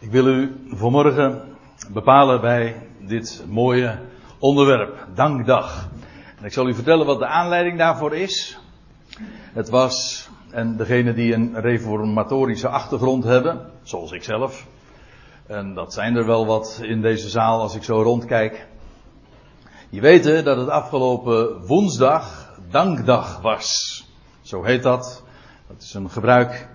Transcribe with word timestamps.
Ik 0.00 0.10
wil 0.10 0.26
u 0.26 0.66
vanmorgen 0.68 1.42
bepalen 1.90 2.40
bij 2.40 2.88
dit 2.98 3.44
mooie 3.48 3.98
onderwerp, 4.38 5.06
Dankdag. 5.14 5.88
En 6.38 6.44
ik 6.44 6.52
zal 6.52 6.68
u 6.68 6.74
vertellen 6.74 7.06
wat 7.06 7.18
de 7.18 7.26
aanleiding 7.26 7.78
daarvoor 7.78 8.14
is. 8.14 8.58
Het 9.52 9.68
was, 9.68 10.28
en 10.50 10.76
degenen 10.76 11.14
die 11.14 11.34
een 11.34 11.60
reformatorische 11.60 12.68
achtergrond 12.68 13.24
hebben, 13.24 13.70
zoals 13.82 14.12
ik 14.12 14.22
zelf, 14.22 14.66
en 15.46 15.74
dat 15.74 15.92
zijn 15.92 16.16
er 16.16 16.26
wel 16.26 16.46
wat 16.46 16.80
in 16.82 17.00
deze 17.00 17.28
zaal 17.28 17.60
als 17.60 17.74
ik 17.74 17.82
zo 17.82 18.02
rondkijk. 18.02 18.66
Je 19.88 20.00
weet 20.00 20.44
dat 20.44 20.56
het 20.56 20.68
afgelopen 20.68 21.66
woensdag 21.66 22.54
Dankdag 22.70 23.40
was. 23.40 24.04
Zo 24.40 24.62
heet 24.62 24.82
dat. 24.82 25.22
Dat 25.68 25.82
is 25.82 25.94
een 25.94 26.10
gebruik 26.10 26.68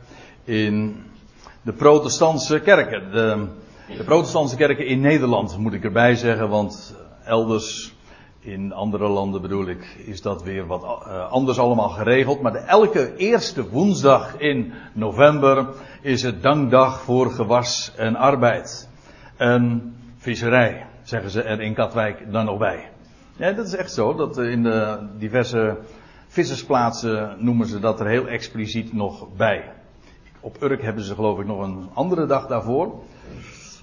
in 0.44 1.04
de 1.66 1.74
protestantse 1.74 2.60
kerken. 2.60 3.12
De, 3.12 3.48
de 3.98 4.04
protestantse 4.04 4.56
kerken 4.56 4.88
in 4.88 5.00
Nederland 5.00 5.58
moet 5.58 5.74
ik 5.74 5.84
erbij 5.84 6.16
zeggen, 6.16 6.50
want 6.50 6.96
elders 7.24 7.94
in 8.40 8.74
andere 8.74 9.08
landen 9.08 9.42
bedoel 9.42 9.68
ik, 9.68 10.04
is 10.06 10.22
dat 10.22 10.44
weer 10.44 10.68
wat 10.68 10.84
uh, 10.84 11.32
anders 11.32 11.60
allemaal 11.60 11.90
geregeld. 11.90 12.42
Maar 12.42 12.52
de 12.52 12.58
elke 12.58 13.16
eerste 13.16 13.70
woensdag 13.70 14.38
in 14.38 14.74
november 14.94 15.68
is 16.02 16.22
het 16.22 16.44
dankdag 16.44 17.02
voor 17.02 17.32
gewas 17.32 17.92
en 17.96 18.16
arbeid. 18.16 18.90
En 19.38 19.96
visserij, 20.18 20.86
zeggen 21.04 21.30
ze 21.30 21.42
er 21.42 21.62
in 21.62 21.74
Katwijk 21.74 22.32
dan 22.32 22.46
nog 22.46 22.58
bij. 22.58 22.90
Ja, 23.36 23.52
dat 23.52 23.66
is 23.66 23.76
echt 23.76 23.94
zo, 23.94 24.16
dat 24.16 24.38
in 24.38 24.64
de 24.64 25.08
diverse 25.18 25.78
vissersplaatsen 26.28 27.36
noemen 27.40 27.68
ze 27.68 27.80
dat 27.80 28.00
er 28.00 28.08
heel 28.08 28.28
expliciet 28.28 28.94
nog 28.94 29.28
bij. 29.38 29.75
Op 30.46 30.62
Urk 30.62 30.82
hebben 30.82 31.04
ze 31.04 31.16
geloof 31.16 31.40
ik 31.40 31.46
nog 31.46 31.62
een 31.62 31.90
andere 31.94 32.26
dag 32.26 32.48
daarvoor. 32.48 32.94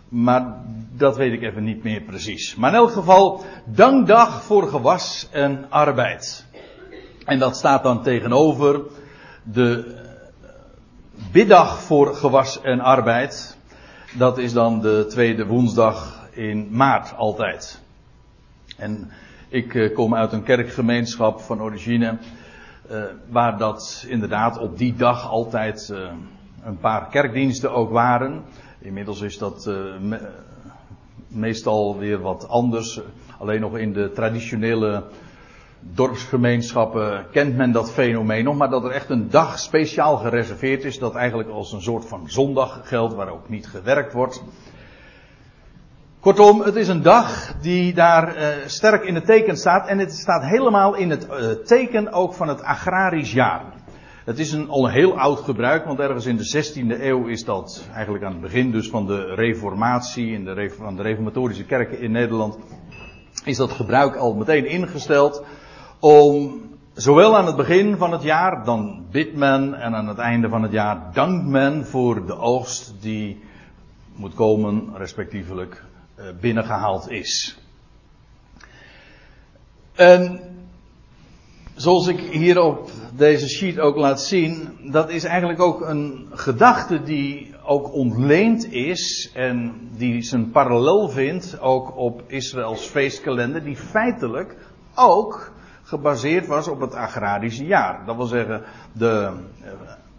Maar 0.08 0.54
dat 0.92 1.16
weet 1.16 1.32
ik 1.32 1.42
even 1.42 1.64
niet 1.64 1.82
meer 1.82 2.00
precies. 2.00 2.54
Maar 2.54 2.70
in 2.70 2.76
elk 2.76 2.91
geval, 2.91 3.44
dankdag 3.64 4.42
voor 4.42 4.69
gewas 4.69 5.28
en 5.30 5.66
arbeid. 5.69 6.46
En 7.24 7.38
dat 7.38 7.56
staat 7.56 7.82
dan 7.82 8.02
tegenover 8.02 8.80
de 9.42 10.00
biddag 11.32 11.82
voor 11.82 12.14
gewas 12.14 12.60
en 12.60 12.80
arbeid. 12.80 13.56
Dat 14.19 14.38
is 14.38 14.52
dan 14.52 14.80
de 14.80 15.06
tweede 15.08 15.47
woensdag 15.47 16.28
in 16.30 16.69
maart 16.70 17.14
altijd. 17.16 17.80
En 18.76 19.10
ik 19.48 19.74
eh, 19.74 19.94
kom 19.94 20.14
uit 20.14 20.32
een 20.32 20.42
kerkgemeenschap 20.42 21.41
van 21.41 21.62
origine. 21.62 22.19
Uh, 22.91 23.02
waar 23.28 23.58
dat 23.58 24.04
inderdaad 24.08 24.58
op 24.58 24.78
die 24.78 24.94
dag 24.94 25.30
altijd 25.30 25.94
een 26.64 26.78
paar 26.78 27.08
kerkdiensten 27.08 27.72
ook 27.72 27.91
waren. 27.91 28.42
Inmiddels 28.78 29.20
is 29.20 29.38
dat 29.38 29.66
me, 30.00 30.20
meestal 31.28 31.98
weer 31.98 32.20
wat 32.20 32.48
anders. 32.48 33.00
Alleen 33.38 33.60
nog 33.60 33.78
in 33.78 33.92
de 33.92 34.10
traditionele 34.12 35.04
dorpsgemeenschappen 35.80 37.27
kent 37.30 37.56
men 37.56 37.72
dat 37.72 37.92
fenomeen 37.92 38.44
nog. 38.44 38.56
Maar 38.56 38.70
dat 38.70 38.84
er 38.84 38.91
echt 38.91 39.10
een 39.10 39.30
dag 39.30 39.58
speciaal 39.58 40.16
gereserveerd 40.16 40.84
is. 40.84 40.98
Dat 40.98 41.14
eigenlijk 41.14 41.48
als 41.48 41.72
een 41.72 41.82
soort 41.82 42.04
van 42.04 42.30
zondag 42.30 42.80
geldt 42.84 43.14
waar 43.14 43.28
ook 43.28 43.48
niet 43.48 43.66
gewerkt 43.66 44.12
wordt. 44.12 44.42
Kortom, 46.20 46.60
het 46.60 46.76
is 46.76 46.88
een 46.88 47.02
dag 47.02 47.54
die 47.60 47.94
daar 47.94 48.36
uh, 48.36 48.47
sterk 48.66 49.04
in 49.04 49.14
het 49.14 49.26
teken 49.26 49.56
staat. 49.56 49.86
En 49.86 49.98
het 49.98 50.12
staat 50.12 50.44
helemaal 50.44 50.94
in 50.94 51.10
het 51.10 51.26
uh, 51.30 51.50
teken 51.64 52.12
ook 52.12 52.34
van 52.34 52.48
het 52.48 52.62
agrarisch 52.62 53.32
jaar. 53.32 53.62
Het 54.25 54.39
is 54.39 54.53
een, 54.53 54.69
al 54.69 54.84
een 54.84 54.92
heel 54.92 55.19
oud 55.19 55.41
gebruik, 55.41 55.84
want 55.84 55.98
ergens 55.98 56.27
in 56.27 56.37
de 56.37 56.65
16e 56.65 57.01
eeuw 57.03 57.27
is 57.27 57.45
dat 57.45 57.84
eigenlijk 57.95 58.25
aan 58.25 58.33
het 58.33 58.41
begin 58.41 58.70
dus 58.70 58.89
van 58.89 59.06
de 59.06 59.34
reformatie, 59.34 60.33
in 60.33 60.45
de, 60.45 60.75
van 60.77 60.97
de 60.97 61.03
reformatorische 61.03 61.65
kerken 61.65 62.01
in 62.01 62.11
Nederland, 62.11 62.59
is 63.45 63.56
dat 63.56 63.70
gebruik 63.70 64.17
al 64.17 64.34
meteen 64.34 64.67
ingesteld 64.67 65.45
om 66.00 66.61
zowel 66.94 67.37
aan 67.37 67.47
het 67.47 67.56
begin 67.56 67.97
van 67.97 68.12
het 68.12 68.22
jaar, 68.22 68.65
dan 68.65 69.06
bidt 69.11 69.37
men 69.37 69.75
en 69.75 69.94
aan 69.94 70.09
het 70.09 70.19
einde 70.19 70.49
van 70.49 70.62
het 70.62 70.72
jaar 70.72 71.12
dankt 71.12 71.47
men 71.47 71.87
voor 71.87 72.27
de 72.27 72.37
oogst 72.37 72.94
die 73.00 73.43
moet 74.15 74.34
komen, 74.34 74.97
respectievelijk 74.97 75.84
eh, 76.15 76.25
binnengehaald 76.41 77.11
is. 77.11 77.59
En 79.94 80.41
zoals 81.75 82.06
ik 82.06 82.21
hier 82.21 82.61
op 82.61 82.91
deze 83.17 83.49
sheet 83.49 83.78
ook 83.78 83.97
laat 83.97 84.21
zien, 84.21 84.78
dat 84.83 85.11
is 85.11 85.25
eigenlijk 85.25 85.61
ook 85.61 85.81
een 85.81 86.27
gedachte 86.31 87.03
die 87.03 87.55
ook 87.65 87.93
ontleend 87.93 88.73
is 88.73 89.31
en 89.34 89.73
die 89.97 90.23
zijn 90.23 90.50
parallel 90.50 91.09
vindt 91.09 91.61
ook 91.61 91.97
op 91.97 92.23
Israëls 92.27 92.87
feestkalender, 92.87 93.65
die 93.65 93.77
feitelijk 93.77 94.56
ook 94.95 95.53
gebaseerd 95.83 96.47
was 96.47 96.69
op 96.69 96.81
het 96.81 96.95
agrarische 96.95 97.65
jaar. 97.65 98.06
Dat 98.06 98.17
wil 98.17 98.27
zeggen, 98.27 98.62
de, 98.93 99.33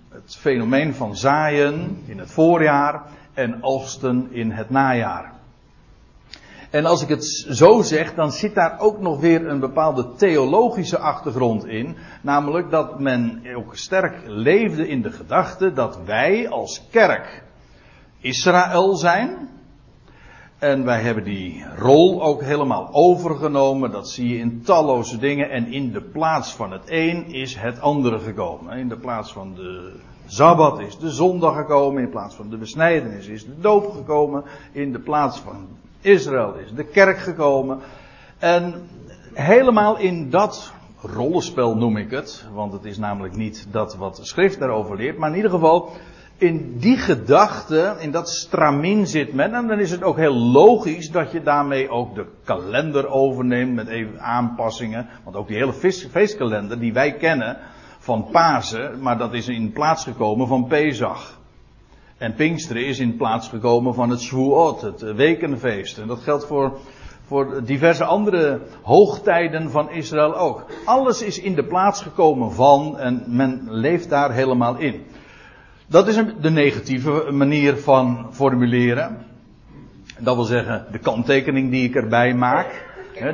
het 0.10 0.36
fenomeen 0.40 0.94
van 0.94 1.16
zaaien 1.16 2.02
in 2.06 2.20
het 2.20 2.32
voorjaar 2.32 3.02
en 3.34 3.64
oogsten 3.64 4.28
in 4.32 4.52
het 4.52 4.70
najaar. 4.70 5.32
En 6.74 6.86
als 6.86 7.02
ik 7.02 7.10
het 7.10 7.26
zo 7.50 7.82
zeg, 7.82 8.14
dan 8.14 8.32
zit 8.32 8.56
daar 8.56 8.80
ook 8.80 9.00
nog 9.00 9.20
weer 9.20 9.48
een 9.48 9.60
bepaalde 9.60 10.14
theologische 10.16 10.98
achtergrond 10.98 11.66
in. 11.66 11.96
Namelijk 12.22 12.72
dat 12.72 13.00
men 13.00 13.42
ook 13.56 13.76
sterk 13.76 14.16
leefde 14.26 14.88
in 14.88 15.02
de 15.02 15.12
gedachte 15.12 15.74
dat 15.74 16.00
wij 16.06 16.50
als 16.50 16.88
kerk 16.92 17.44
Israël 18.20 18.96
zijn. 18.96 19.50
En 20.60 20.86
wij 20.86 21.02
hebben 21.02 21.24
die 21.24 21.66
rol 21.78 22.24
ook 22.24 22.42
helemaal 22.42 22.90
overgenomen. 22.92 23.92
Dat 23.92 24.10
zie 24.10 24.30
je 24.30 24.38
in 24.38 24.62
talloze 24.64 25.18
dingen. 25.18 25.50
En 25.50 25.72
in 25.72 25.92
de 25.92 26.02
plaats 26.02 26.54
van 26.54 26.72
het 26.72 26.84
een 26.86 27.26
is 27.26 27.56
het 27.56 27.80
andere 27.80 28.20
gekomen. 28.20 28.78
In 28.78 28.90
de 28.90 28.98
plaats 28.98 29.34
van 29.34 29.54
de 29.56 30.00
Sabbat 30.26 30.80
is 30.80 30.98
de 30.98 31.12
zondag 31.12 31.56
gekomen. 31.56 32.04
In 32.04 32.10
plaats 32.10 32.36
van 32.36 32.50
de 32.50 32.58
besnijdenis 32.58 33.28
is 33.28 33.46
de 33.46 33.60
doop 33.60 33.92
gekomen. 33.92 34.44
In 34.72 34.92
de 34.92 35.00
plaats 35.00 35.40
van 35.40 35.68
Israël 36.04 36.56
is 36.56 36.74
de 36.74 36.84
kerk 36.84 37.18
gekomen. 37.18 37.80
En 38.40 38.88
helemaal 39.34 39.98
in 39.98 40.30
dat 40.30 40.74
rollenspel 41.02 41.76
noem 41.76 41.98
ik 41.98 42.12
het. 42.12 42.46
Want 42.54 42.74
het 42.74 42.86
is 42.86 42.98
namelijk 42.98 43.36
niet 43.36 43.68
dat 43.72 43.96
wat 43.96 44.16
de 44.16 44.26
schrift 44.26 44.60
daarover 44.60 44.96
leert. 44.96 45.18
Maar 45.18 45.30
in 45.30 45.36
ieder 45.36 45.52
geval, 45.52 45.92
in 46.38 46.78
die 46.78 46.98
gedachte, 46.98 47.96
in 48.00 48.12
dat 48.12 48.30
stramin 48.30 49.08
zit 49.08 49.34
men. 49.34 49.54
En 49.54 49.68
dan 49.68 49.80
is 49.80 49.92
het 49.92 50.04
ook 50.04 50.18
heel 50.18 50.36
logisch 50.36 51.12
dat 51.12 51.32
je 51.32 51.44
daarmee 51.44 51.90
ook 51.90 52.16
de 52.16 52.26
kalender 52.44 53.08
overneemt 53.08 53.74
met 53.74 53.88
even 53.88 54.22
aanpassingen. 54.22 55.08
Want 55.24 55.36
ook 55.36 55.48
die 55.48 55.58
hele 55.58 55.74
feestkalender 56.12 56.80
die 56.80 56.94
wij 56.94 57.14
kennen 57.14 57.58
van 58.00 58.28
Pasen. 58.32 59.02
Maar 59.02 59.18
dat 59.18 59.34
is 59.34 59.48
in 59.48 59.72
plaats 59.72 60.04
gekomen 60.04 60.48
van 60.48 60.68
Pesach. 60.68 61.42
En 62.24 62.34
Pinksteren 62.34 62.86
is 62.86 63.00
in 63.00 63.18
plaats 63.18 63.48
gekomen 63.50 63.94
van 63.94 64.10
het 64.10 64.22
Shavuot, 64.22 64.82
het 64.82 65.02
wekenfeest. 65.02 65.98
En 65.98 66.08
dat 66.08 66.20
geldt 66.20 66.46
voor, 66.46 66.80
voor 67.26 67.64
diverse 67.64 68.04
andere 68.04 68.60
hoogtijden 68.82 69.72
van 69.72 69.92
Israël 69.92 70.36
ook. 70.38 70.66
Alles 70.86 71.22
is 71.22 71.40
in 71.40 71.56
de 71.56 71.64
plaats 71.64 72.02
gekomen 72.02 72.52
van 72.52 73.00
en 73.00 73.24
men 73.28 73.68
leeft 73.68 74.10
daar 74.10 74.32
helemaal 74.32 74.78
in. 74.78 75.04
Dat 75.88 76.08
is 76.08 76.20
de 76.42 76.50
negatieve 76.50 77.32
manier 77.32 77.78
van 77.78 78.28
formuleren. 78.32 79.18
Dat 80.20 80.36
wil 80.36 80.46
zeggen, 80.46 80.86
de 80.92 81.00
kanttekening 81.00 81.72
die 81.72 81.84
ik 81.84 81.96
erbij 81.96 82.34
maak. 82.34 82.86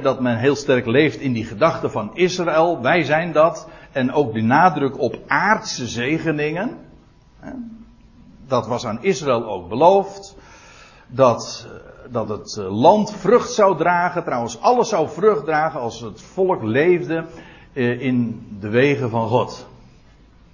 dat 0.01 0.19
men 0.19 0.37
heel 0.37 0.55
sterk 0.55 0.85
leeft 0.85 1.19
in 1.19 1.33
die 1.33 1.45
gedachte 1.45 1.89
van 1.89 2.11
Israël. 2.13 2.81
Wij 2.81 3.03
zijn 3.03 3.31
dat. 3.31 3.69
En 3.91 4.11
ook 4.11 4.33
de 4.33 4.41
nadruk 4.41 4.99
op 4.99 5.19
aardse 5.27 5.87
zegeningen 5.87 6.77
dat 8.49 8.67
was 8.67 8.85
aan 8.85 9.03
Israël 9.03 9.45
ook 9.45 9.69
beloofd. 9.69 10.35
Dat, 11.07 11.67
eh, 11.67 12.11
dat 12.11 12.29
het 12.29 12.57
eh, 12.57 12.81
land 12.81 13.11
vrucht 13.11 13.51
zou 13.51 13.77
dragen. 13.77 14.23
Trouwens, 14.23 14.61
alles 14.61 14.89
zou 14.89 15.09
vrucht 15.09 15.45
dragen 15.45 15.79
als 15.79 16.01
het 16.01 16.21
volk 16.21 16.63
leefde 16.63 17.25
eh, 17.73 18.01
in 18.01 18.47
de 18.59 18.69
wegen 18.69 19.09
van 19.09 19.27
God. 19.27 19.67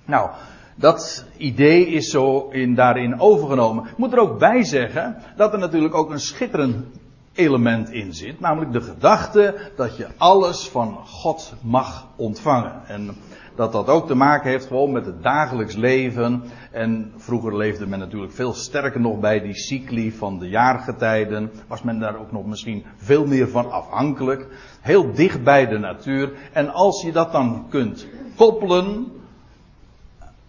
Nou, 0.06 0.30
dat 0.76 1.26
idee 1.38 1.88
is 1.88 2.10
zo 2.10 2.48
in, 2.50 2.76
daarin 2.76 3.20
overgenomen. 3.20 3.86
Ik 3.86 3.98
moet 3.98 4.14
er 4.14 4.20
ook 4.20 4.40
bij 4.40 4.64
zeggen 4.64 5.18
dat 5.36 5.54
er 5.54 5.60
natuurlijk 5.60 5.96
ook 5.96 6.10
een 6.10 6.20
schitterend 6.20 6.86
element 7.34 7.90
in 7.90 8.14
zit. 8.14 8.40
Namelijk 8.40 8.72
de 8.72 8.82
gedachte 8.82 9.72
dat 9.76 9.98
je 9.98 10.08
alles 10.18 10.70
van 10.70 10.98
God 11.06 11.54
mag 11.62 12.08
ontvangen. 12.16 12.82
En 12.88 13.16
dat 13.56 13.72
dat 13.72 13.88
ook 13.88 14.08
te 14.08 14.16
maken 14.16 14.50
heeft 14.50 14.68
gewoon 14.68 14.92
met 14.92 15.06
het 15.06 15.24
dagelijks 15.24 15.76
leven. 15.76 16.44
En 16.72 17.12
vroeger 17.18 17.58
leefde 17.58 17.88
men 17.88 18.00
natuurlijk 18.00 18.34
veel 18.34 18.54
sterker 18.54 19.02
nog 19.02 19.20
bij 19.20 19.42
die 19.42 19.54
cycli 19.54 20.12
van 20.12 20.40
de 20.40 20.50
jaargetijden. 20.50 21.52
Was 21.68 21.82
men 21.82 22.00
daar 22.00 22.20
ook 22.20 22.32
nog 22.32 22.46
misschien 22.46 22.86
veel 22.96 23.26
meer 23.26 23.50
van 23.50 23.72
afhankelijk. 23.72 24.48
Heel 24.82 25.14
dicht 25.14 25.44
bij 25.44 25.68
de 25.68 25.78
natuur. 25.78 26.32
En 26.54 26.74
als 26.74 27.02
je 27.02 27.12
dat 27.12 27.32
dan 27.32 27.66
kunt 27.70 28.08
koppelen 28.36 29.12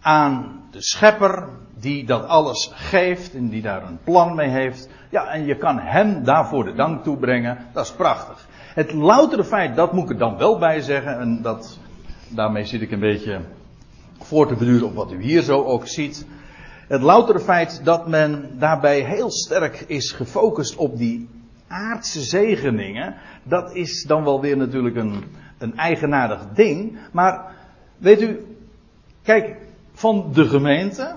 aan 0.01 0.61
de 0.71 0.81
schepper, 0.81 1.47
die 1.79 2.05
dat 2.05 2.27
alles 2.27 2.71
geeft 2.73 3.35
en 3.35 3.49
die 3.49 3.61
daar 3.61 3.83
een 3.83 3.99
plan 4.03 4.35
mee 4.35 4.49
heeft. 4.49 4.89
Ja, 5.09 5.27
en 5.27 5.45
je 5.45 5.57
kan 5.57 5.79
hem 5.79 6.23
daarvoor 6.23 6.63
de 6.63 6.73
dank 6.73 7.03
toebrengen. 7.03 7.57
Dat 7.73 7.85
is 7.85 7.91
prachtig. 7.91 8.47
Het 8.73 8.93
loutere 8.93 9.43
feit, 9.43 9.75
dat 9.75 9.93
moet 9.93 10.03
ik 10.03 10.09
er 10.09 10.17
dan 10.17 10.37
wel 10.37 10.59
bij 10.59 10.81
zeggen, 10.81 11.19
en 11.19 11.41
dat, 11.41 11.79
daarmee 12.29 12.65
zit 12.65 12.81
ik 12.81 12.91
een 12.91 12.99
beetje 12.99 13.41
voor 14.19 14.47
te 14.47 14.55
beduren 14.55 14.87
op 14.87 14.95
wat 14.95 15.11
u 15.11 15.21
hier 15.21 15.41
zo 15.41 15.63
ook 15.63 15.87
ziet. 15.87 16.25
Het 16.87 17.01
loutere 17.01 17.39
feit 17.39 17.81
dat 17.83 18.07
men 18.07 18.59
daarbij 18.59 18.99
heel 18.99 19.31
sterk 19.31 19.83
is 19.87 20.11
gefocust 20.11 20.75
op 20.75 20.97
die 20.97 21.29
aardse 21.67 22.21
zegeningen, 22.21 23.15
dat 23.43 23.75
is 23.75 24.03
dan 24.03 24.23
wel 24.23 24.41
weer 24.41 24.57
natuurlijk 24.57 24.95
een, 24.95 25.23
een 25.57 25.77
eigenaardig 25.77 26.47
ding. 26.53 26.97
Maar 27.11 27.55
weet 27.97 28.21
u, 28.21 28.45
kijk, 29.23 29.55
van 29.93 30.29
de 30.33 30.47
gemeente, 30.47 31.15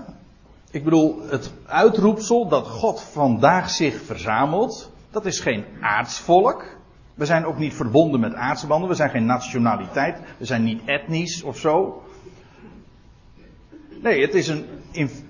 ik 0.71 0.83
bedoel, 0.83 1.21
het 1.29 1.51
uitroepsel 1.65 2.47
dat 2.47 2.67
God 2.67 3.01
vandaag 3.01 3.69
zich 3.69 4.01
verzamelt, 4.01 4.91
dat 5.11 5.25
is 5.25 5.39
geen 5.39 5.65
aardsvolk. 5.81 6.65
We 7.21 7.27
zijn 7.27 7.45
ook 7.45 7.57
niet 7.57 7.73
verbonden 7.73 8.19
met 8.19 8.33
aardsbanden, 8.33 8.89
we 8.89 8.95
zijn 8.95 9.09
geen 9.09 9.25
nationaliteit, 9.25 10.19
we 10.37 10.45
zijn 10.45 10.63
niet 10.63 10.81
etnisch 10.85 11.43
of 11.43 11.57
zo. 11.57 12.03
Nee, 14.01 14.21
het 14.21 14.33
is 14.33 14.47
een, 14.47 14.65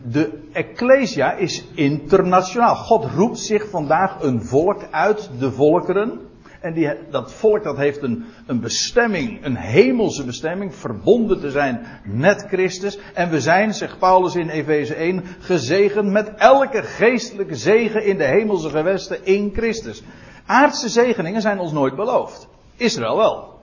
de 0.04 0.40
Ecclesia 0.52 1.34
is 1.34 1.66
internationaal. 1.74 2.76
God 2.76 3.06
roept 3.06 3.40
zich 3.40 3.70
vandaag 3.70 4.22
een 4.22 4.44
volk 4.44 4.88
uit 4.92 5.30
de 5.40 5.52
volkeren. 5.52 6.20
En 6.62 6.74
die, 6.74 6.90
dat 7.10 7.34
volk 7.34 7.64
dat 7.64 7.78
heeft 7.78 8.04
een, 8.04 8.26
een 8.46 8.60
bestemming, 8.60 9.46
een 9.46 9.58
hemelse 9.58 10.26
bestemming, 10.26 10.76
verbonden 10.76 11.40
te 11.40 11.52
zijn 11.52 11.86
met 12.06 12.46
Christus. 12.48 13.00
En 13.14 13.30
we 13.30 13.42
zijn, 13.42 13.74
zegt 13.74 14.00
Paulus 14.00 14.36
in 14.36 14.50
Efeze 14.50 14.96
1, 14.96 15.24
gezegend 15.40 16.12
met 16.12 16.34
elke 16.36 16.84
geestelijke 16.84 17.56
zegen 17.56 18.06
in 18.06 18.18
de 18.18 18.24
hemelse 18.24 18.70
gewesten 18.70 19.26
in 19.26 19.52
Christus. 19.54 20.04
Aardse 20.52 20.90
zegeningen 20.90 21.42
zijn 21.42 21.60
ons 21.60 21.72
nooit 21.72 21.96
beloofd. 21.96 22.48
Israël 22.76 23.18
wel. 23.18 23.60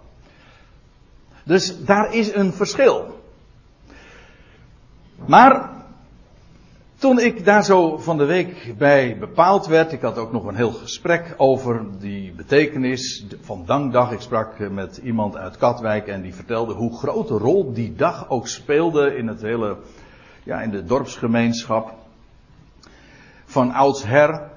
Dus 1.44 1.84
daar 1.84 2.14
is 2.14 2.34
een 2.34 2.52
verschil. 2.52 3.20
Maar 5.26 5.70
toen 6.96 7.18
ik 7.18 7.44
daar 7.44 7.64
zo 7.64 7.96
van 7.98 8.18
de 8.18 8.24
week 8.24 8.74
bij 8.78 9.18
bepaald 9.18 9.66
werd, 9.66 9.92
ik 9.92 10.00
had 10.00 10.18
ook 10.18 10.32
nog 10.32 10.44
een 10.44 10.54
heel 10.54 10.72
gesprek 10.72 11.34
over 11.36 11.84
die 11.98 12.32
betekenis 12.32 13.26
van 13.40 13.62
Dankdag. 13.66 14.12
Ik 14.12 14.20
sprak 14.20 14.58
eh, 14.58 14.68
met 14.68 14.96
iemand 14.96 15.36
uit 15.36 15.56
Katwijk 15.56 16.06
en 16.06 16.22
die 16.22 16.34
vertelde 16.34 16.74
hoe 16.74 16.96
grote 16.96 17.34
rol 17.34 17.72
die 17.72 17.94
dag 17.94 18.30
ook 18.30 18.48
speelde 18.48 19.16
in 19.16 19.26
het 19.26 19.42
hele, 19.42 19.76
ja, 20.42 20.60
in 20.60 20.70
de 20.70 20.84
dorpsgemeenschap 20.84 21.94
van 23.44 23.72
oudsher. 23.72 24.56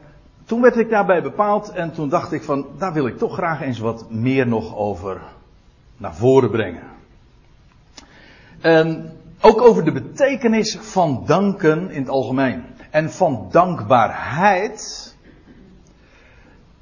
Toen 0.51 0.61
werd 0.61 0.77
ik 0.77 0.89
daarbij 0.89 1.21
bepaald 1.21 1.71
en 1.71 1.91
toen 1.91 2.09
dacht 2.09 2.31
ik 2.31 2.43
van, 2.43 2.65
daar 2.77 2.93
wil 2.93 3.07
ik 3.07 3.17
toch 3.17 3.33
graag 3.33 3.61
eens 3.61 3.79
wat 3.79 4.09
meer 4.09 4.47
nog 4.47 4.75
over 4.75 5.21
naar 5.97 6.15
voren 6.15 6.49
brengen. 6.49 6.83
En 8.61 9.11
ook 9.41 9.61
over 9.61 9.83
de 9.83 9.91
betekenis 9.91 10.77
van 10.77 11.23
danken 11.25 11.89
in 11.89 11.99
het 11.99 12.09
algemeen. 12.09 12.63
En 12.89 13.11
van 13.11 13.47
dankbaarheid. 13.51 15.15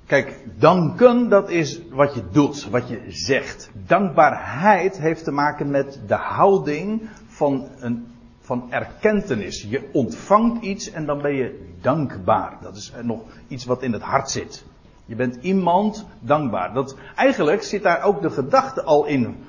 Kijk, 0.06 0.45
danken, 0.57 1.30
dat 1.30 1.50
is 1.50 1.81
wat 1.89 2.13
je 2.13 2.24
doet, 2.31 2.69
wat 2.69 2.89
je 2.89 3.01
zegt. 3.07 3.69
Dankbaarheid 3.74 5.00
heeft 5.00 5.24
te 5.24 5.31
maken 5.31 5.69
met 5.69 6.00
de 6.07 6.16
houding 6.16 7.10
van, 7.27 7.68
een, 7.80 8.07
van 8.50 8.72
erkentenis. 8.72 9.66
Je 9.69 9.90
ontvangt 9.92 10.63
iets 10.63 10.92
en 10.92 11.06
dan 11.06 11.22
ben 11.22 11.36
je 11.36 11.74
dankbaar. 11.81 12.57
Dat 12.62 12.75
is 12.75 12.94
nog 13.01 13.22
iets 13.48 13.66
wat 13.66 13.84
in 13.84 13.94
het 13.94 14.01
hart 14.01 14.30
zit. 14.30 14.66
Je 15.06 15.16
bent 15.16 15.36
iemand 15.42 16.06
dankbaar. 16.19 16.74
Dat, 16.74 16.96
eigenlijk 17.16 17.63
zit 17.63 17.84
daar 17.84 18.04
ook 18.04 18.22
de 18.22 18.30
gedachte 18.30 18.84
al 18.84 19.06
in 19.06 19.44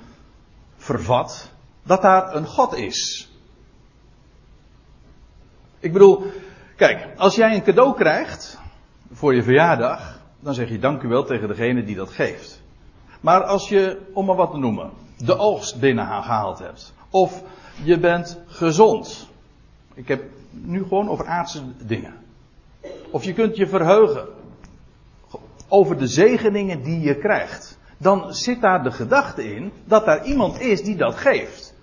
vervat 0.77 1.51
dat 1.83 2.03
daar 2.03 2.35
een 2.35 2.47
God 2.47 2.75
is. 2.75 3.31
Ik 5.79 5.93
bedoel, 5.93 6.23
kijk, 6.77 7.09
als 7.17 7.35
jij 7.35 7.55
een 7.55 7.63
cadeau 7.63 7.95
krijgt 7.95 8.61
voor 9.13 9.35
je 9.35 9.43
verjaardag, 9.43 10.21
dan 10.41 10.55
zeg 10.55 10.69
je 10.69 10.79
dank 10.79 11.03
u 11.03 11.09
wel 11.09 11.25
tegen 11.25 11.49
degene 11.49 11.85
die 11.85 11.97
dat 11.97 12.11
geeft. 12.11 12.63
Maar 13.21 13.45
als 13.45 13.69
je, 13.69 14.11
om 14.13 14.27
maar 14.27 14.37
wat 14.37 14.51
te 14.51 14.59
noemen, 14.59 14.91
de 15.17 15.37
oogst 15.37 15.81
binnengehaald 15.81 16.59
hebt, 16.59 16.95
of 17.11 17.43
je 17.83 17.99
bent 17.99 18.41
gezond. 18.47 19.29
Ik 19.95 20.09
heb 20.09 20.23
nu 20.51 20.83
gewoon 20.83 21.09
over 21.09 21.27
aardse 21.27 21.63
dingen. 21.85 22.15
Of 23.11 23.25
je 23.25 23.33
kunt 23.33 23.57
je 23.57 23.67
verheugen 23.67 24.29
over 25.69 25.99
de 25.99 26.07
zegeningen 26.07 26.83
die 26.83 27.01
je 27.01 27.19
krijgt. 27.19 27.79
Dan 27.97 28.35
zit 28.35 28.61
daar 28.61 28.83
de 28.83 28.91
gedachte 28.91 29.55
in 29.55 29.73
dat 29.85 30.05
daar 30.05 30.25
iemand 30.25 30.61
is 30.61 30.83
die 30.83 30.97
dat 30.97 31.15
geeft. 31.15 31.75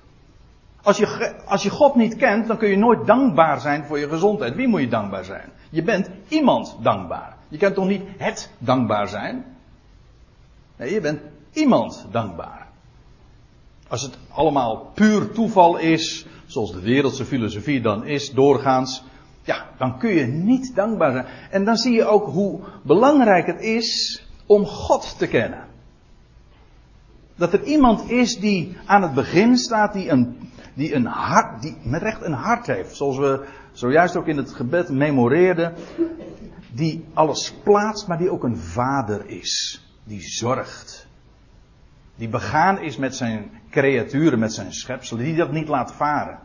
Als 0.82 0.98
je, 0.98 1.36
als 1.46 1.64
je 1.64 1.70
God 1.70 1.96
niet 1.96 2.16
kent, 2.16 2.48
dan 2.48 2.58
kun 2.58 2.70
je 2.70 2.78
nooit 2.78 3.06
dankbaar 3.06 3.60
zijn 3.60 3.86
voor 3.86 4.00
je 4.00 4.10
gezondheid. 4.10 4.56
Wie 4.56 4.68
moet 4.68 4.82
je 4.82 4.88
dankbaar 4.88 5.24
zijn? 5.24 5.50
Je 5.70 5.84
bent 5.84 6.10
iemand 6.28 6.78
dankbaar. 6.82 7.38
Je 7.48 7.58
kunt 7.58 7.76
toch 7.76 7.88
niet 7.88 8.04
het 8.18 8.52
dankbaar 8.58 9.08
zijn? 9.08 9.46
Nee, 10.76 10.94
je 10.94 11.02
bent 11.02 11.22
iemand 11.54 12.06
dankbaar. 12.12 12.67
Als 13.88 14.02
het 14.02 14.18
allemaal 14.30 14.92
puur 14.94 15.32
toeval 15.32 15.78
is, 15.78 16.26
zoals 16.46 16.72
de 16.72 16.82
wereldse 16.82 17.26
filosofie 17.26 17.82
dan 17.82 18.06
is, 18.06 18.32
doorgaans, 18.32 19.04
ja, 19.44 19.66
dan 19.78 20.00
kun 20.00 20.14
je 20.14 20.26
niet 20.26 20.76
dankbaar 20.76 21.12
zijn. 21.12 21.26
En 21.52 21.66
dan 21.66 21.78
zie 21.78 21.94
je 21.94 22.06
ook 22.06 22.26
hoe 22.26 22.60
belangrijk 22.84 23.46
het 23.46 23.62
is 23.62 24.22
om 24.46 24.66
God 24.66 25.18
te 25.18 25.28
kennen. 25.28 25.66
Dat 27.36 27.54
er 27.54 27.64
iemand 27.64 28.10
is 28.10 28.40
die 28.40 28.78
aan 28.86 29.02
het 29.02 29.14
begin 29.14 29.58
staat, 29.58 29.94
die 29.94 30.10
een 30.10 30.48
die 30.78 30.94
een 30.94 31.06
hart, 31.06 31.62
die 31.62 31.78
met 31.84 32.02
recht 32.02 32.22
een 32.22 32.34
hart 32.34 32.68
heeft. 32.68 32.96
Zoals 32.96 33.18
we 33.18 33.46
zojuist 33.72 34.16
ook 34.16 34.28
in 34.28 34.38
het 34.38 34.54
gebed 34.54 34.90
memoreerden. 34.90 35.74
Die 36.72 37.06
alles 37.14 37.54
plaatst, 37.64 38.08
maar 38.08 38.18
die 38.18 38.30
ook 38.30 38.44
een 38.44 38.58
vader 38.58 39.30
is. 39.30 39.82
Die 40.04 40.22
zorgt. 40.22 41.07
Die 42.18 42.30
begaan 42.30 42.82
is 42.82 42.98
met 42.98 43.16
zijn 43.16 43.52
creaturen, 43.70 44.40
met 44.40 44.54
zijn 44.54 44.74
schepselen. 44.74 45.24
Die 45.24 45.36
dat 45.36 45.52
niet 45.52 45.68
laat 45.68 45.94
varen. 45.94 46.40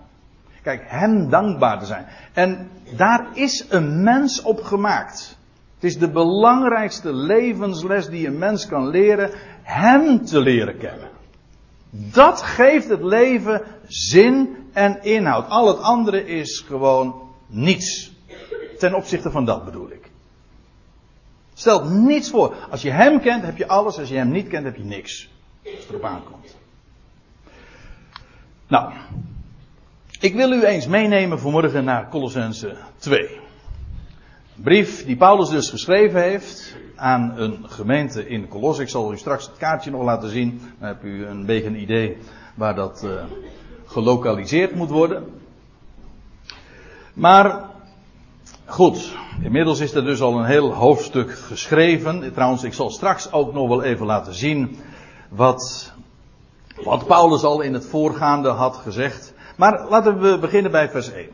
Kijk, 0.62 0.82
hem 0.86 1.30
dankbaar 1.30 1.78
te 1.78 1.86
zijn. 1.86 2.06
En 2.32 2.70
daar 2.96 3.26
is 3.34 3.66
een 3.68 4.02
mens 4.02 4.42
op 4.42 4.62
gemaakt. 4.62 5.38
Het 5.74 5.84
is 5.84 5.98
de 5.98 6.10
belangrijkste 6.10 7.12
levensles 7.12 8.08
die 8.08 8.26
een 8.26 8.38
mens 8.38 8.66
kan 8.66 8.88
leren. 8.88 9.30
Hem 9.62 10.24
te 10.24 10.40
leren 10.40 10.78
kennen. 10.78 11.10
Dat 11.90 12.42
geeft 12.42 12.88
het 12.88 13.02
leven 13.02 13.62
zin 13.86 14.56
en 14.72 15.02
inhoud. 15.02 15.48
Al 15.48 15.66
het 15.66 15.78
andere 15.78 16.26
is 16.26 16.64
gewoon 16.66 17.14
niets. 17.46 18.12
Ten 18.78 18.94
opzichte 18.94 19.30
van 19.30 19.44
dat 19.44 19.64
bedoel 19.64 19.90
ik. 19.90 20.10
Stelt 21.54 21.90
niets 21.90 22.30
voor. 22.30 22.54
Als 22.70 22.82
je 22.82 22.90
hem 22.90 23.20
kent, 23.20 23.44
heb 23.44 23.56
je 23.56 23.68
alles. 23.68 23.98
Als 23.98 24.08
je 24.08 24.16
hem 24.16 24.30
niet 24.30 24.48
kent, 24.48 24.64
heb 24.64 24.76
je 24.76 24.84
niks. 24.84 25.31
Als 25.64 25.74
het 25.74 25.88
erop 25.88 26.04
aankomt. 26.04 26.56
Nou. 28.66 28.92
Ik 30.20 30.34
wil 30.34 30.52
u 30.52 30.64
eens 30.64 30.86
meenemen 30.86 31.38
vanmorgen 31.38 31.84
naar 31.84 32.08
Colossense 32.08 32.76
2. 32.96 33.20
Een 34.56 34.62
brief 34.62 35.04
die 35.04 35.16
Paulus 35.16 35.48
dus 35.48 35.70
geschreven 35.70 36.22
heeft 36.22 36.76
aan 36.96 37.32
een 37.36 37.68
gemeente 37.68 38.28
in 38.28 38.48
Colosse. 38.48 38.82
Ik 38.82 38.88
zal 38.88 39.12
u 39.12 39.16
straks 39.16 39.46
het 39.46 39.56
kaartje 39.56 39.90
nog 39.90 40.02
laten 40.02 40.28
zien. 40.28 40.60
Dan 40.78 40.88
heb 40.88 41.04
u 41.04 41.26
een 41.26 41.46
beetje 41.46 41.68
een 41.68 41.80
idee 41.80 42.16
waar 42.54 42.74
dat 42.74 43.02
uh, 43.04 43.24
gelokaliseerd 43.86 44.74
moet 44.74 44.90
worden. 44.90 45.24
Maar 47.14 47.70
goed, 48.64 49.14
inmiddels 49.42 49.80
is 49.80 49.94
er 49.94 50.04
dus 50.04 50.20
al 50.20 50.38
een 50.38 50.44
heel 50.44 50.74
hoofdstuk 50.74 51.32
geschreven. 51.32 52.32
Trouwens, 52.32 52.62
ik 52.62 52.74
zal 52.74 52.90
straks 52.90 53.32
ook 53.32 53.52
nog 53.52 53.68
wel 53.68 53.82
even 53.82 54.06
laten 54.06 54.34
zien 54.34 54.76
wat, 55.34 55.92
wat 56.82 57.06
Paulus 57.06 57.42
al 57.42 57.60
in 57.60 57.72
het 57.72 57.86
voorgaande 57.86 58.48
had 58.48 58.76
gezegd. 58.76 59.32
Maar 59.56 59.88
laten 59.88 60.20
we 60.20 60.38
beginnen 60.38 60.70
bij 60.70 60.90
vers 60.90 61.10
1. 61.10 61.28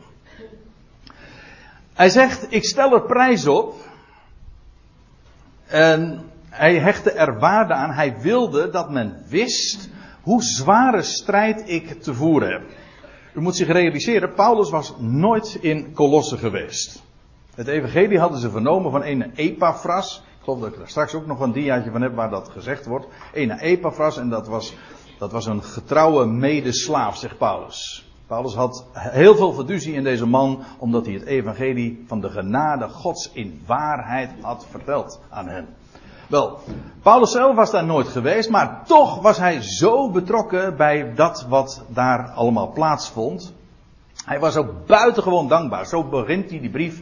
Hij 1.93 2.09
zegt, 2.09 2.45
ik 2.49 2.63
stel 2.63 2.93
er 2.93 3.01
prijs 3.01 3.47
op 3.47 3.75
en 5.65 6.29
hij 6.49 6.79
hechtte 6.79 7.11
er 7.11 7.39
waarde 7.39 7.73
aan. 7.73 7.91
Hij 7.91 8.19
wilde 8.21 8.69
dat 8.69 8.89
men 8.89 9.23
wist 9.27 9.89
hoe 10.21 10.43
zware 10.43 11.01
strijd 11.01 11.63
ik 11.65 12.01
te 12.01 12.13
voeren 12.13 12.51
heb. 12.51 12.61
U 13.33 13.41
moet 13.41 13.55
zich 13.55 13.67
realiseren, 13.67 14.33
Paulus 14.33 14.69
was 14.69 14.93
nooit 14.97 15.57
in 15.61 15.93
Colosse 15.93 16.37
geweest. 16.37 17.03
Het 17.55 17.67
evangelie 17.67 18.19
hadden 18.19 18.39
ze 18.39 18.49
vernomen 18.49 18.91
van 18.91 19.03
een 19.03 19.31
Epaphras. 19.35 20.23
Geloof 20.49 20.63
dat 20.63 20.73
ik 20.73 20.79
daar 20.79 20.89
straks 20.89 21.13
ook 21.13 21.25
nog 21.25 21.39
een 21.39 21.51
diaatje 21.51 21.91
van 21.91 22.01
heb 22.01 22.15
waar 22.15 22.29
dat 22.29 22.49
gezegd 22.49 22.85
wordt. 22.85 23.07
Een 23.33 23.51
Epaphras 23.51 24.17
en 24.17 24.29
dat 24.29 24.47
was, 24.47 24.73
dat 25.17 25.31
was 25.31 25.45
een 25.45 25.63
getrouwe 25.63 26.25
medeslaaf, 26.25 27.17
zegt 27.17 27.37
Paulus. 27.37 28.09
Paulus 28.27 28.53
had 28.53 28.85
heel 28.93 29.35
veel 29.35 29.53
fiducie 29.53 29.93
in 29.93 30.03
deze 30.03 30.25
man, 30.25 30.63
omdat 30.77 31.05
hij 31.05 31.13
het 31.13 31.23
evangelie 31.23 32.03
van 32.07 32.21
de 32.21 32.29
genade 32.29 32.89
Gods 32.89 33.31
in 33.33 33.61
waarheid 33.65 34.31
had 34.41 34.65
verteld 34.69 35.19
aan 35.29 35.47
hen. 35.47 35.67
Wel, 36.27 36.59
Paulus 37.01 37.31
zelf 37.31 37.55
was 37.55 37.71
daar 37.71 37.85
nooit 37.85 38.07
geweest, 38.07 38.49
maar 38.49 38.85
toch 38.85 39.21
was 39.21 39.37
hij 39.37 39.61
zo 39.61 40.11
betrokken 40.11 40.77
bij 40.77 41.13
dat 41.15 41.45
wat 41.49 41.83
daar 41.87 42.29
allemaal 42.29 42.71
plaatsvond. 42.71 43.53
Hij 44.25 44.39
was 44.39 44.55
ook 44.55 44.85
buitengewoon 44.85 45.47
dankbaar. 45.47 45.85
Zo 45.85 46.03
begint 46.03 46.49
hij 46.49 46.59
die 46.59 46.69
brief 46.69 47.01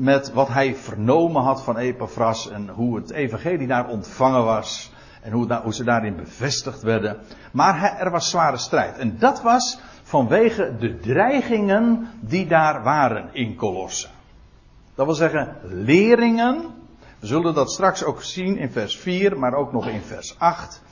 met 0.00 0.32
wat 0.32 0.48
hij 0.48 0.74
vernomen 0.74 1.42
had 1.42 1.62
van 1.62 1.76
Epaphras 1.76 2.50
en 2.50 2.68
hoe 2.68 2.96
het 2.96 3.10
evangelie 3.10 3.66
daar 3.66 3.88
ontvangen 3.88 4.44
was 4.44 4.92
en 5.22 5.32
hoe, 5.32 5.74
ze 5.74 5.84
daarin 5.84 6.16
bevestigd 6.16 6.82
werden. 6.82 7.16
Maar 7.52 7.96
er 7.98 8.10
was 8.10 8.30
zware 8.30 8.56
strijd. 8.56 8.98
En 8.98 9.18
dat 9.18 9.42
was 9.42 9.78
vanwege 10.02 10.74
de 10.78 10.96
dreigingen 10.96 12.08
die 12.20 12.46
daar 12.46 12.82
waren 12.82 13.28
in 13.32 13.56
Colosse. 13.56 14.08
Dat 14.94 15.06
wil 15.06 15.14
zeggen, 15.14 15.56
leringen. 15.62 16.64
We 17.18 17.26
zullen 17.26 17.54
dat 17.54 17.70
straks 17.70 18.04
ook 18.04 18.22
zien 18.22 18.56
in 18.56 18.70
vers 18.70 18.96
4, 18.98 19.38
maar 19.38 19.54
ook 19.54 19.72
nog 19.72 19.88
in 19.88 20.00
vers 20.00 20.38
8. 20.38 20.82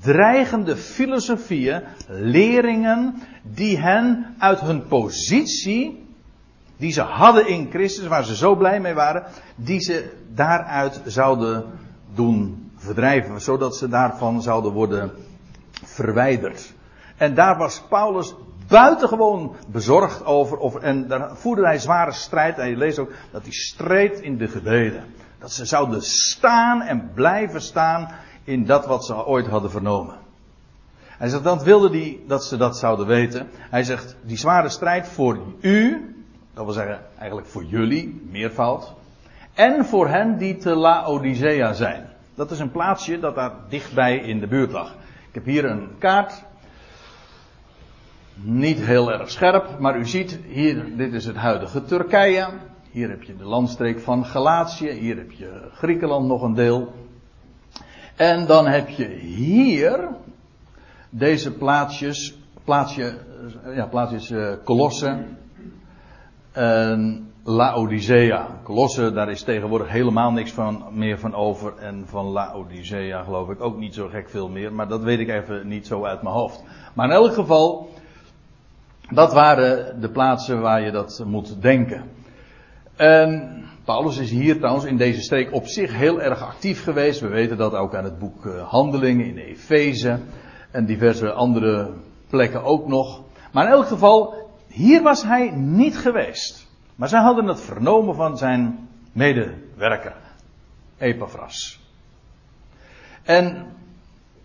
Dreigende 0.00 0.76
filosofieën, 0.76 1.82
leringen 2.08 3.22
die 3.42 3.78
hen 3.78 4.34
uit 4.38 4.60
hun 4.60 4.86
positie, 4.86 6.08
die 6.80 6.92
ze 6.92 7.00
hadden 7.00 7.48
in 7.48 7.70
Christus, 7.70 8.06
waar 8.06 8.24
ze 8.24 8.36
zo 8.36 8.56
blij 8.56 8.80
mee 8.80 8.94
waren, 8.94 9.24
die 9.54 9.80
ze 9.80 10.12
daaruit 10.34 11.00
zouden 11.04 11.64
doen 12.14 12.70
verdrijven, 12.76 13.40
zodat 13.40 13.76
ze 13.76 13.88
daarvan 13.88 14.42
zouden 14.42 14.72
worden 14.72 15.10
verwijderd. 15.84 16.72
En 17.16 17.34
daar 17.34 17.56
was 17.56 17.82
Paulus 17.88 18.34
buitengewoon 18.68 19.56
bezorgd 19.68 20.24
over. 20.24 20.82
En 20.82 21.08
daar 21.08 21.36
voerde 21.36 21.64
hij 21.64 21.78
zware 21.78 22.12
strijd. 22.12 22.58
En 22.58 22.68
je 22.68 22.76
leest 22.76 22.98
ook 22.98 23.12
dat 23.30 23.42
hij 23.42 23.52
streed 23.52 24.20
in 24.20 24.36
de 24.36 24.48
gebeden. 24.48 25.04
Dat 25.38 25.52
ze 25.52 25.64
zouden 25.64 26.02
staan 26.02 26.82
en 26.82 27.10
blijven 27.14 27.62
staan 27.62 28.08
in 28.44 28.66
dat 28.66 28.86
wat 28.86 29.04
ze 29.04 29.26
ooit 29.26 29.46
hadden 29.46 29.70
vernomen. 29.70 30.14
Hij 31.18 31.28
zegt, 31.28 31.44
dat 31.44 31.62
wilde 31.62 31.88
hij 31.88 32.20
dat 32.26 32.44
ze 32.44 32.56
dat 32.56 32.78
zouden 32.78 33.06
weten. 33.06 33.48
Hij 33.52 33.82
zegt, 33.82 34.16
die 34.22 34.36
zware 34.36 34.68
strijd 34.68 35.08
voor 35.08 35.38
u, 35.60 36.14
dat 36.54 36.64
wil 36.64 36.74
zeggen 36.74 37.00
eigenlijk 37.18 37.48
voor 37.48 37.64
jullie, 37.64 38.22
meervoud. 38.30 38.92
En 39.54 39.84
voor 39.84 40.08
hen 40.08 40.38
die 40.38 40.56
te 40.56 40.74
Laodicea 40.74 41.72
zijn. 41.72 42.08
Dat 42.34 42.50
is 42.50 42.58
een 42.58 42.70
plaatsje 42.70 43.18
dat 43.18 43.34
daar 43.34 43.52
dichtbij 43.68 44.16
in 44.16 44.40
de 44.40 44.46
buurt 44.46 44.72
lag. 44.72 44.94
Ik 45.28 45.34
heb 45.34 45.44
hier 45.44 45.64
een 45.64 45.88
kaart 45.98 46.44
niet 48.42 48.78
heel 48.78 49.12
erg 49.12 49.30
scherp, 49.30 49.78
maar 49.78 49.98
u 49.98 50.06
ziet 50.06 50.38
hier, 50.46 50.96
dit 50.96 51.12
is 51.12 51.24
het 51.24 51.36
huidige 51.36 51.84
Turkije. 51.84 52.48
Hier 52.90 53.08
heb 53.08 53.22
je 53.22 53.36
de 53.36 53.44
landstreek 53.44 54.00
van 54.00 54.26
Galatië, 54.26 54.90
hier 54.90 55.16
heb 55.16 55.30
je 55.30 55.68
Griekenland 55.72 56.26
nog 56.26 56.42
een 56.42 56.54
deel. 56.54 56.92
En 58.16 58.46
dan 58.46 58.66
heb 58.66 58.88
je 58.88 59.06
hier 59.08 60.08
deze 61.10 61.52
plaatsjes, 61.52 62.38
plaatsje, 62.64 63.18
ja, 63.74 63.86
plaatsjes 63.86 64.30
uh, 64.30 64.52
Colosse 64.64 65.24
en 66.52 67.30
Laodicea. 67.44 68.46
Colosse, 68.62 69.12
daar 69.12 69.30
is 69.30 69.42
tegenwoordig 69.42 69.88
helemaal 69.88 70.32
niks 70.32 70.52
van, 70.52 70.84
meer 70.92 71.18
van 71.18 71.34
over. 71.34 71.72
En 71.78 72.04
van 72.06 72.26
Laodicea 72.26 73.22
geloof 73.22 73.48
ik 73.50 73.60
ook 73.60 73.78
niet 73.78 73.94
zo 73.94 74.08
gek 74.08 74.30
veel 74.30 74.48
meer. 74.48 74.72
Maar 74.72 74.88
dat 74.88 75.02
weet 75.02 75.18
ik 75.18 75.28
even 75.28 75.68
niet 75.68 75.86
zo 75.86 76.04
uit 76.04 76.22
mijn 76.22 76.34
hoofd. 76.34 76.62
Maar 76.94 77.06
in 77.06 77.14
elk 77.14 77.34
geval, 77.34 77.88
dat 79.10 79.32
waren 79.32 80.00
de 80.00 80.10
plaatsen 80.10 80.60
waar 80.60 80.80
je 80.80 80.90
dat 80.90 81.22
moet 81.26 81.62
denken. 81.62 82.04
En 82.96 83.60
Paulus 83.84 84.18
is 84.18 84.30
hier 84.30 84.58
trouwens 84.58 84.84
in 84.84 84.96
deze 84.96 85.20
streek 85.20 85.52
op 85.52 85.66
zich 85.66 85.96
heel 85.96 86.20
erg 86.20 86.42
actief 86.42 86.82
geweest. 86.82 87.20
We 87.20 87.28
weten 87.28 87.56
dat 87.56 87.74
ook 87.74 87.94
aan 87.94 88.04
het 88.04 88.18
boek 88.18 88.46
eh, 88.46 88.68
Handelingen 88.68 89.26
in 89.26 89.36
Efeze 89.36 90.18
en 90.70 90.86
diverse 90.86 91.32
andere 91.32 91.90
plekken 92.28 92.62
ook 92.62 92.88
nog. 92.88 93.22
Maar 93.52 93.64
in 93.64 93.72
elk 93.72 93.86
geval, 93.86 94.34
hier 94.70 95.02
was 95.02 95.22
hij 95.22 95.50
niet 95.50 95.98
geweest. 95.98 96.66
Maar 96.94 97.08
zij 97.08 97.20
hadden 97.20 97.46
het 97.46 97.60
vernomen 97.60 98.14
van 98.14 98.38
zijn 98.38 98.88
medewerker, 99.12 100.14
Epaphras. 100.98 101.80
En, 103.22 103.66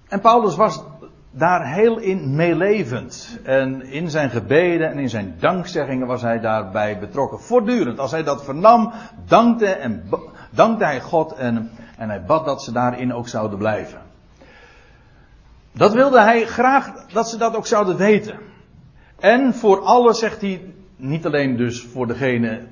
en 0.07 0.21
Paulus 0.21 0.55
was 0.55 0.83
daar 1.31 1.73
heel 1.73 1.97
in 1.97 2.35
meelevend. 2.35 3.39
En 3.43 3.85
in 3.85 4.09
zijn 4.09 4.29
gebeden 4.29 4.89
en 4.89 4.99
in 4.99 5.09
zijn 5.09 5.35
dankzeggingen 5.39 6.07
was 6.07 6.21
hij 6.21 6.39
daarbij 6.39 6.99
betrokken. 6.99 7.39
Voortdurend. 7.39 7.99
Als 7.99 8.11
hij 8.11 8.23
dat 8.23 8.43
vernam, 8.43 8.91
dankte, 9.27 9.67
en, 9.67 10.09
dankte 10.49 10.85
hij 10.85 11.01
God 11.01 11.33
en, 11.33 11.71
en 11.97 12.09
hij 12.09 12.23
bad 12.23 12.45
dat 12.45 12.63
ze 12.63 12.71
daarin 12.71 13.13
ook 13.13 13.27
zouden 13.27 13.57
blijven. 13.57 14.01
Dat 15.71 15.93
wilde 15.93 16.19
hij 16.19 16.45
graag 16.45 17.05
dat 17.05 17.29
ze 17.29 17.37
dat 17.37 17.55
ook 17.55 17.67
zouden 17.67 17.97
weten. 17.97 18.39
En 19.19 19.53
voor 19.53 19.79
alle 19.79 20.13
zegt 20.13 20.41
hij, 20.41 20.61
niet 20.95 21.25
alleen 21.25 21.57
dus 21.57 21.83
voor 21.83 22.07
degene 22.07 22.67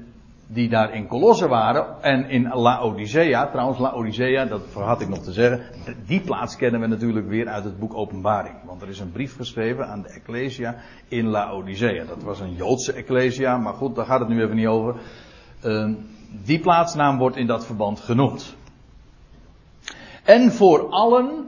die 0.48 0.70
daar 0.70 0.94
in 0.94 1.08
Colosse 1.08 1.48
waren 1.48 2.02
en 2.02 2.30
in 2.30 2.48
Laodicea. 2.54 3.48
Trouwens, 3.48 3.80
Laodicea, 3.80 4.46
dat 4.46 4.62
had 4.74 5.02
ik 5.02 5.10
nog 5.10 5.24
te 5.24 5.32
zeggen. 5.32 5.62
Die 6.06 6.22
plaats 6.22 6.56
kennen 6.56 6.82
we 6.82 6.88
natuurlijk 6.88 7.28
weer 7.28 7.48
uit 7.48 7.64
het 7.64 7.80
boek 7.80 7.94
Openbaring. 7.94 8.56
Want 8.66 8.82
er 8.82 8.90
is 8.90 9.00
een 9.00 9.12
brief 9.12 9.36
geschreven 9.36 9.88
aan 9.88 10.02
de 10.02 10.10
Ecclesia 10.10 10.76
in 11.08 11.28
Laodicea. 11.28 12.06
Dat 12.06 12.24
was 12.24 12.40
een 12.40 12.54
Joodse 12.56 12.94
Ecclesia, 12.94 13.58
maar 13.58 13.74
goed, 13.74 13.96
daar 13.96 14.06
gaat 14.06 14.20
het 14.20 14.30
nu 14.30 14.44
even 14.44 14.56
niet 14.56 14.68
over. 14.68 14.96
Uh, 15.66 15.90
die 16.44 16.60
plaatsnaam 16.60 17.18
wordt 17.18 17.38
in 17.38 17.48
dat 17.48 17.66
verband 17.66 18.00
genoemd. 18.00 18.56
En 20.24 20.52
voor 20.52 20.90
allen 20.90 21.48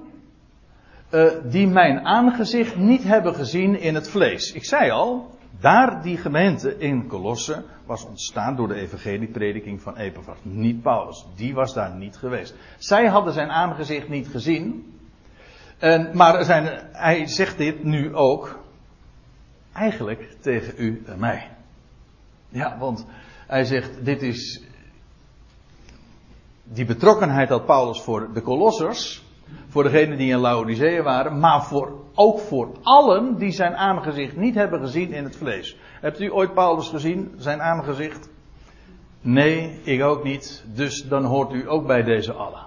uh, 1.16 1.32
die 1.44 1.68
mijn 1.68 2.06
aangezicht 2.06 2.76
niet 2.76 3.04
hebben 3.04 3.36
gezien 3.36 3.80
in 3.80 3.96
het 3.96 4.10
vlees. 4.10 4.52
Ik 4.52 4.66
zei 4.66 4.92
al, 4.92 5.38
daar 5.60 6.02
die 6.02 6.18
gemeente 6.18 6.78
in 6.78 7.08
Colosse 7.08 7.64
was 7.86 8.06
ontstaan 8.06 8.56
door 8.56 8.68
de 8.68 8.76
evangelieprediking 8.76 9.82
van 9.82 9.96
Epaphras. 9.96 10.38
Niet 10.42 10.82
Paulus. 10.82 11.26
Die 11.36 11.54
was 11.54 11.74
daar 11.74 11.96
niet 11.96 12.18
geweest. 12.18 12.56
Zij 12.78 13.08
hadden 13.08 13.34
zijn 13.34 13.50
aangezicht 13.50 14.10
niet 14.10 14.28
gezien. 14.28 14.94
En, 15.78 16.10
maar 16.14 16.44
zijn, 16.44 16.88
hij 16.92 17.28
zegt 17.28 17.58
dit 17.58 17.84
nu 17.84 18.16
ook. 18.16 18.60
Eigenlijk 19.74 20.36
tegen 20.40 20.74
u 20.78 21.04
en 21.06 21.20
mij. 21.20 21.50
Ja, 22.50 22.78
want 22.78 23.06
hij 23.48 23.64
zegt, 23.64 24.06
dit 24.06 24.22
is. 24.22 24.64
Die 26.64 26.86
betrokkenheid 26.86 27.50
had 27.50 27.66
Paulus 27.66 28.02
voor 28.02 28.34
de 28.34 28.42
Colossers. 28.42 29.25
Voor 29.68 29.84
degenen 29.84 30.18
die 30.18 30.32
in 30.32 30.38
Laodicea 30.38 31.04
waren, 31.04 31.40
maar 31.40 31.64
voor, 31.64 31.92
ook 32.14 32.40
voor 32.40 32.70
allen 32.82 33.38
die 33.38 33.52
zijn 33.52 33.76
aangezicht 33.76 34.36
niet 34.36 34.56
hebben 34.56 34.80
gezien 34.80 35.12
in 35.12 35.24
het 35.24 35.36
vlees. 35.36 35.78
Hebt 36.02 36.22
u 36.22 36.32
ooit 36.32 36.54
Paulus 36.54 36.88
gezien, 36.90 37.34
zijn 37.38 37.62
aangezicht? 37.62 38.30
Nee, 39.22 39.80
ik 39.84 40.04
ook 40.04 40.24
niet. 40.24 40.64
Dus 40.74 41.08
dan 41.08 41.24
hoort 41.24 41.54
u 41.54 41.70
ook 41.70 41.88
bij 41.88 42.04
deze 42.04 42.34
allen. 42.34 42.66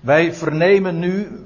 Wij 0.00 0.34
vernemen 0.34 0.98
nu 0.98 1.44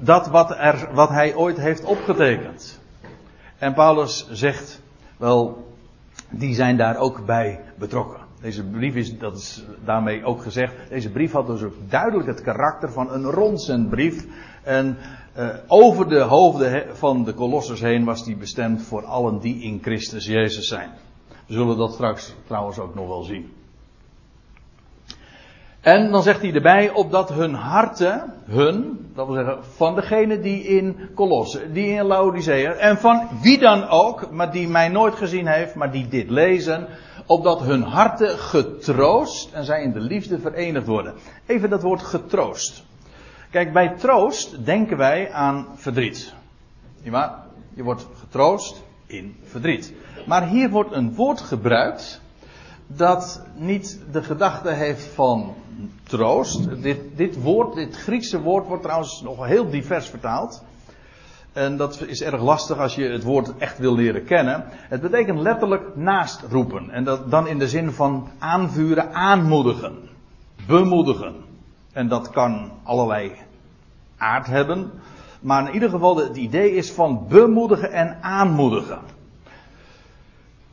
dat 0.00 0.26
wat, 0.26 0.50
er, 0.50 0.88
wat 0.92 1.08
hij 1.08 1.34
ooit 1.34 1.56
heeft 1.56 1.84
opgetekend. 1.84 2.80
En 3.58 3.74
Paulus 3.74 4.28
zegt, 4.30 4.82
wel, 5.16 5.68
die 6.30 6.54
zijn 6.54 6.76
daar 6.76 6.96
ook 6.96 7.26
bij 7.26 7.60
betrokken. 7.78 8.29
Deze 8.40 8.64
brief 8.64 8.94
is, 8.94 9.18
dat 9.18 9.36
is 9.36 9.64
daarmee 9.84 10.24
ook 10.24 10.42
gezegd, 10.42 10.74
deze 10.88 11.10
brief 11.10 11.32
had 11.32 11.46
dus 11.46 11.62
ook 11.62 11.74
duidelijk 11.88 12.28
het 12.28 12.42
karakter 12.42 12.92
van 12.92 13.12
een 13.12 13.24
rondzendbrief. 13.24 14.26
En 14.62 14.96
uh, 15.36 15.48
over 15.66 16.08
de 16.08 16.20
hoofden 16.20 16.96
van 16.96 17.24
de 17.24 17.32
kolossers 17.32 17.80
heen 17.80 18.04
was 18.04 18.24
die 18.24 18.36
bestemd 18.36 18.82
voor 18.82 19.04
allen 19.04 19.38
die 19.38 19.62
in 19.62 19.78
Christus 19.82 20.26
Jezus 20.26 20.68
zijn. 20.68 20.90
We 21.46 21.52
zullen 21.52 21.76
dat 21.76 21.92
straks 21.92 22.34
trouwens 22.46 22.78
ook 22.78 22.94
nog 22.94 23.08
wel 23.08 23.22
zien. 23.22 23.52
En 25.80 26.10
dan 26.10 26.22
zegt 26.22 26.42
hij 26.42 26.52
erbij, 26.52 26.90
opdat 26.90 27.32
hun 27.32 27.54
harten, 27.54 28.34
hun, 28.44 29.10
dat 29.14 29.26
wil 29.26 29.34
zeggen 29.34 29.64
van 29.64 29.94
degene 29.94 30.40
die 30.40 30.62
in 30.62 31.08
Colosse, 31.14 31.72
die 31.72 31.86
in 31.86 32.04
Laodicea, 32.04 32.72
en 32.72 32.98
van 32.98 33.28
wie 33.42 33.58
dan 33.58 33.88
ook, 33.88 34.30
maar 34.30 34.52
die 34.52 34.68
mij 34.68 34.88
nooit 34.88 35.14
gezien 35.14 35.46
heeft, 35.46 35.74
maar 35.74 35.92
die 35.92 36.08
dit 36.08 36.30
lezen, 36.30 36.88
opdat 37.26 37.60
hun 37.60 37.82
harten 37.82 38.38
getroost 38.38 39.52
en 39.52 39.64
zij 39.64 39.82
in 39.82 39.92
de 39.92 40.00
liefde 40.00 40.38
verenigd 40.38 40.86
worden. 40.86 41.14
Even 41.46 41.70
dat 41.70 41.82
woord 41.82 42.02
getroost. 42.02 42.84
Kijk, 43.50 43.72
bij 43.72 43.88
troost 43.88 44.64
denken 44.64 44.96
wij 44.96 45.32
aan 45.32 45.66
verdriet. 45.74 46.34
Je 47.74 47.82
wordt 47.82 48.06
getroost 48.18 48.82
in 49.06 49.36
verdriet. 49.44 49.92
Maar 50.26 50.48
hier 50.48 50.70
wordt 50.70 50.92
een 50.92 51.14
woord 51.14 51.40
gebruikt 51.40 52.20
dat 52.86 53.42
niet 53.54 54.00
de 54.12 54.22
gedachte 54.22 54.70
heeft 54.70 55.04
van 55.04 55.54
troost. 56.02 56.82
Dit, 56.82 57.16
dit 57.16 57.42
woord, 57.42 57.74
dit 57.74 57.96
Griekse 57.96 58.40
woord 58.40 58.66
wordt 58.66 58.82
trouwens 58.82 59.22
nog 59.22 59.46
heel 59.46 59.70
divers 59.70 60.08
vertaald. 60.08 60.62
En 61.52 61.76
dat 61.76 62.04
is 62.06 62.22
erg 62.22 62.42
lastig 62.42 62.78
als 62.78 62.94
je 62.94 63.04
het 63.04 63.22
woord 63.22 63.56
echt 63.58 63.78
wil 63.78 63.94
leren 63.94 64.24
kennen. 64.24 64.64
Het 64.68 65.00
betekent 65.00 65.38
letterlijk 65.38 65.96
naast 65.96 66.42
roepen. 66.50 66.90
En 66.90 67.04
dat 67.04 67.30
dan 67.30 67.46
in 67.46 67.58
de 67.58 67.68
zin 67.68 67.92
van 67.92 68.28
aanvuren, 68.38 69.14
aanmoedigen. 69.14 69.96
Bemoedigen. 70.66 71.34
En 71.92 72.08
dat 72.08 72.30
kan 72.30 72.70
allerlei 72.82 73.32
aard 74.16 74.46
hebben. 74.46 74.90
Maar 75.40 75.66
in 75.66 75.74
ieder 75.74 75.90
geval 75.90 76.16
het 76.16 76.36
idee 76.36 76.74
is 76.74 76.92
van 76.92 77.26
bemoedigen 77.28 77.92
en 77.92 78.18
aanmoedigen. 78.20 78.98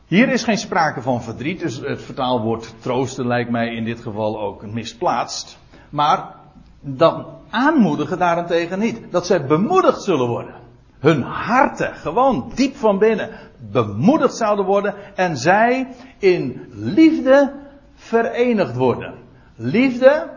Hier 0.08 0.30
is 0.30 0.44
geen 0.44 0.58
sprake 0.58 1.02
van 1.02 1.24
verdriet, 1.24 1.60
dus 1.60 1.78
het 1.78 2.02
vertaalwoord 2.02 2.74
troosten 2.80 3.28
lijkt 3.28 3.50
mij 3.50 3.76
in 3.76 3.84
dit 3.84 4.02
geval 4.02 4.40
ook 4.40 4.66
misplaatst. 4.66 5.58
Maar 5.90 6.36
dan 6.80 7.26
aanmoedigen 7.50 8.18
daarentegen 8.18 8.80
niet. 8.80 9.02
Dat 9.12 9.26
zij 9.26 9.46
bemoedigd 9.46 10.02
zullen 10.02 10.28
worden. 10.28 10.67
Hun 11.00 11.22
harten, 11.22 11.96
gewoon 11.96 12.52
diep 12.56 12.76
van 12.76 12.98
binnen, 12.98 13.30
bemoedigd 13.72 14.36
zouden 14.36 14.66
worden 14.66 14.96
en 15.16 15.38
zij 15.38 15.88
in 16.18 16.68
liefde 16.72 17.54
verenigd 17.96 18.76
worden. 18.76 19.14
Liefde, 19.56 20.30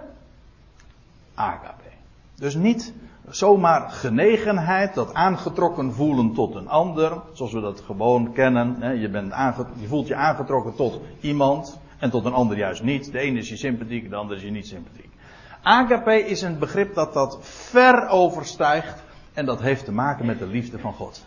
agape. 1.34 1.88
Dus 2.34 2.54
niet 2.54 2.92
zomaar 3.28 3.90
genegenheid, 3.90 4.94
dat 4.94 5.14
aangetrokken 5.14 5.92
voelen 5.92 6.34
tot 6.34 6.54
een 6.54 6.68
ander, 6.68 7.20
zoals 7.32 7.52
we 7.52 7.60
dat 7.60 7.80
gewoon 7.80 8.32
kennen. 8.32 8.98
Je, 9.00 9.08
bent 9.08 9.34
je 9.80 9.86
voelt 9.86 10.06
je 10.06 10.14
aangetrokken 10.14 10.74
tot 10.74 11.00
iemand 11.20 11.78
en 11.98 12.10
tot 12.10 12.24
een 12.24 12.32
ander 12.32 12.56
juist 12.56 12.82
niet. 12.82 13.12
De 13.12 13.18
ene 13.18 13.38
is 13.38 13.48
je 13.48 13.56
sympathiek, 13.56 14.10
de 14.10 14.16
ander 14.16 14.36
is 14.36 14.42
je 14.42 14.50
niet 14.50 14.66
sympathiek. 14.66 15.10
Agape 15.62 16.26
is 16.26 16.42
een 16.42 16.58
begrip 16.58 16.94
dat 16.94 17.12
dat 17.12 17.38
ver 17.42 18.08
overstijgt 18.08 19.02
en 19.40 19.46
dat 19.46 19.60
heeft 19.60 19.84
te 19.84 19.92
maken 19.92 20.26
met 20.26 20.38
de 20.38 20.46
liefde 20.46 20.78
van 20.78 20.92
God. 20.92 21.26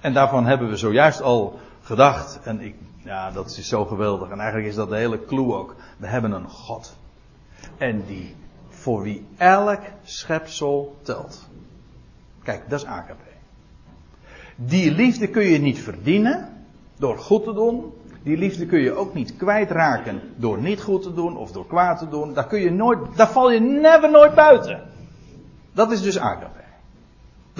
En 0.00 0.12
daarvan 0.12 0.46
hebben 0.46 0.68
we 0.68 0.76
zojuist 0.76 1.22
al 1.22 1.58
gedacht 1.82 2.40
en 2.42 2.60
ik, 2.60 2.74
ja, 3.04 3.30
dat 3.30 3.46
is 3.46 3.68
zo 3.68 3.84
geweldig 3.84 4.30
en 4.30 4.38
eigenlijk 4.38 4.68
is 4.68 4.76
dat 4.76 4.88
de 4.88 4.96
hele 4.96 5.24
clue 5.24 5.54
ook. 5.54 5.76
We 5.96 6.06
hebben 6.06 6.32
een 6.32 6.48
God. 6.48 6.96
En 7.78 8.04
die 8.06 8.34
voor 8.68 9.02
wie 9.02 9.26
elk 9.36 9.80
schepsel 10.02 10.96
telt. 11.02 11.48
Kijk, 12.42 12.62
dat 12.68 12.80
is 12.80 12.86
agape. 12.86 13.30
Die 14.56 14.92
liefde 14.92 15.28
kun 15.28 15.44
je 15.44 15.58
niet 15.58 15.78
verdienen 15.78 16.48
door 16.96 17.18
goed 17.18 17.44
te 17.44 17.52
doen. 17.52 17.92
Die 18.22 18.36
liefde 18.36 18.66
kun 18.66 18.80
je 18.80 18.92
ook 18.92 19.14
niet 19.14 19.36
kwijtraken 19.36 20.20
door 20.36 20.58
niet 20.58 20.82
goed 20.82 21.02
te 21.02 21.14
doen 21.14 21.36
of 21.36 21.52
door 21.52 21.66
kwaad 21.66 21.98
te 21.98 22.08
doen. 22.08 22.34
Daar 22.34 22.46
kun 22.46 22.60
je 22.60 22.70
nooit, 22.70 23.16
daar 23.16 23.30
val 23.30 23.50
je 23.50 23.60
never 23.60 24.10
nooit 24.10 24.34
buiten. 24.34 24.82
Dat 25.72 25.92
is 25.92 26.02
dus 26.02 26.18
agape. 26.18 26.59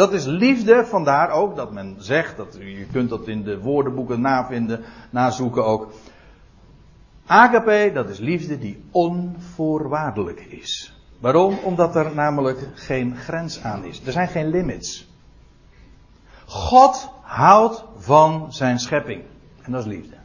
Dat 0.01 0.13
is 0.13 0.25
liefde, 0.25 0.87
vandaar 0.87 1.31
ook 1.31 1.57
dat 1.57 1.73
men 1.73 1.97
zegt, 1.99 2.37
dat, 2.37 2.57
je 2.59 2.87
kunt 2.93 3.09
dat 3.09 3.29
in 3.29 3.43
de 3.43 3.59
woordenboeken 3.59 4.21
navinden, 4.21 4.85
nazoeken 5.11 5.65
ook. 5.65 5.93
Agape, 7.27 7.91
dat 7.95 8.09
is 8.09 8.19
liefde 8.19 8.59
die 8.59 8.85
onvoorwaardelijk 8.91 10.41
is. 10.41 11.01
Waarom? 11.19 11.59
Omdat 11.59 11.97
er 11.97 12.15
namelijk 12.15 12.69
geen 12.75 13.17
grens 13.17 13.63
aan 13.63 13.85
is. 13.85 14.07
Er 14.07 14.13
zijn 14.13 14.29
geen 14.29 14.49
limits. 14.49 15.09
God 16.47 17.11
houdt 17.23 17.85
van 17.97 18.53
zijn 18.53 18.79
schepping. 18.79 19.23
En 19.63 19.73
dat 19.73 19.81
is 19.81 19.93
liefde. 19.93 20.17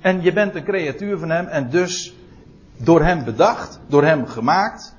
En 0.00 0.22
je 0.22 0.32
bent 0.32 0.54
een 0.54 0.64
creatuur 0.64 1.18
van 1.18 1.30
hem 1.30 1.46
en 1.46 1.70
dus 1.70 2.14
door 2.76 3.02
hem 3.02 3.24
bedacht, 3.24 3.80
door 3.86 4.04
hem 4.04 4.26
gemaakt. 4.26 4.96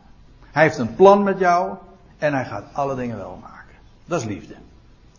Hij 0.51 0.63
heeft 0.63 0.77
een 0.77 0.95
plan 0.95 1.23
met 1.23 1.39
jou 1.39 1.77
en 2.25 2.33
hij 2.33 2.45
gaat 2.45 2.65
alle 2.73 2.95
dingen 2.95 3.17
wel 3.17 3.37
maken. 3.41 3.75
Dat 4.05 4.19
is 4.19 4.25
liefde. 4.25 4.55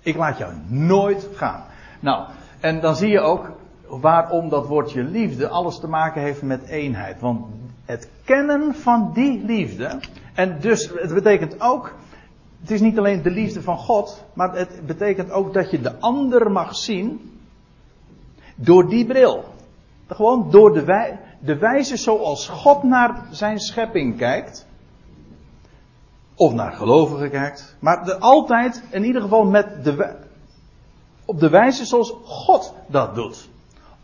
Ik 0.00 0.16
laat 0.16 0.38
jou 0.38 0.52
nooit 0.66 1.28
gaan. 1.34 1.64
Nou, 2.00 2.28
en 2.60 2.80
dan 2.80 2.96
zie 2.96 3.10
je 3.10 3.20
ook 3.20 3.50
waarom 3.88 4.48
dat 4.48 4.66
woordje 4.66 5.02
liefde 5.02 5.48
alles 5.48 5.78
te 5.78 5.88
maken 5.88 6.22
heeft 6.22 6.42
met 6.42 6.62
eenheid. 6.62 7.20
Want 7.20 7.46
het 7.84 8.08
kennen 8.24 8.74
van 8.74 9.10
die 9.14 9.44
liefde. 9.44 10.00
En 10.34 10.60
dus, 10.60 10.90
het 10.94 11.14
betekent 11.14 11.60
ook. 11.60 11.94
Het 12.60 12.70
is 12.70 12.80
niet 12.80 12.98
alleen 12.98 13.22
de 13.22 13.30
liefde 13.30 13.62
van 13.62 13.78
God. 13.78 14.24
Maar 14.32 14.52
het 14.56 14.86
betekent 14.86 15.30
ook 15.30 15.54
dat 15.54 15.70
je 15.70 15.80
de 15.80 15.98
ander 15.98 16.50
mag 16.50 16.76
zien. 16.76 17.38
Door 18.54 18.88
die 18.88 19.06
bril. 19.06 19.44
Gewoon 20.08 20.50
door 20.50 20.72
de, 20.72 20.84
wij, 20.84 21.18
de 21.38 21.58
wijze 21.58 21.96
zoals 21.96 22.48
God 22.48 22.82
naar 22.82 23.22
zijn 23.30 23.58
schepping 23.58 24.16
kijkt. 24.16 24.65
Of 26.36 26.52
naar 26.52 26.72
gelovigen 26.72 27.30
kijkt. 27.30 27.76
Maar 27.80 28.04
de, 28.04 28.18
altijd, 28.18 28.82
in 28.90 29.04
ieder 29.04 29.22
geval 29.22 29.44
met 29.44 29.84
de, 29.84 30.16
op 31.24 31.40
de 31.40 31.50
wijze 31.50 31.84
zoals 31.84 32.14
God 32.24 32.74
dat 32.86 33.14
doet. 33.14 33.48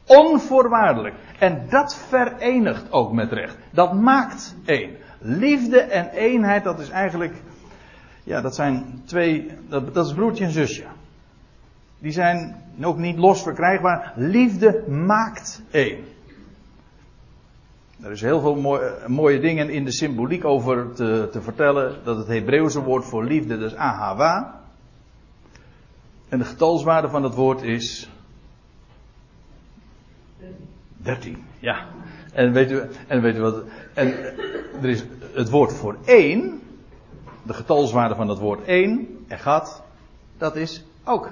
Onvoorwaardelijk. 0.06 1.14
En 1.38 1.66
dat 1.68 1.96
verenigt 1.96 2.92
ook 2.92 3.12
met 3.12 3.32
recht. 3.32 3.56
Dat 3.70 3.92
maakt 3.92 4.54
één. 4.64 4.96
Liefde 5.18 5.80
en 5.80 6.08
eenheid, 6.08 6.64
dat 6.64 6.78
is 6.78 6.90
eigenlijk. 6.90 7.42
Ja, 8.24 8.40
dat 8.40 8.54
zijn 8.54 9.02
twee. 9.04 9.50
Dat, 9.68 9.94
dat 9.94 10.06
is 10.06 10.12
broertje 10.12 10.44
en 10.44 10.50
zusje. 10.50 10.84
Die 11.98 12.12
zijn 12.12 12.62
ook 12.82 12.98
niet 12.98 13.18
los 13.18 13.42
verkrijgbaar. 13.42 14.12
Liefde 14.16 14.84
maakt 14.88 15.62
één. 15.70 16.04
Er 18.02 18.10
is 18.10 18.20
heel 18.20 18.40
veel 18.40 18.54
mooie, 18.54 18.98
mooie 19.06 19.40
dingen 19.40 19.70
in 19.70 19.84
de 19.84 19.92
symboliek 19.92 20.44
over 20.44 20.92
te, 20.94 21.28
te 21.32 21.42
vertellen. 21.42 22.04
Dat 22.04 22.16
het 22.16 22.26
Hebreeuwse 22.26 22.82
woord 22.82 23.04
voor 23.04 23.24
liefde, 23.24 23.58
dat 23.58 23.70
is 23.70 23.76
ahava. 23.76 24.60
En 26.28 26.38
de 26.38 26.44
getalswaarde 26.44 27.08
van 27.08 27.22
het 27.22 27.34
woord 27.34 27.62
is 27.62 28.10
13, 30.96 31.44
ja. 31.58 31.86
En 32.32 32.52
weet 32.52 32.70
u, 32.70 32.82
en 33.06 33.22
weet 33.22 33.36
u 33.36 33.40
wat. 33.40 33.64
En 33.94 34.14
er 34.82 34.88
is 34.88 35.04
het 35.32 35.50
woord 35.50 35.72
voor 35.72 35.96
één. 36.04 36.60
De 37.42 37.54
getalswaarde 37.54 38.14
van 38.14 38.28
het 38.28 38.38
woord 38.38 38.64
één. 38.64 39.24
En 39.28 39.38
gaat. 39.38 39.82
Dat 40.38 40.56
is 40.56 40.84
ook 41.04 41.30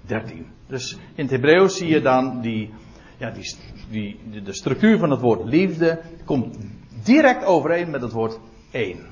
13. 0.00 0.46
Dus 0.66 0.98
in 1.14 1.22
het 1.22 1.30
Hebreeuws 1.30 1.76
zie 1.76 1.88
je 1.88 2.00
dan 2.00 2.40
die. 2.40 2.74
Ja, 3.18 3.30
die, 3.30 3.56
die, 3.90 4.42
de 4.42 4.52
structuur 4.52 4.98
van 4.98 5.10
het 5.10 5.20
woord 5.20 5.44
liefde. 5.44 6.00
Komt 6.24 6.56
direct 7.04 7.44
overeen 7.44 7.90
met 7.90 8.02
het 8.02 8.12
woord 8.12 8.38
één. 8.70 9.06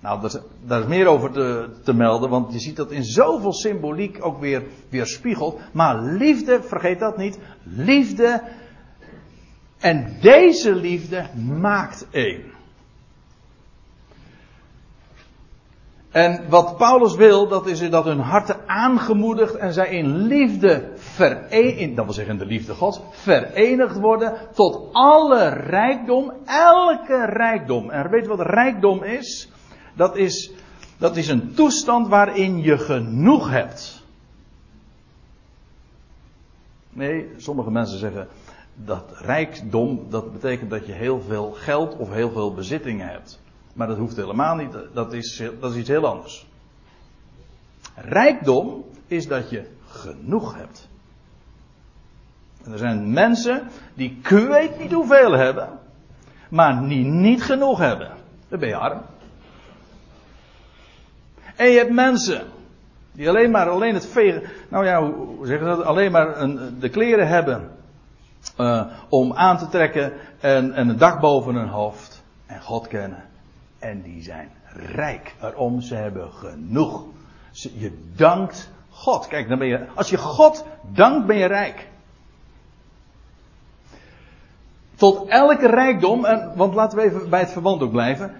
Nou, 0.00 0.20
daar 0.20 0.30
is, 0.30 0.40
daar 0.66 0.80
is 0.80 0.86
meer 0.86 1.06
over 1.06 1.30
te, 1.30 1.68
te, 1.84 1.94
melden, 1.94 2.30
want 2.30 2.52
je 2.52 2.58
ziet 2.58 2.76
dat 2.76 2.90
in 2.90 3.04
zoveel 3.04 3.52
symboliek 3.52 4.18
ook 4.24 4.40
weer, 4.40 4.62
weer 4.88 5.06
spiegelt. 5.06 5.60
Maar 5.72 6.02
liefde, 6.02 6.62
vergeet 6.62 6.98
dat 6.98 7.16
niet. 7.16 7.38
Liefde 7.62 8.42
en 9.78 10.16
deze 10.20 10.74
liefde 10.74 11.26
maakt 11.60 12.06
één. 12.10 12.42
En 16.10 16.48
wat 16.48 16.76
Paulus 16.76 17.14
wil, 17.14 17.48
dat 17.48 17.66
is 17.66 17.90
dat 17.90 18.04
hun 18.04 18.20
harten 18.20 18.56
aangemoedigd 18.68 19.54
en 19.54 19.72
zij 19.72 19.88
in 19.88 20.16
liefde 20.16 20.92
verenigd, 20.96 21.96
dat 21.96 22.04
wil 22.04 22.14
zeggen 22.14 22.38
de 22.38 22.46
liefde 22.46 22.74
Gods, 22.74 23.00
verenigd 23.10 23.98
worden 23.98 24.34
tot 24.52 24.88
alle 24.92 25.48
rijkdom, 25.48 26.32
elke 26.46 27.24
rijkdom. 27.24 27.90
En 27.90 28.10
weet 28.10 28.22
je 28.22 28.28
wat 28.28 28.46
rijkdom 28.46 29.02
is? 29.02 29.50
Dat 29.94 30.16
is, 30.16 30.52
dat 30.98 31.16
is 31.16 31.28
een 31.28 31.54
toestand 31.54 32.08
waarin 32.08 32.62
je 32.62 32.78
genoeg 32.78 33.50
hebt. 33.50 34.04
Nee, 36.92 37.28
sommige 37.36 37.70
mensen 37.70 37.98
zeggen, 37.98 38.28
dat 38.74 39.04
rijkdom, 39.18 40.06
dat 40.08 40.32
betekent 40.32 40.70
dat 40.70 40.86
je 40.86 40.92
heel 40.92 41.20
veel 41.20 41.50
geld 41.50 41.96
of 41.96 42.12
heel 42.12 42.30
veel 42.30 42.54
bezittingen 42.54 43.08
hebt. 43.08 43.40
Maar 43.72 43.86
dat 43.86 43.98
hoeft 43.98 44.16
helemaal 44.16 44.54
niet, 44.54 44.72
dat 44.92 45.12
is, 45.12 45.42
dat 45.60 45.72
is 45.72 45.76
iets 45.76 45.88
heel 45.88 46.06
anders. 46.06 46.46
Rijkdom 47.94 48.84
is 49.06 49.26
dat 49.26 49.50
je 49.50 49.66
genoeg 49.86 50.54
hebt. 50.54 50.88
En 52.64 52.72
er 52.72 52.78
zijn 52.78 53.12
mensen 53.12 53.68
die 53.94 54.18
ik 54.18 54.28
weet 54.28 54.78
niet 54.78 54.92
hoeveel 54.92 55.32
hebben, 55.32 55.68
maar 56.48 56.88
die 56.88 57.04
niet 57.04 57.42
genoeg 57.42 57.78
hebben. 57.78 58.10
Dan 58.48 58.58
ben 58.58 58.68
je 58.68 58.76
arm. 58.76 59.00
En 61.56 61.66
je 61.66 61.78
hebt 61.78 61.92
mensen 61.92 62.46
die 63.12 63.28
alleen 63.28 63.50
maar 63.50 63.68
alleen 63.68 63.94
het 63.94 64.06
vegen, 64.06 64.42
nou 64.68 64.84
ja, 64.84 65.02
hoe 65.02 65.46
zeggen 65.46 65.70
ze 65.70 65.76
dat, 65.76 65.84
alleen 65.84 66.12
maar 66.12 66.40
een, 66.40 66.78
de 66.78 66.88
kleren 66.88 67.28
hebben 67.28 67.70
uh, 68.58 68.86
om 69.08 69.32
aan 69.32 69.58
te 69.58 69.68
trekken 69.68 70.12
en, 70.40 70.72
en 70.72 70.88
een 70.88 70.98
dak 70.98 71.20
boven 71.20 71.54
hun 71.54 71.68
hoofd. 71.68 72.22
En 72.46 72.62
God 72.62 72.88
kennen. 72.88 73.29
En 73.80 74.02
die 74.02 74.22
zijn 74.22 74.50
rijk. 74.92 75.34
Waarom? 75.40 75.80
Ze 75.80 75.94
hebben 75.94 76.32
genoeg. 76.32 77.04
Je 77.52 78.10
dankt 78.16 78.70
God. 78.90 79.26
Kijk, 79.26 79.48
dan 79.48 79.58
ben 79.58 79.68
je, 79.68 79.86
als 79.94 80.10
je 80.10 80.18
God 80.18 80.64
dankt, 80.92 81.26
ben 81.26 81.36
je 81.36 81.46
rijk. 81.46 81.88
Tot 84.94 85.28
elke 85.28 85.66
rijkdom, 85.66 86.24
en, 86.24 86.52
want 86.56 86.74
laten 86.74 86.98
we 86.98 87.04
even 87.04 87.30
bij 87.30 87.40
het 87.40 87.50
verband 87.50 87.82
ook 87.82 87.90
blijven. 87.90 88.32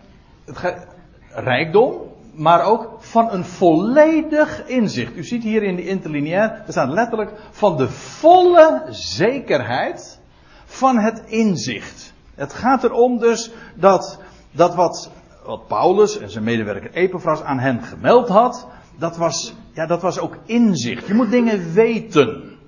Het, 0.44 0.86
rijkdom, 1.30 1.94
maar 2.34 2.64
ook 2.64 2.96
van 2.98 3.30
een 3.32 3.44
volledig 3.44 4.66
inzicht. 4.66 5.16
U 5.16 5.24
ziet 5.24 5.42
hier 5.42 5.62
in 5.62 5.76
de 5.76 5.86
interlineair, 5.86 6.62
er 6.66 6.72
staat 6.72 6.88
letterlijk 6.88 7.32
van 7.50 7.76
de 7.76 7.88
volle 7.88 8.86
zekerheid 8.90 10.18
van 10.64 10.98
het 10.98 11.22
inzicht. 11.26 12.12
Het 12.34 12.52
gaat 12.52 12.84
erom 12.84 13.18
dus 13.18 13.50
dat, 13.74 14.18
dat 14.50 14.74
wat, 14.74 15.10
wat 15.50 15.66
Paulus 15.66 16.18
en 16.18 16.30
zijn 16.30 16.44
medewerker 16.44 16.92
Epaphras 16.92 17.42
aan 17.42 17.58
hen 17.58 17.82
gemeld 17.82 18.28
had, 18.28 18.66
dat 18.98 19.16
was, 19.16 19.54
ja, 19.72 19.86
dat 19.86 20.02
was 20.02 20.18
ook 20.18 20.36
inzicht. 20.44 21.06
Je 21.06 21.14
moet 21.14 21.30
dingen 21.30 21.72
weten. 21.72 22.58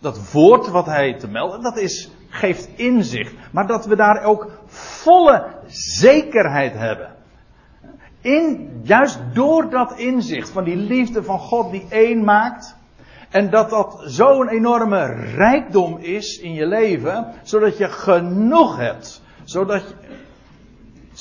Dat 0.00 0.30
woord 0.32 0.68
wat 0.68 0.86
hij 0.86 1.14
te 1.14 1.28
melden, 1.28 1.62
dat 1.62 1.76
is, 1.76 2.10
geeft 2.28 2.68
inzicht. 2.76 3.34
Maar 3.50 3.66
dat 3.66 3.86
we 3.86 3.96
daar 3.96 4.24
ook 4.24 4.50
volle 4.66 5.46
zekerheid 5.66 6.74
hebben. 6.74 7.14
In, 8.20 8.80
juist 8.82 9.18
door 9.32 9.70
dat 9.70 9.98
inzicht 9.98 10.50
van 10.50 10.64
die 10.64 10.76
liefde 10.76 11.22
van 11.22 11.38
God 11.38 11.70
die 11.70 11.86
één 11.88 12.24
maakt. 12.24 12.76
En 13.30 13.50
dat 13.50 13.70
dat 13.70 14.02
zo'n 14.04 14.48
enorme 14.48 15.04
rijkdom 15.34 15.98
is 15.98 16.38
in 16.38 16.54
je 16.54 16.66
leven, 16.66 17.32
zodat 17.42 17.78
je 17.78 17.88
genoeg 17.88 18.76
hebt. 18.76 19.22
Zodat 19.44 19.82
je, 19.88 19.94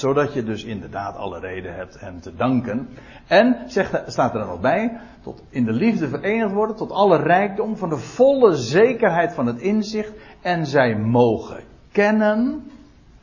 zodat 0.02 0.34
je 0.34 0.44
dus 0.44 0.64
inderdaad 0.64 1.16
alle 1.16 1.40
reden 1.40 1.76
hebt 1.76 2.00
hem 2.00 2.22
te 2.22 2.36
danken. 2.36 2.90
En, 3.28 3.58
zegt, 3.68 4.12
staat 4.12 4.34
er 4.34 4.40
dan 4.40 4.48
nog 4.48 4.60
bij, 4.60 5.00
tot 5.24 5.44
in 5.50 5.66
de 5.66 5.72
liefde 5.72 6.08
verenigd 6.08 6.54
worden, 6.54 6.76
tot 6.76 6.92
alle 6.92 7.18
rijkdom 7.18 7.78
van 7.78 7.90
de 7.90 7.98
volle 7.98 8.56
zekerheid 8.56 9.34
van 9.34 9.46
het 9.46 9.60
inzicht. 9.60 10.12
En 10.42 10.66
zij 10.66 10.96
mogen 10.96 11.64
kennen, 11.92 12.72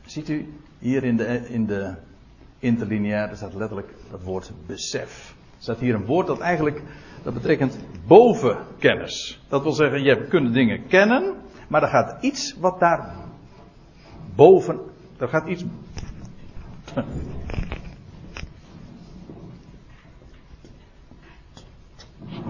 ziet 0.05 0.29
u 0.29 0.53
hier 0.79 1.03
in 1.03 1.17
de, 1.17 1.49
in 1.49 1.65
de 1.65 1.93
interlineair, 2.59 3.29
er 3.29 3.35
staat 3.35 3.53
letterlijk 3.53 3.93
dat 4.11 4.23
woord 4.23 4.51
besef. 4.67 5.35
Er 5.57 5.63
staat 5.63 5.79
hier 5.79 5.95
een 5.95 6.05
woord 6.05 6.27
dat 6.27 6.39
eigenlijk, 6.39 6.81
dat 7.23 7.33
betekent 7.33 7.79
bovenkennis. 8.07 9.41
Dat 9.47 9.63
wil 9.63 9.71
zeggen, 9.71 10.03
je 10.03 10.27
kunt 10.27 10.53
dingen 10.53 10.87
kennen, 10.87 11.35
maar 11.67 11.83
er 11.83 11.89
gaat 11.89 12.23
iets 12.23 12.55
wat 12.59 12.79
daar 12.79 13.15
boven, 14.35 14.79
er 15.17 15.27
gaat 15.27 15.47
iets. 15.47 15.65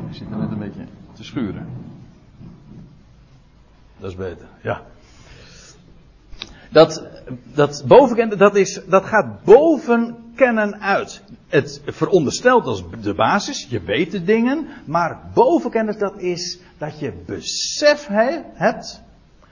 Ik 0.09 0.15
zit 0.15 0.31
er 0.31 0.37
net 0.37 0.51
een 0.51 0.59
beetje 0.59 0.85
te 1.13 1.23
schuren. 1.23 1.67
Dat 3.99 4.09
is 4.09 4.15
beter, 4.15 4.47
ja. 4.61 4.81
Dat, 6.69 7.03
dat 7.53 7.83
bovenkennen, 7.87 8.37
dat, 8.37 8.55
is, 8.55 8.81
dat 8.87 9.05
gaat 9.05 9.43
boven 9.43 10.15
kennen 10.35 10.81
uit. 10.81 11.23
Het 11.47 11.81
veronderstelt 11.85 12.65
als 12.65 12.83
de 13.01 13.13
basis, 13.13 13.67
je 13.69 13.81
weet 13.81 14.11
de 14.11 14.23
dingen, 14.23 14.67
maar 14.85 15.19
bovenkennis 15.33 15.97
dat 15.97 16.17
is 16.17 16.59
dat 16.77 16.99
je 16.99 17.13
besef 17.25 18.07
hebt, 18.53 19.01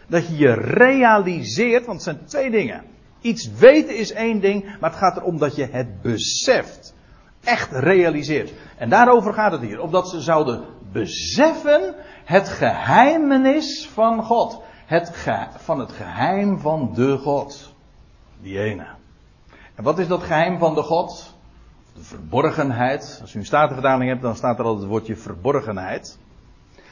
dat 0.08 0.28
je 0.28 0.38
je 0.38 0.54
realiseert, 0.54 1.86
want 1.86 2.06
het 2.06 2.15
zijn 2.15 2.26
twee 2.26 2.52
dingen. 2.52 2.84
Iets 3.22 3.52
weten 3.52 3.98
is 3.98 4.12
één 4.12 4.40
ding, 4.40 4.78
maar 4.80 4.90
het 4.90 5.00
gaat 5.00 5.18
erom 5.18 5.38
dat 5.38 5.56
je 5.56 5.68
het 5.72 6.02
beseft. 6.02 6.96
Echt 7.44 7.72
realiseert. 7.72 8.54
En 8.78 8.90
daarover 8.90 9.34
gaat 9.34 9.52
het 9.52 9.62
hier. 9.62 9.82
Opdat 9.82 10.10
ze 10.10 10.22
zouden 10.22 10.64
beseffen 10.92 11.96
het 12.26 12.50
geheimenis 12.50 13.90
van 13.94 14.24
God. 14.24 14.62
Het 14.86 15.28
van 15.58 15.80
het 15.80 15.92
geheim 15.92 16.60
van 16.60 16.94
de 16.94 17.18
God. 17.18 17.74
Die 18.42 18.60
ene. 18.60 18.88
En 19.76 19.84
wat 19.84 20.00
is 20.00 20.08
dat 20.08 20.24
geheim 20.24 20.60
van 20.60 20.76
de 20.76 20.82
God? 20.82 21.36
De 21.94 22.04
verborgenheid. 22.04 23.18
Als 23.22 23.34
u 23.34 23.40
een 23.40 23.46
statenvertaling 23.46 24.10
hebt, 24.10 24.22
dan 24.22 24.36
staat 24.36 24.60
er 24.60 24.66
altijd 24.66 24.82
het 24.82 24.92
woordje 24.92 25.16
verborgenheid. 25.16 26.20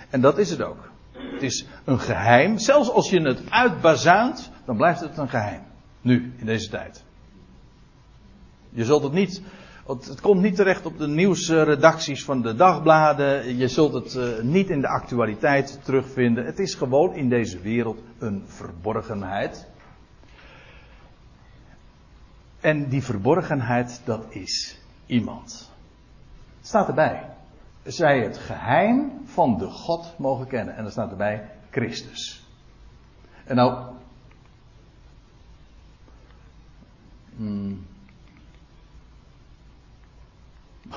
En 0.09 0.21
dat 0.21 0.37
is 0.37 0.49
het 0.49 0.61
ook. 0.61 0.89
Het 1.11 1.41
is 1.41 1.67
een 1.85 1.99
geheim. 1.99 2.57
Zelfs 2.57 2.91
als 2.91 3.09
je 3.09 3.21
het 3.21 3.41
uitbazuint, 3.49 4.51
dan 4.65 4.77
blijft 4.77 4.99
het 4.99 5.17
een 5.17 5.29
geheim. 5.29 5.61
Nu, 6.05 6.33
in 6.37 6.45
deze 6.45 6.69
tijd. 6.69 7.03
Je 8.69 8.85
zult 8.85 9.03
het 9.03 9.13
niet. 9.13 9.41
Het 9.87 10.21
komt 10.21 10.41
niet 10.41 10.55
terecht 10.55 10.85
op 10.85 10.97
de 10.97 11.07
nieuwsredacties 11.07 12.23
van 12.23 12.41
de 12.41 12.55
dagbladen. 12.55 13.57
Je 13.57 13.67
zult 13.67 13.93
het 13.93 14.15
eh, 14.15 14.43
niet 14.43 14.69
in 14.69 14.81
de 14.81 14.87
actualiteit 14.87 15.79
terugvinden. 15.83 16.45
Het 16.45 16.59
is 16.59 16.73
gewoon 16.75 17.13
in 17.13 17.29
deze 17.29 17.59
wereld 17.59 17.99
een 18.17 18.43
verborgenheid. 18.45 19.67
En 22.59 22.89
die 22.89 23.03
verborgenheid, 23.03 24.01
dat 24.03 24.25
is 24.29 24.79
iemand. 25.05 25.71
Het 26.57 26.67
staat 26.67 26.87
erbij. 26.87 27.29
Zij 27.83 28.19
het 28.19 28.37
geheim 28.37 29.11
van 29.23 29.57
de 29.57 29.67
God 29.67 30.13
mogen 30.17 30.47
kennen. 30.47 30.75
En 30.75 30.85
er 30.85 30.91
staat 30.91 31.11
erbij 31.11 31.49
Christus. 31.69 32.43
En 33.45 33.55
nou, 33.55 33.94
Hmm. 37.35 37.85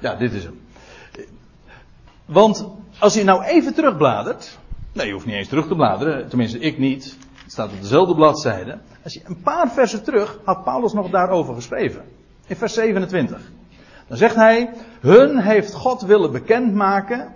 Ja, 0.00 0.14
dit 0.14 0.32
is 0.32 0.44
hem. 0.44 0.60
Want 2.24 2.68
als 2.98 3.14
je 3.14 3.24
nou 3.24 3.44
even 3.44 3.74
terugbladert. 3.74 4.58
Nee, 4.92 5.06
je 5.06 5.12
hoeft 5.12 5.26
niet 5.26 5.34
eens 5.34 5.48
terug 5.48 5.66
te 5.66 5.74
bladeren. 5.74 6.28
Tenminste, 6.28 6.58
ik 6.58 6.78
niet. 6.78 7.16
Het 7.42 7.52
staat 7.52 7.72
op 7.72 7.80
dezelfde 7.80 8.14
bladzijde. 8.14 8.78
Als 9.04 9.14
je 9.14 9.20
een 9.24 9.42
paar 9.42 9.70
versen 9.70 10.02
terug 10.02 10.40
had 10.44 10.64
Paulus 10.64 10.92
nog 10.92 11.10
daarover 11.10 11.54
geschreven. 11.54 12.04
In 12.46 12.56
vers 12.56 12.74
27. 12.74 13.52
Dan 14.08 14.16
zegt 14.16 14.34
hij: 14.34 14.70
Hun 15.00 15.38
heeft 15.38 15.72
God 15.72 16.02
willen 16.02 16.32
bekendmaken. 16.32 17.34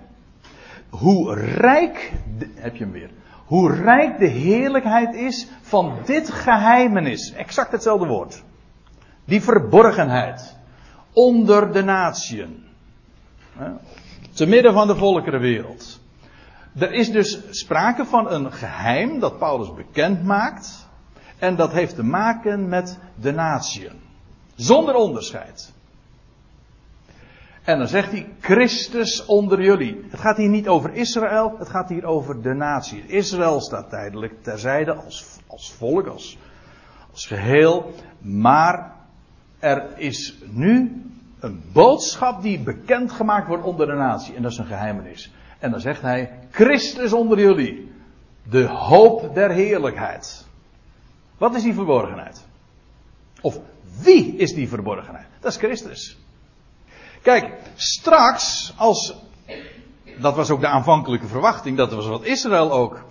Hoe 0.89 1.35
rijk. 1.35 2.13
Heb 2.55 2.77
je 2.77 2.85
hem 2.85 2.93
weer 2.93 3.11
hoe 3.53 3.75
rijk 3.75 4.19
de 4.19 4.27
heerlijkheid 4.27 5.15
is 5.15 5.47
van 5.61 5.99
dit 6.05 6.31
geheimenis. 6.31 7.33
Exact 7.33 7.73
hetzelfde 7.73 8.07
woord. 8.07 8.43
Die 9.25 9.43
verborgenheid. 9.43 10.57
Onder 11.13 11.73
de 11.73 11.83
natieën. 11.83 12.65
Te 14.33 14.47
midden 14.47 14.73
van 14.73 14.87
de 14.87 14.97
volkerenwereld. 14.97 16.01
Er 16.79 16.93
is 16.93 17.11
dus 17.11 17.41
sprake 17.51 18.05
van 18.05 18.31
een 18.31 18.53
geheim 18.53 19.21
dat 19.21 19.39
Paulus 19.39 19.75
bekend 19.75 20.25
maakt. 20.25 20.89
En 21.39 21.57
dat 21.57 21.73
heeft 21.73 21.95
te 21.95 22.05
maken 22.05 22.69
met 22.69 22.99
de 23.15 23.33
natieën. 23.33 24.01
Zonder 24.55 24.95
onderscheid. 24.95 25.73
En 27.65 27.79
dan 27.79 27.89
zegt 27.89 28.11
hij 28.11 28.29
Christus 28.41 29.25
onder 29.25 29.63
jullie. 29.63 30.05
Het 30.11 30.21
gaat 30.21 30.37
hier 30.37 30.49
niet 30.49 30.69
over 30.69 30.95
Israël, 30.95 31.55
het 31.59 31.69
gaat 31.69 31.89
hier 31.89 32.05
over 32.05 32.43
de 32.43 32.55
natie. 32.55 33.07
Israël 33.07 33.61
staat 33.61 33.91
tijdelijk 33.91 34.43
terzijde 34.43 34.95
als, 34.95 35.39
als 35.47 35.73
volk, 35.73 36.07
als, 36.07 36.39
als 37.13 37.27
geheel. 37.27 37.95
Maar 38.19 38.93
er 39.59 39.99
is 39.99 40.39
nu 40.51 41.03
een 41.41 41.63
boodschap 41.73 42.43
die 42.43 42.61
bekendgemaakt 42.61 43.49
wordt 43.49 43.65
onder 43.65 43.87
de 43.87 43.93
natie. 43.93 44.35
En 44.35 44.43
dat 44.43 44.53
is 44.53 44.59
een 44.59 44.67
geheimenis. 44.67 45.33
En 45.59 45.71
dan 45.71 45.81
zegt 45.81 46.03
hij 46.03 46.39
Christus 46.51 47.13
onder 47.13 47.41
jullie. 47.41 47.93
De 48.43 48.67
hoop 48.67 49.35
der 49.35 49.51
heerlijkheid. 49.51 50.47
Wat 51.39 51.55
is 51.55 51.63
die 51.63 51.75
verborgenheid? 51.75 52.45
Of 53.41 53.61
wie 54.03 54.37
is 54.37 54.55
die 54.55 54.69
verborgenheid? 54.69 55.27
Dat 55.41 55.53
is 55.53 55.59
Christus. 55.59 56.22
Kijk, 57.23 57.53
straks, 57.75 58.75
als. 58.77 59.15
Dat 60.19 60.35
was 60.35 60.51
ook 60.51 60.61
de 60.61 60.67
aanvankelijke 60.67 61.27
verwachting, 61.27 61.77
dat 61.77 61.93
was 61.93 62.07
wat 62.07 62.25
Israël 62.25 62.73
ook 62.73 63.05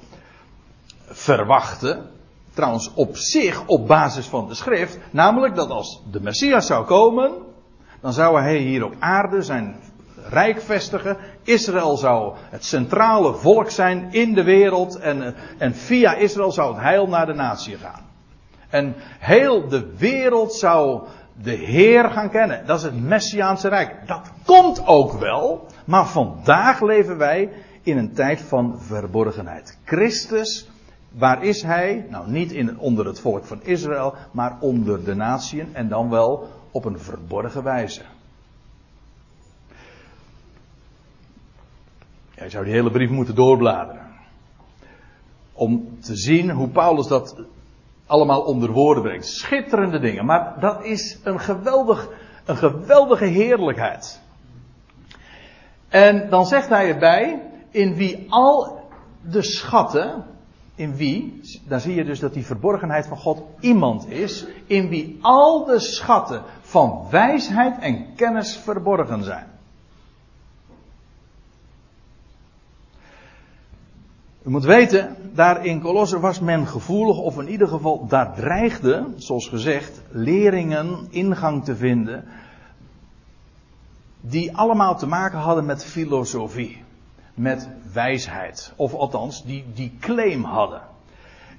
verwachtte. 1.05 2.01
Trouwens, 2.53 2.91
op 2.93 3.17
zich, 3.17 3.65
op 3.65 3.87
basis 3.87 4.25
van 4.25 4.47
de 4.47 4.53
schrift. 4.53 4.97
Namelijk 5.11 5.55
dat 5.55 5.69
als 5.69 6.01
de 6.11 6.21
Messias 6.21 6.65
zou 6.65 6.85
komen. 6.85 7.31
dan 8.01 8.13
zou 8.13 8.41
hij 8.41 8.57
hier 8.57 8.85
op 8.85 8.95
aarde 8.99 9.41
zijn 9.41 9.79
rijk 10.29 10.61
vestigen. 10.61 11.17
Israël 11.43 11.97
zou 11.97 12.33
het 12.49 12.65
centrale 12.65 13.33
volk 13.33 13.69
zijn 13.69 14.13
in 14.13 14.33
de 14.33 14.43
wereld. 14.43 14.95
En, 14.95 15.35
en 15.57 15.75
via 15.75 16.13
Israël 16.13 16.51
zou 16.51 16.73
het 16.73 16.83
heil 16.83 17.07
naar 17.07 17.25
de 17.25 17.33
natie 17.33 17.77
gaan. 17.77 18.09
En 18.69 18.95
heel 19.19 19.67
de 19.67 19.95
wereld 19.97 20.53
zou 20.53 21.01
de 21.33 21.51
Heer 21.51 22.09
gaan 22.09 22.29
kennen. 22.29 22.65
Dat 22.65 22.77
is 22.77 22.83
het 22.83 23.01
Messiaanse 23.01 23.67
Rijk. 23.67 24.07
Dat 24.07 24.31
komt 24.45 24.85
ook 24.85 25.19
wel, 25.19 25.65
maar 25.85 26.07
vandaag 26.07 26.81
leven 26.81 27.17
wij 27.17 27.49
in 27.81 27.97
een 27.97 28.13
tijd 28.13 28.41
van 28.41 28.81
verborgenheid. 28.81 29.77
Christus, 29.85 30.69
waar 31.11 31.43
is 31.43 31.61
Hij? 31.61 32.05
Nou, 32.09 32.31
niet 32.31 32.51
in, 32.51 32.79
onder 32.79 33.05
het 33.05 33.19
volk 33.19 33.45
van 33.45 33.63
Israël, 33.63 34.15
maar 34.31 34.57
onder 34.59 35.03
de 35.03 35.15
natieën 35.15 35.75
en 35.75 35.87
dan 35.87 36.09
wel 36.09 36.49
op 36.71 36.85
een 36.85 36.99
verborgen 36.99 37.63
wijze. 37.63 38.01
Ja, 42.35 42.43
je 42.43 42.49
zou 42.49 42.63
die 42.63 42.73
hele 42.73 42.91
brief 42.91 43.09
moeten 43.09 43.35
doorbladeren. 43.35 44.09
Om 45.53 45.99
te 45.99 46.15
zien 46.15 46.49
hoe 46.49 46.67
Paulus 46.67 47.07
dat 47.07 47.35
allemaal 48.11 48.41
onder 48.41 48.71
woorden 48.71 49.03
brengt. 49.03 49.27
Schitterende 49.27 49.99
dingen. 49.99 50.25
Maar 50.25 50.55
dat 50.59 50.83
is 50.83 51.19
een, 51.23 51.39
geweldig, 51.39 52.09
een 52.45 52.57
geweldige 52.57 53.25
heerlijkheid. 53.25 54.21
En 55.89 56.29
dan 56.29 56.45
zegt 56.45 56.69
hij 56.69 56.89
erbij, 56.89 57.41
in 57.69 57.95
wie 57.95 58.25
al 58.29 58.79
de 59.21 59.41
schatten, 59.41 60.25
in 60.75 60.95
wie, 60.95 61.41
daar 61.67 61.79
zie 61.79 61.95
je 61.95 62.03
dus 62.03 62.19
dat 62.19 62.33
die 62.33 62.45
verborgenheid 62.45 63.07
van 63.07 63.17
God 63.17 63.43
iemand 63.59 64.09
is, 64.09 64.45
in 64.65 64.89
wie 64.89 65.17
al 65.21 65.65
de 65.65 65.79
schatten 65.79 66.41
van 66.61 67.07
wijsheid 67.09 67.79
en 67.79 68.15
kennis 68.15 68.57
verborgen 68.57 69.23
zijn. 69.23 69.50
U 74.43 74.49
moet 74.49 74.63
weten, 74.63 75.15
daar 75.33 75.65
in 75.65 75.81
Colosser 75.81 76.19
was 76.19 76.39
men 76.39 76.67
gevoelig, 76.67 77.17
of 77.17 77.39
in 77.39 77.47
ieder 77.47 77.67
geval 77.67 78.07
daar 78.07 78.33
dreigde, 78.35 79.07
zoals 79.15 79.47
gezegd, 79.47 80.01
leringen 80.09 81.07
ingang 81.09 81.63
te 81.63 81.75
vinden, 81.75 82.23
die 84.21 84.57
allemaal 84.57 84.97
te 84.97 85.07
maken 85.07 85.39
hadden 85.39 85.65
met 85.65 85.85
filosofie, 85.85 86.83
met 87.33 87.69
wijsheid, 87.93 88.73
of 88.75 88.93
althans, 88.93 89.43
die 89.43 89.65
die 89.73 89.97
claim 89.99 90.43
hadden. 90.43 90.81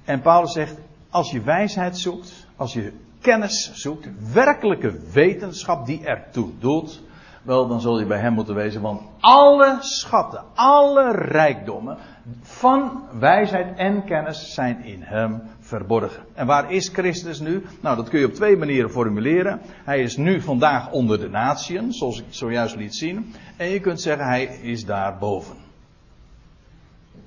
En 0.03 0.21
Paulus 0.21 0.53
zegt, 0.53 0.77
als 1.09 1.31
je 1.31 1.41
wijsheid 1.41 1.97
zoekt, 1.97 2.47
als 2.55 2.73
je 2.73 2.93
kennis 3.21 3.71
zoekt, 3.73 4.07
werkelijke 4.33 4.99
wetenschap 5.11 5.85
die 5.85 6.05
ertoe 6.05 6.49
doet, 6.59 7.01
wel, 7.43 7.67
dan 7.67 7.81
zul 7.81 7.99
je 7.99 8.05
bij 8.05 8.19
hem 8.19 8.33
moeten 8.33 8.55
wezen, 8.55 8.81
want 8.81 9.01
alle 9.19 9.77
schatten, 9.79 10.43
alle 10.55 11.11
rijkdommen 11.11 11.97
van 12.41 13.03
wijsheid 13.19 13.77
en 13.77 14.03
kennis 14.05 14.53
zijn 14.53 14.83
in 14.83 15.01
hem 15.01 15.41
verborgen. 15.59 16.23
En 16.33 16.45
waar 16.45 16.71
is 16.71 16.87
Christus 16.87 17.39
nu? 17.39 17.65
Nou, 17.81 17.95
dat 17.95 18.09
kun 18.09 18.19
je 18.19 18.25
op 18.25 18.33
twee 18.33 18.57
manieren 18.57 18.89
formuleren. 18.89 19.61
Hij 19.83 20.01
is 20.01 20.17
nu 20.17 20.41
vandaag 20.41 20.91
onder 20.91 21.19
de 21.19 21.29
natieën, 21.29 21.93
zoals 21.93 22.19
ik 22.19 22.25
zojuist 22.29 22.75
liet 22.75 22.95
zien. 22.95 23.33
En 23.57 23.67
je 23.67 23.79
kunt 23.79 24.01
zeggen, 24.01 24.25
hij 24.25 24.43
is 24.45 24.85
daar 24.85 25.17
boven. 25.17 25.55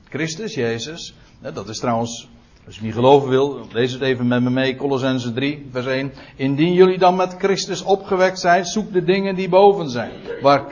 Christus, 0.09 0.55
Jezus, 0.55 1.15
dat 1.41 1.69
is 1.69 1.79
trouwens 1.79 2.29
als 2.67 2.77
je 2.77 2.83
niet 2.83 2.95
geloven 2.95 3.29
wil, 3.29 3.67
lees 3.73 3.93
het 3.93 4.03
even 4.03 4.27
met 4.27 4.43
me 4.43 4.51
mee, 4.51 4.77
Colossense 4.77 5.33
3, 5.33 5.69
vers 5.71 5.87
1. 5.87 6.13
Indien 6.37 6.73
jullie 6.73 6.99
dan 6.99 7.17
met 7.17 7.35
Christus 7.39 7.83
opgewekt 7.83 8.41
zijn, 8.41 8.65
zoek 8.65 8.93
de 8.93 9.05
dingen 9.05 9.35
die 9.35 9.49
boven 9.49 9.91
zijn. 9.91 10.13
Waar, 10.41 10.65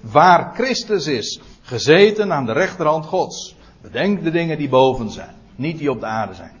waar 0.00 0.54
Christus 0.54 1.06
is, 1.06 1.40
gezeten 1.62 2.32
aan 2.32 2.46
de 2.46 2.52
rechterhand 2.52 3.04
Gods. 3.04 3.56
Bedenk 3.80 4.24
de 4.24 4.30
dingen 4.30 4.58
die 4.58 4.68
boven 4.68 5.10
zijn, 5.10 5.34
niet 5.56 5.78
die 5.78 5.90
op 5.90 6.00
de 6.00 6.06
aarde 6.06 6.34
zijn. 6.34 6.52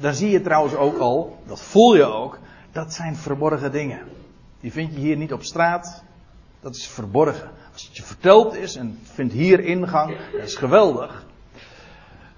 Daar 0.00 0.14
zie 0.14 0.30
je 0.30 0.40
trouwens 0.40 0.74
ook 0.74 0.98
al, 0.98 1.38
dat 1.46 1.60
voel 1.60 1.96
je 1.96 2.04
ook, 2.04 2.38
dat 2.72 2.92
zijn 2.92 3.16
verborgen 3.16 3.72
dingen. 3.72 4.00
Die 4.60 4.72
vind 4.72 4.92
je 4.94 5.00
hier 5.00 5.16
niet 5.16 5.32
op 5.32 5.42
straat, 5.42 6.04
dat 6.60 6.74
is 6.74 6.86
verborgen. 6.86 7.50
Als 7.72 7.86
het 7.86 7.96
je 7.96 8.02
verteld 8.02 8.56
is 8.56 8.76
en 8.76 8.98
vindt 9.02 9.32
hier 9.32 9.60
ingang, 9.60 10.16
dat 10.32 10.42
is 10.42 10.54
geweldig. 10.54 11.28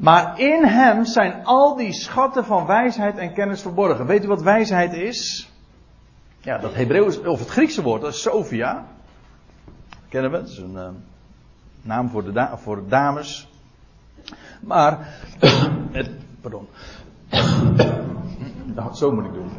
Maar 0.02 0.40
in 0.40 0.64
hem 0.64 1.04
zijn 1.04 1.44
al 1.44 1.76
die 1.76 1.92
schatten 1.92 2.44
van 2.44 2.66
wijsheid 2.66 3.16
en 3.16 3.32
kennis 3.32 3.62
verborgen. 3.62 4.06
Weet 4.06 4.24
u 4.24 4.28
wat 4.28 4.42
wijsheid 4.42 4.92
is? 4.92 5.50
Ja, 6.40 6.58
dat 6.58 6.74
Hebreeuws, 6.74 7.20
of 7.20 7.38
het 7.38 7.48
Griekse 7.48 7.82
woord, 7.82 8.00
dat 8.00 8.12
is 8.12 8.22
Sophia. 8.22 8.86
Kennen 10.08 10.30
we? 10.30 10.36
Dat 10.36 10.48
is 10.48 10.58
een 10.58 10.74
uh, 10.74 10.88
naam 11.82 12.08
voor 12.08 12.32
de, 12.32 12.48
voor 12.54 12.88
dames. 12.88 13.48
Maar, 14.60 14.98
het, 15.98 16.10
pardon. 16.40 16.68
zo 19.00 19.12
moet 19.12 19.24
ik 19.24 19.32
doen. 19.32 19.50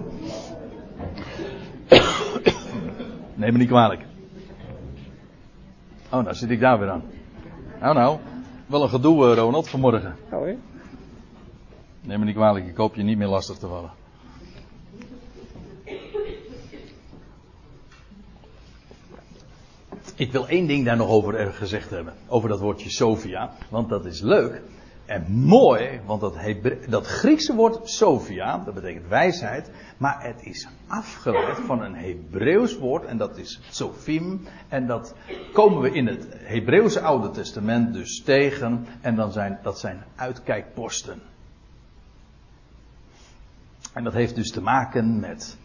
Neem 3.41 3.51
me 3.51 3.57
niet 3.57 3.67
kwalijk. 3.67 4.05
Oh, 6.09 6.23
nou 6.23 6.35
zit 6.35 6.49
ik 6.49 6.59
daar 6.59 6.79
weer 6.79 6.89
aan. 6.89 7.03
Nou, 7.79 7.95
nou. 7.95 8.19
Wel 8.73 8.83
een 8.83 8.89
gedoe, 8.89 9.29
eh, 9.29 9.37
Ronald, 9.37 9.69
vanmorgen. 9.69 10.15
Oh? 10.31 10.47
Neem 12.01 12.19
me 12.19 12.25
niet 12.25 12.35
kwalijk, 12.35 12.67
ik 12.67 12.75
hoop 12.75 12.95
je 12.95 13.03
niet 13.03 13.17
meer 13.17 13.27
lastig 13.27 13.57
te 13.57 13.67
vallen. 13.67 13.91
Ik 20.15 20.31
wil 20.31 20.47
één 20.47 20.67
ding 20.67 20.85
daar 20.85 20.97
nog 20.97 21.09
over 21.09 21.53
gezegd 21.53 21.89
hebben. 21.89 22.13
Over 22.27 22.49
dat 22.49 22.59
woordje 22.59 22.89
Sophia. 22.89 23.53
Want 23.69 23.89
dat 23.89 24.05
is 24.05 24.21
leuk. 24.21 24.61
En 25.05 25.31
mooi, 25.31 26.01
want 26.05 26.21
dat, 26.21 26.35
dat 26.87 27.07
Griekse 27.07 27.55
woord 27.55 27.89
Sophia, 27.89 28.57
dat 28.57 28.73
betekent 28.73 29.07
wijsheid, 29.07 29.71
maar 29.97 30.23
het 30.23 30.43
is 30.43 30.67
afgeleid 30.87 31.57
van 31.65 31.81
een 31.81 31.95
Hebreeuws 31.95 32.77
woord 32.77 33.05
en 33.05 33.17
dat 33.17 33.37
is 33.37 33.59
Sophim. 33.69 34.47
En 34.67 34.87
dat 34.87 35.15
komen 35.53 35.81
we 35.81 35.91
in 35.91 36.07
het 36.07 36.27
Hebreeuwse 36.29 37.01
Oude 37.01 37.29
Testament 37.29 37.93
dus 37.93 38.21
tegen 38.23 38.85
en 39.01 39.15
dan 39.15 39.31
zijn, 39.31 39.59
dat 39.63 39.79
zijn 39.79 40.03
uitkijkposten. 40.15 41.21
En 43.93 44.03
dat 44.03 44.13
heeft 44.13 44.35
dus 44.35 44.51
te 44.51 44.61
maken 44.61 45.19
met 45.19 45.57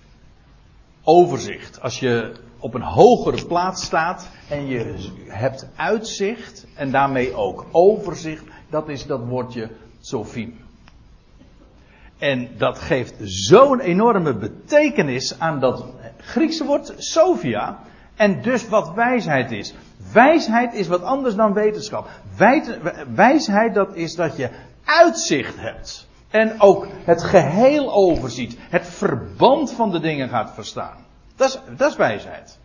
overzicht. 1.03 1.81
Als 1.81 2.01
je 2.01 2.35
op 2.59 2.74
een 2.74 2.83
hogere 2.83 3.46
plaats 3.46 3.85
staat 3.85 4.31
en 4.48 4.66
je 4.66 5.11
hebt 5.27 5.68
uitzicht 5.77 6.66
en 6.74 6.90
daarmee 6.90 7.35
ook 7.35 7.66
overzicht, 7.70 8.44
dat 8.70 8.88
is 8.88 9.07
dat 9.07 9.20
woordje 9.24 9.70
Sophie. 10.00 10.57
En 12.18 12.48
dat 12.57 12.78
geeft 12.78 13.14
zo'n 13.20 13.81
enorme 13.81 14.35
betekenis 14.35 15.40
aan 15.40 15.61
dat 15.61 15.85
Griekse 16.16 16.64
woord 16.64 16.94
Sophia. 16.96 17.78
En 18.16 18.42
dus 18.42 18.68
wat 18.68 18.94
wijsheid 18.94 19.50
is. 19.50 19.74
Wijsheid 20.12 20.74
is 20.74 20.88
wat 20.88 21.02
anders 21.02 21.35
dan 21.35 21.52
wetenschap. 21.52 22.09
Wijsheid 23.14 23.74
dat 23.74 23.94
is 23.94 24.14
dat 24.14 24.37
je 24.37 24.50
uitzicht 24.85 25.57
hebt. 25.57 26.07
En 26.31 26.61
ook 26.61 26.87
het 27.04 27.22
geheel 27.22 27.92
overziet. 27.92 28.57
Het 28.59 28.87
verband 28.87 29.72
van 29.72 29.90
de 29.90 30.00
dingen 30.00 30.28
gaat 30.28 30.54
verstaan. 30.54 30.96
Dat 31.37 31.48
is, 31.48 31.76
dat 31.76 31.90
is 31.90 31.96
wijsheid. 31.96 32.59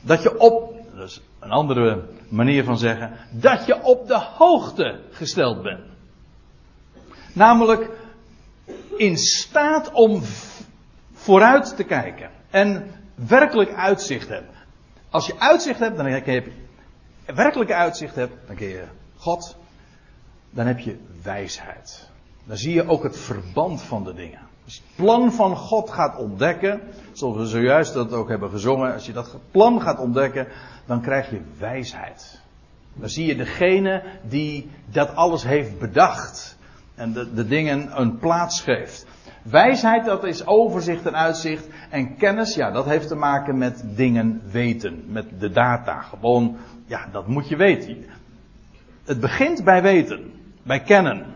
Dat 0.00 0.22
je 0.22 0.38
op, 0.38 0.74
dat 0.94 1.08
is 1.08 1.20
een 1.40 1.50
andere 1.50 2.08
manier 2.28 2.64
van 2.64 2.78
zeggen, 2.78 3.12
dat 3.30 3.66
je 3.66 3.82
op 3.82 4.06
de 4.06 4.18
hoogte 4.18 5.00
gesteld 5.10 5.62
bent. 5.62 5.84
Namelijk 7.32 7.90
in 8.96 9.16
staat 9.16 9.92
om 9.92 10.22
vooruit 11.12 11.76
te 11.76 11.84
kijken 11.84 12.30
en 12.50 12.90
werkelijk 13.14 13.72
uitzicht 13.72 14.28
hebt. 14.28 14.56
Als 15.10 15.26
je 15.26 15.38
uitzicht 15.38 15.78
hebt, 15.78 15.96
dan 15.96 16.06
heb 16.06 16.26
je 16.26 16.52
werkelijke 17.26 17.74
uitzicht 17.74 18.14
hebt, 18.14 18.34
dan 18.46 18.56
ken 18.56 18.68
je 18.68 18.84
God, 19.16 19.56
dan 20.50 20.66
heb 20.66 20.78
je 20.78 20.96
wijsheid. 21.22 22.08
Dan 22.44 22.56
zie 22.56 22.74
je 22.74 22.88
ook 22.88 23.02
het 23.02 23.18
verband 23.18 23.82
van 23.82 24.04
de 24.04 24.14
dingen. 24.14 24.50
Plan 24.94 25.32
van 25.32 25.56
God 25.56 25.90
gaat 25.90 26.18
ontdekken, 26.18 26.80
zoals 27.12 27.36
we 27.36 27.46
zojuist 27.46 27.92
dat 27.92 28.12
ook 28.12 28.28
hebben 28.28 28.50
gezongen, 28.50 28.92
als 28.92 29.06
je 29.06 29.12
dat 29.12 29.36
plan 29.50 29.80
gaat 29.80 29.98
ontdekken, 29.98 30.46
dan 30.86 31.00
krijg 31.00 31.30
je 31.30 31.40
wijsheid. 31.58 32.40
Dan 32.94 33.08
zie 33.08 33.26
je 33.26 33.36
degene 33.36 34.02
die 34.22 34.70
dat 34.86 35.14
alles 35.14 35.42
heeft 35.42 35.78
bedacht 35.78 36.56
en 36.94 37.12
de, 37.12 37.34
de 37.34 37.46
dingen 37.46 38.00
een 38.00 38.18
plaats 38.18 38.60
geeft. 38.60 39.06
Wijsheid, 39.42 40.04
dat 40.04 40.24
is 40.24 40.46
overzicht 40.46 41.06
en 41.06 41.16
uitzicht. 41.16 41.66
En 41.90 42.16
kennis, 42.16 42.54
ja, 42.54 42.70
dat 42.70 42.84
heeft 42.84 43.08
te 43.08 43.14
maken 43.14 43.58
met 43.58 43.82
dingen 43.84 44.42
weten. 44.50 45.04
Met 45.06 45.26
de 45.38 45.50
data. 45.50 46.00
Gewoon, 46.00 46.56
ja, 46.86 47.08
dat 47.12 47.26
moet 47.26 47.48
je 47.48 47.56
weten. 47.56 48.04
Het 49.04 49.20
begint 49.20 49.64
bij 49.64 49.82
weten. 49.82 50.32
Bij 50.62 50.80
kennen. 50.80 51.26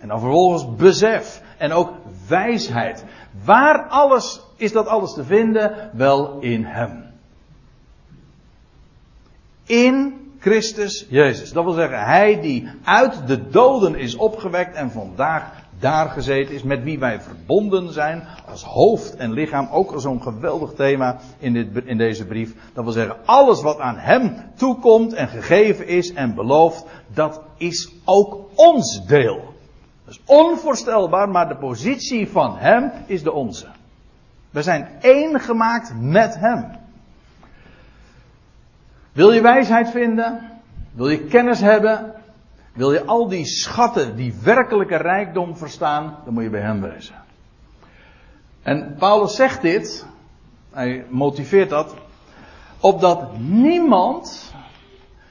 En 0.00 0.08
dan 0.08 0.20
vervolgens 0.20 0.76
besef. 0.76 1.42
En 1.58 1.72
ook 1.72 1.92
wijsheid. 2.28 3.04
Waar 3.44 3.86
alles 3.88 4.40
is 4.56 4.72
dat 4.72 4.86
alles 4.86 5.14
te 5.14 5.24
vinden? 5.24 5.90
Wel 5.92 6.38
in 6.40 6.64
Hem. 6.64 7.04
In 9.66 10.14
Christus 10.38 11.06
Jezus. 11.08 11.52
Dat 11.52 11.64
wil 11.64 11.72
zeggen, 11.72 12.04
Hij 12.04 12.40
die 12.40 12.68
uit 12.84 13.26
de 13.26 13.48
doden 13.48 13.94
is 13.94 14.16
opgewekt 14.16 14.74
en 14.74 14.90
vandaag 14.90 15.52
daar 15.78 16.08
gezeten 16.08 16.54
is, 16.54 16.62
met 16.62 16.82
wie 16.82 16.98
wij 16.98 17.20
verbonden 17.20 17.92
zijn, 17.92 18.26
als 18.48 18.62
hoofd 18.62 19.16
en 19.16 19.32
lichaam. 19.32 19.68
Ook 19.70 19.94
zo'n 19.96 20.22
geweldig 20.22 20.72
thema 20.72 21.18
in, 21.38 21.52
dit, 21.52 21.84
in 21.84 21.98
deze 21.98 22.26
brief. 22.26 22.54
Dat 22.72 22.84
wil 22.84 22.92
zeggen, 22.92 23.16
alles 23.24 23.62
wat 23.62 23.78
aan 23.78 23.96
Hem 23.96 24.36
toekomt 24.56 25.12
en 25.12 25.28
gegeven 25.28 25.86
is 25.86 26.12
en 26.12 26.34
beloofd, 26.34 26.84
dat 27.14 27.40
is 27.56 27.92
ook 28.04 28.38
ons 28.54 29.06
deel. 29.06 29.56
Dat 30.08 30.16
is 30.16 30.22
onvoorstelbaar, 30.26 31.28
maar 31.28 31.48
de 31.48 31.56
positie 31.56 32.28
van 32.28 32.58
Hem 32.58 32.92
is 33.06 33.22
de 33.22 33.32
onze. 33.32 33.66
We 34.50 34.62
zijn 34.62 34.88
één 35.00 35.40
gemaakt 35.40 35.92
met 36.00 36.38
Hem. 36.38 36.70
Wil 39.12 39.32
je 39.32 39.40
wijsheid 39.40 39.90
vinden? 39.90 40.60
Wil 40.92 41.08
je 41.08 41.24
kennis 41.24 41.60
hebben? 41.60 42.14
Wil 42.72 42.92
je 42.92 43.04
al 43.04 43.28
die 43.28 43.46
schatten, 43.46 44.16
die 44.16 44.34
werkelijke 44.42 44.96
rijkdom 44.96 45.56
verstaan, 45.56 46.16
dan 46.24 46.34
moet 46.34 46.42
je 46.42 46.50
bij 46.50 46.60
hem 46.60 46.80
wezen. 46.80 47.14
En 48.62 48.94
Paulus 48.98 49.34
zegt 49.34 49.62
dit, 49.62 50.06
hij 50.70 51.04
motiveert 51.08 51.70
dat, 51.70 51.94
opdat 52.80 53.38
niemand 53.38 54.54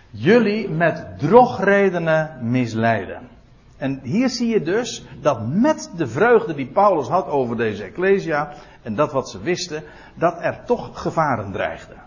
jullie 0.09 0.69
met 0.69 1.19
drogredenen 1.19 2.37
misleiden. 2.41 3.36
En 3.77 3.99
hier 4.03 4.29
zie 4.29 4.47
je 4.47 4.61
dus 4.61 5.05
dat 5.21 5.47
met 5.47 5.91
de 5.95 6.07
vreugde 6.07 6.53
die 6.53 6.67
Paulus 6.67 7.07
had 7.07 7.27
over 7.27 7.57
deze 7.57 7.83
Ecclesia 7.83 8.53
en 8.81 8.95
dat 8.95 9.11
wat 9.11 9.29
ze 9.29 9.39
wisten, 9.39 9.83
dat 10.15 10.37
er 10.41 10.63
toch 10.65 11.01
gevaren 11.01 11.51
dreigden. 11.51 12.05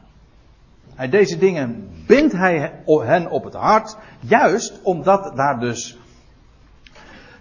Deze 1.11 1.39
dingen 1.39 1.91
bindt 2.07 2.33
hij 2.33 2.73
hen 2.85 3.31
op 3.31 3.45
het 3.45 3.55
hart, 3.55 3.97
juist 4.21 4.81
omdat 4.83 5.37
daar 5.37 5.61
dus 5.61 5.99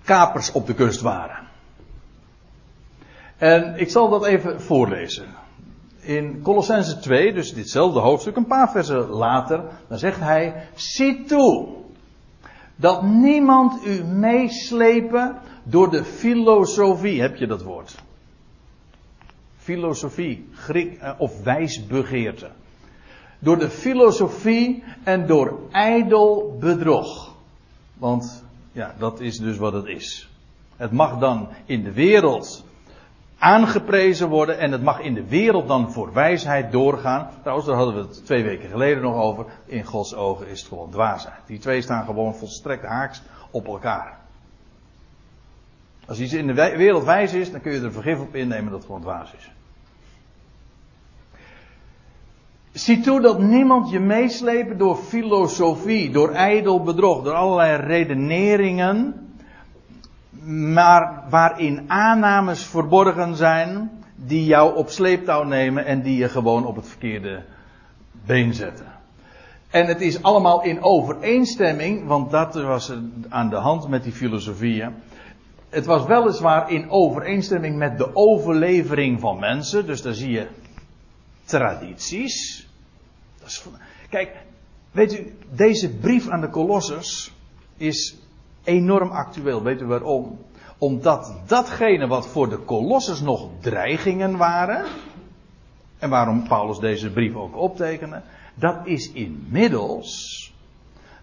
kapers 0.04 0.52
op 0.52 0.68
de 0.68 0.74
kust 0.74 1.02
waren. 1.02 1.48
En 3.38 3.76
ik 3.76 3.89
zal 3.89 4.10
dat 4.10 4.26
even 4.26 4.62
voorlezen. 4.62 5.26
In 6.00 6.42
Colossense 6.42 7.00
2, 7.00 7.34
dus 7.34 7.54
ditzelfde 7.54 8.00
hoofdstuk, 8.00 8.36
een 8.36 8.48
paar 8.48 8.72
versen 8.72 9.08
later, 9.08 9.63
dan 9.88 9.98
zegt 9.98 10.20
hij: 10.20 10.68
Zie 10.74 11.24
toe 11.24 11.79
dat 12.80 13.04
niemand 13.04 13.86
u 13.86 14.04
meeslepen 14.04 15.42
door 15.63 15.89
de 15.92 16.04
filosofie, 16.04 17.22
heb 17.22 17.36
je 17.36 17.48
dat 17.48 17.62
woord? 17.62 17.96
Filosofie, 19.58 20.48
Griek 20.54 20.98
eh, 20.98 21.12
of 21.18 21.44
wijsbegeerte. 21.44 22.50
Door 23.39 23.60
de 23.60 23.70
filosofie 23.70 24.84
en 25.04 25.28
door 25.28 25.60
ijdel 25.72 26.58
bedrog. 26.60 27.36
Want 27.98 28.44
ja, 28.72 28.96
dat 28.98 29.20
is 29.20 29.38
dus 29.38 29.58
wat 29.58 29.74
het 29.74 29.86
is. 29.86 30.30
Het 30.76 30.92
mag 30.92 31.20
dan 31.20 31.48
in 31.65 31.84
de 31.84 31.94
wereld 31.94 32.65
aangeprezen 33.39 34.30
worden 34.30 34.60
en 34.60 34.71
het 34.71 34.84
mag 34.84 34.99
in 34.99 35.13
de 35.13 35.28
wereld 35.28 35.67
dan 35.67 35.91
voor 35.91 36.13
wijsheid 36.13 36.71
doorgaan. 36.71 37.30
Trouwens, 37.39 37.67
daar 37.67 37.78
hadden 37.78 37.95
we 37.95 38.02
het 38.02 38.25
twee 38.25 38.43
weken 38.43 38.69
geleden 38.69 39.04
nog 39.04 39.15
over. 39.15 39.45
In 39.65 39.84
Gods 39.84 40.15
ogen 40.15 40.47
is 40.47 40.60
het 40.60 40.67
gewoon 40.67 40.89
dwaasheid. 40.89 41.41
Die 41.45 41.60
twee 41.60 41.82
staan 41.82 42.06
gewoon 42.06 42.36
volstrekt 42.36 42.84
haaks 42.84 43.21
op 43.52 43.67
elkaar. 43.67 44.17
Als 46.08 46.19
iets 46.19 46.34
in 46.34 46.47
de 46.47 46.54
wereld 46.54 47.04
wijs 47.04 47.34
is, 47.34 47.52
dan 47.52 47.62
kun 47.62 47.71
je 47.71 47.82
er 47.82 47.91
vergif 47.91 48.19
op 48.19 48.36
innemen 48.36 48.71
dat 48.71 48.78
het 48.80 48.86
gewoon 48.86 49.02
dwaas 49.02 49.34
is. 49.34 49.52
Zie 52.71 52.99
toe 52.99 53.21
dat 53.21 53.39
niemand 53.39 53.89
je 53.89 53.99
meeslepen 53.99 54.78
door 54.78 54.95
filosofie, 54.95 56.12
door 56.12 56.32
ijdel 56.32 56.84
bedrog, 56.84 57.23
door 57.23 57.34
allerlei 57.34 57.75
redeneringen 57.75 59.29
maar 60.50 61.24
waarin 61.30 61.84
aannames 61.88 62.66
verborgen 62.66 63.36
zijn 63.36 63.92
die 64.16 64.46
jou 64.46 64.76
op 64.76 64.90
sleeptouw 64.90 65.44
nemen 65.44 65.86
en 65.86 66.02
die 66.02 66.18
je 66.18 66.30
gewoon 66.30 66.66
op 66.66 66.76
het 66.76 66.88
verkeerde 66.88 67.44
been 68.26 68.54
zetten. 68.54 68.86
En 69.70 69.86
het 69.86 70.02
is 70.02 70.24
allemaal 70.24 70.64
in 70.64 70.84
overeenstemming, 70.84 72.08
want 72.08 72.32
dat 72.32 72.54
was 72.54 72.94
aan 73.30 73.50
de 73.50 73.56
hand 73.56 73.88
met 73.88 74.04
die 74.04 74.12
filosofieën. 74.12 74.94
Het 75.70 75.86
was 75.86 76.06
weliswaar 76.06 76.72
in 76.72 76.90
overeenstemming 76.90 77.78
met 77.78 77.98
de 77.98 78.16
overlevering 78.16 79.20
van 79.20 79.40
mensen, 79.40 79.86
dus 79.86 80.02
daar 80.02 80.14
zie 80.14 80.32
je 80.32 80.48
tradities. 81.46 82.68
kijk, 84.10 84.36
weet 84.92 85.20
u, 85.20 85.34
deze 85.52 85.90
brief 85.90 86.30
aan 86.30 86.42
de 86.42 86.50
Kolossers 86.50 87.34
is 87.78 88.18
enorm 88.63 89.10
actueel. 89.10 89.63
Weet 89.63 89.82
u 89.82 89.86
waarom? 89.86 90.39
Omdat 90.78 91.34
datgene 91.45 92.08
wat 92.08 92.28
voor 92.28 92.50
de 92.50 92.58
kolosses 92.58 93.22
nog 93.22 93.50
dreigingen 93.60 94.38
waren. 94.38 94.86
En 96.00 96.10
waarom 96.10 96.48
Paulus 96.48 96.80
deze 96.80 97.12
brief 97.12 97.36
ook 97.36 97.58
optekende. 97.58 98.22
Dat 98.54 98.78
is 98.84 99.12
inmiddels 99.12 100.54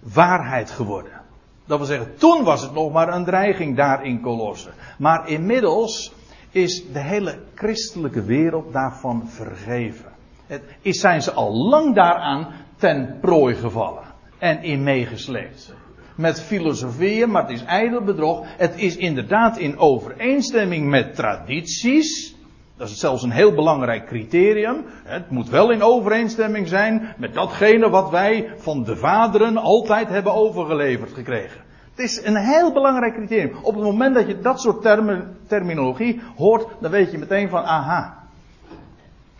waarheid 0.01 0.71
geworden. 0.71 1.21
Dat 1.67 1.79
wil 1.79 1.87
zeggen, 1.87 2.17
toen 2.17 2.45
was 2.45 2.63
het 2.63 2.73
nog 2.73 2.93
maar 2.93 3.15
een 3.15 3.25
dreiging 3.25 3.77
daar 3.77 4.05
in 4.05 4.21
Kolossen. 4.21 4.73
Maar 4.99 5.29
inmiddels 5.29 6.13
is 6.51 6.93
de 6.93 7.01
hele 7.01 7.39
christelijke 7.55 8.23
wereld 8.23 8.73
daarvan 8.73 9.29
vergeven. 9.29 10.13
Het 10.47 10.63
is, 10.81 11.01
zijn 11.01 11.23
ze 11.23 11.33
al 11.33 11.53
lang 11.69 11.95
daaraan 11.95 12.47
ten 12.77 13.19
prooi 13.21 13.55
gevallen. 13.55 14.05
En 14.39 14.63
in 14.63 14.83
meegesleept 14.83 15.75
met 16.17 16.41
filosofieën, 16.41 17.31
maar 17.31 17.43
het 17.43 17.51
is 17.51 17.65
ijdel 17.65 18.01
bedrog. 18.01 18.47
Het 18.57 18.73
is 18.77 18.97
inderdaad 18.97 19.59
in 19.59 19.79
overeenstemming 19.79 20.89
met 20.89 21.15
tradities. 21.15 22.35
Dat 22.77 22.89
is 22.89 22.99
zelfs 22.99 23.23
een 23.23 23.31
heel 23.31 23.55
belangrijk 23.55 24.07
criterium. 24.07 24.85
Het 25.05 25.31
moet 25.31 25.49
wel 25.49 25.71
in 25.71 25.83
overeenstemming 25.83 26.69
zijn 26.69 27.15
met 27.19 27.35
datgene 27.35 27.91
wat 27.91 28.11
wij 28.11 28.51
van 28.57 28.85
de 28.85 28.97
vaderen 28.97 29.57
altijd 29.57 30.09
hebben 30.09 30.35
overgeleverd 30.35 31.13
gekregen. 31.13 31.61
Het 31.95 32.05
is 32.05 32.25
een 32.25 32.37
heel 32.37 32.73
belangrijk 32.73 33.15
criterium. 33.15 33.57
Op 33.63 33.75
het 33.75 33.85
moment 33.85 34.15
dat 34.15 34.27
je 34.27 34.41
dat 34.41 34.61
soort 34.61 34.83
termen, 34.83 35.37
terminologie 35.47 36.21
hoort, 36.37 36.67
dan 36.81 36.91
weet 36.91 37.11
je 37.11 37.19
meteen 37.19 37.49
van 37.49 37.65
aha. 37.65 38.25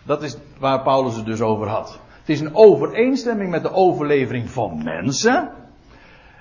Dat 0.03 0.23
is 0.23 0.37
waar 0.59 0.83
Paulus 0.83 1.17
het 1.17 1.27
dus 1.27 1.41
over 1.41 1.69
had. 1.69 1.99
Het 2.21 2.29
is 2.29 2.41
een 2.41 2.55
overeenstemming 2.55 3.51
met 3.51 3.63
de 3.63 3.73
overlevering 3.73 4.51
van 4.51 4.83
mensen. 4.85 5.51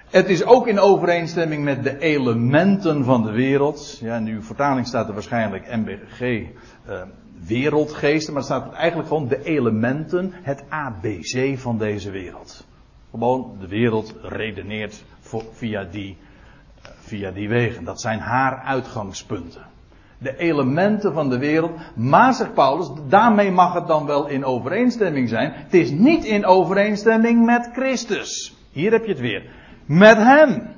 Het 0.09 0.29
is 0.29 0.43
ook 0.43 0.67
in 0.67 0.79
overeenstemming 0.79 1.63
met 1.63 1.83
de 1.83 1.99
elementen 1.99 3.03
van 3.03 3.23
de 3.23 3.31
wereld. 3.31 3.97
Ja, 4.01 4.15
in 4.15 4.27
uw 4.27 4.41
vertaling 4.41 4.87
staat 4.87 5.07
er 5.07 5.13
waarschijnlijk 5.13 5.75
MBG 5.75 6.21
uh, 6.21 7.01
wereldgeesten, 7.47 8.33
maar 8.33 8.41
er 8.41 8.47
staat 8.47 8.73
eigenlijk 8.73 9.07
gewoon 9.07 9.27
de 9.27 9.43
elementen, 9.43 10.31
het 10.33 10.63
ABC 10.69 11.57
van 11.57 11.77
deze 11.77 12.11
wereld. 12.11 12.65
Gewoon 13.11 13.57
de 13.59 13.67
wereld 13.67 14.15
redeneert 14.21 15.03
via 15.51 15.83
die, 15.83 16.17
uh, 16.85 16.91
via 16.99 17.31
die 17.31 17.49
wegen. 17.49 17.83
Dat 17.83 18.01
zijn 18.01 18.19
haar 18.19 18.57
uitgangspunten. 18.57 19.61
De 20.17 20.37
elementen 20.37 21.13
van 21.13 21.29
de 21.29 21.37
wereld. 21.37 21.71
Maar, 21.95 22.33
zegt 22.33 22.53
Paulus, 22.53 22.89
daarmee 23.07 23.51
mag 23.51 23.73
het 23.73 23.87
dan 23.87 24.05
wel 24.05 24.27
in 24.27 24.45
overeenstemming 24.45 25.29
zijn. 25.29 25.51
Het 25.55 25.73
is 25.73 25.91
niet 25.91 26.23
in 26.23 26.45
overeenstemming 26.45 27.45
met 27.45 27.69
Christus. 27.73 28.55
Hier 28.71 28.91
heb 28.91 29.05
je 29.05 29.11
het 29.11 29.19
weer 29.19 29.43
met 29.85 30.17
hem. 30.17 30.73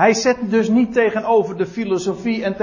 Hij 0.00 0.14
zet 0.14 0.36
dus 0.50 0.68
niet 0.68 0.92
tegenover 0.92 1.56
de 1.56 1.66
filosofie 1.66 2.44
en 2.44 2.56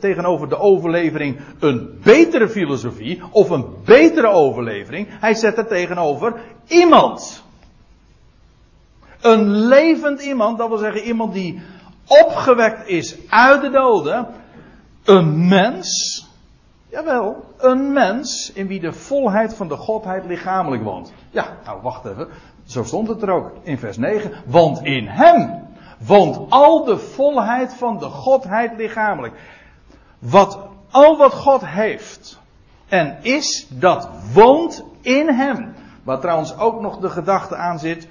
tegenover 0.00 0.48
de 0.48 0.58
overlevering 0.58 1.40
een 1.58 1.98
betere 2.02 2.48
filosofie 2.48 3.22
of 3.30 3.50
een 3.50 3.66
betere 3.84 4.28
overlevering. 4.28 5.08
Hij 5.10 5.34
zet 5.34 5.58
er 5.58 5.66
tegenover 5.66 6.40
iemand. 6.66 7.44
Een 9.20 9.50
levend 9.50 10.20
iemand, 10.20 10.58
dat 10.58 10.68
wil 10.68 10.78
zeggen 10.78 11.02
iemand 11.02 11.32
die 11.32 11.60
opgewekt 12.06 12.88
is 12.88 13.16
uit 13.28 13.60
de 13.60 13.70
doden. 13.70 14.26
Een 15.04 15.48
mens. 15.48 16.28
Jawel, 16.90 17.44
een 17.58 17.92
mens 17.92 18.52
in 18.54 18.66
wie 18.66 18.80
de 18.80 18.92
volheid 18.92 19.54
van 19.54 19.68
de 19.68 19.76
Godheid 19.76 20.24
lichamelijk 20.24 20.82
woont. 20.82 21.12
Ja, 21.30 21.56
nou 21.64 21.82
wacht 21.82 22.04
even. 22.04 22.28
Zo 22.70 22.84
stond 22.84 23.08
het 23.08 23.22
er 23.22 23.30
ook 23.30 23.52
in 23.62 23.78
vers 23.78 23.96
9. 23.96 24.32
Want 24.46 24.84
in 24.84 25.06
hem 25.06 25.68
woont 25.98 26.50
al 26.50 26.84
de 26.84 26.98
volheid 26.98 27.74
van 27.74 27.98
de 27.98 28.04
Godheid 28.04 28.76
lichamelijk. 28.76 29.34
Wat, 30.18 30.58
al 30.90 31.16
wat 31.16 31.32
God 31.32 31.66
heeft 31.66 32.40
en 32.88 33.18
is, 33.22 33.66
dat 33.70 34.08
woont 34.32 34.84
in 35.00 35.28
hem. 35.28 35.74
Waar 36.02 36.20
trouwens 36.20 36.56
ook 36.56 36.80
nog 36.80 36.98
de 36.98 37.10
gedachte 37.10 37.56
aan 37.56 37.78
zit, 37.78 38.08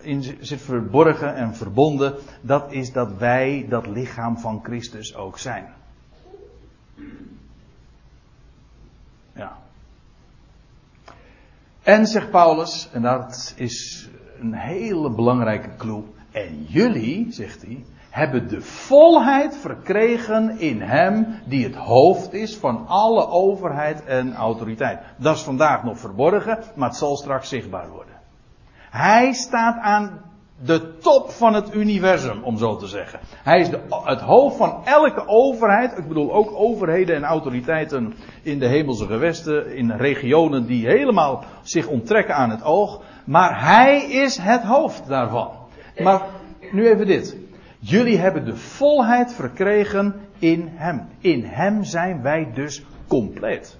in, 0.00 0.36
zit 0.40 0.60
verborgen 0.60 1.34
en 1.34 1.54
verbonden, 1.54 2.14
dat 2.40 2.72
is 2.72 2.92
dat 2.92 3.16
wij 3.16 3.66
dat 3.68 3.86
lichaam 3.86 4.38
van 4.38 4.60
Christus 4.62 5.14
ook 5.14 5.38
zijn. 5.38 5.66
Ja. 9.34 9.63
En 11.84 12.06
zegt 12.06 12.30
Paulus, 12.30 12.88
en 12.92 13.02
dat 13.02 13.54
is 13.56 14.08
een 14.40 14.54
hele 14.54 15.10
belangrijke 15.10 15.76
clue. 15.76 16.02
En 16.32 16.64
jullie, 16.68 17.26
zegt 17.32 17.62
hij, 17.62 17.84
hebben 18.10 18.48
de 18.48 18.60
volheid 18.60 19.56
verkregen 19.56 20.58
in 20.58 20.80
hem 20.80 21.26
die 21.46 21.64
het 21.64 21.74
hoofd 21.74 22.32
is 22.32 22.56
van 22.56 22.86
alle 22.86 23.28
overheid 23.28 24.04
en 24.04 24.34
autoriteit. 24.34 25.00
Dat 25.16 25.36
is 25.36 25.42
vandaag 25.42 25.84
nog 25.84 25.98
verborgen, 25.98 26.58
maar 26.74 26.88
het 26.88 26.98
zal 26.98 27.16
straks 27.16 27.48
zichtbaar 27.48 27.88
worden. 27.88 28.14
Hij 28.90 29.32
staat 29.32 29.78
aan 29.80 30.20
de 30.62 30.96
top 30.98 31.30
van 31.30 31.54
het 31.54 31.74
universum, 31.74 32.42
om 32.42 32.58
zo 32.58 32.76
te 32.76 32.86
zeggen. 32.86 33.20
Hij 33.42 33.60
is 33.60 33.70
de, 33.70 33.80
het 34.04 34.20
hoofd 34.20 34.56
van 34.56 34.80
elke 34.84 35.26
overheid. 35.26 35.98
Ik 35.98 36.08
bedoel 36.08 36.32
ook 36.32 36.50
overheden 36.54 37.16
en 37.16 37.24
autoriteiten 37.24 38.14
in 38.42 38.58
de 38.58 38.68
hemelse 38.68 39.06
gewesten, 39.06 39.76
in 39.76 39.90
regionen 39.90 40.66
die 40.66 40.86
helemaal 40.86 41.44
zich 41.62 41.86
onttrekken 41.86 42.34
aan 42.34 42.50
het 42.50 42.62
oog. 42.62 43.00
Maar 43.24 43.64
hij 43.64 44.02
is 44.02 44.36
het 44.36 44.62
hoofd 44.62 45.08
daarvan. 45.08 45.50
Maar, 46.02 46.22
nu 46.72 46.88
even 46.88 47.06
dit. 47.06 47.36
Jullie 47.78 48.18
hebben 48.18 48.44
de 48.44 48.56
volheid 48.56 49.32
verkregen 49.32 50.14
in 50.38 50.68
Hem. 50.74 51.08
In 51.18 51.44
Hem 51.44 51.84
zijn 51.84 52.22
wij 52.22 52.50
dus 52.54 52.84
compleet. 53.08 53.78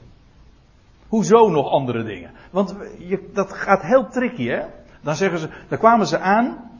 Hoezo 1.09 1.49
nog 1.49 1.70
andere 1.70 2.05
dingen? 2.05 2.31
Want 2.51 2.75
je, 2.99 3.31
dat 3.33 3.53
gaat 3.53 3.83
heel 3.83 4.09
tricky, 4.09 4.47
hè? 4.47 4.62
Dan 5.05 5.16
zeggen 5.16 5.38
ze, 5.38 5.48
daar 5.68 5.78
kwamen 5.78 6.07
ze 6.07 6.18
aan. 6.18 6.70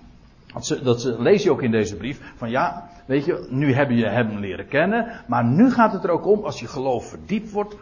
Dat, 0.53 0.67
ze, 0.67 0.83
dat 0.83 1.05
lees 1.19 1.43
je 1.43 1.51
ook 1.51 1.63
in 1.63 1.71
deze 1.71 1.97
brief. 1.97 2.33
Van 2.37 2.51
ja, 2.51 2.89
weet 3.07 3.25
je, 3.25 3.47
nu 3.51 3.73
heb 3.73 3.91
je 3.91 4.09
hem 4.09 4.39
leren 4.39 4.69
kennen. 4.69 5.25
Maar 5.27 5.45
nu 5.45 5.71
gaat 5.71 5.93
het 5.93 6.05
er 6.05 6.11
ook 6.11 6.27
om, 6.27 6.45
als 6.45 6.61
je 6.61 6.67
geloof 6.67 7.09
verdiept 7.09 7.51
wordt. 7.51 7.77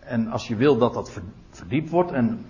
En 0.00 0.28
als 0.28 0.48
je 0.48 0.56
wil 0.56 0.78
dat 0.78 0.94
dat 0.94 1.20
verdiept 1.50 1.90
wordt. 1.90 2.12
En 2.12 2.46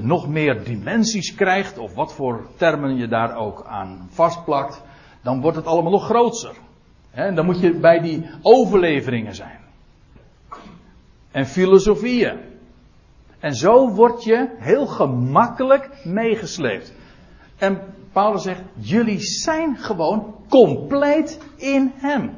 nog 0.00 0.28
meer 0.28 0.64
dimensies 0.64 1.34
krijgt. 1.34 1.78
Of 1.78 1.94
wat 1.94 2.14
voor 2.14 2.46
termen 2.56 2.96
je 2.96 3.08
daar 3.08 3.36
ook 3.36 3.64
aan 3.66 4.08
vastplakt. 4.10 4.82
Dan 5.22 5.40
wordt 5.40 5.56
het 5.56 5.66
allemaal 5.66 5.92
nog 5.92 6.04
groter. 6.04 6.56
En 7.10 7.34
dan 7.34 7.44
moet 7.44 7.60
je 7.60 7.74
bij 7.74 8.00
die 8.00 8.30
overleveringen 8.42 9.34
zijn. 9.34 9.60
En 11.30 11.46
filosofieën. 11.46 12.51
En 13.42 13.54
zo 13.54 13.88
word 13.88 14.24
je 14.24 14.48
heel 14.58 14.86
gemakkelijk 14.86 16.04
meegesleept. 16.04 16.92
En 17.58 17.80
Paulus 18.12 18.42
zegt, 18.42 18.60
jullie 18.74 19.20
zijn 19.20 19.76
gewoon 19.76 20.34
compleet 20.48 21.40
in 21.56 21.92
hem. 21.94 22.34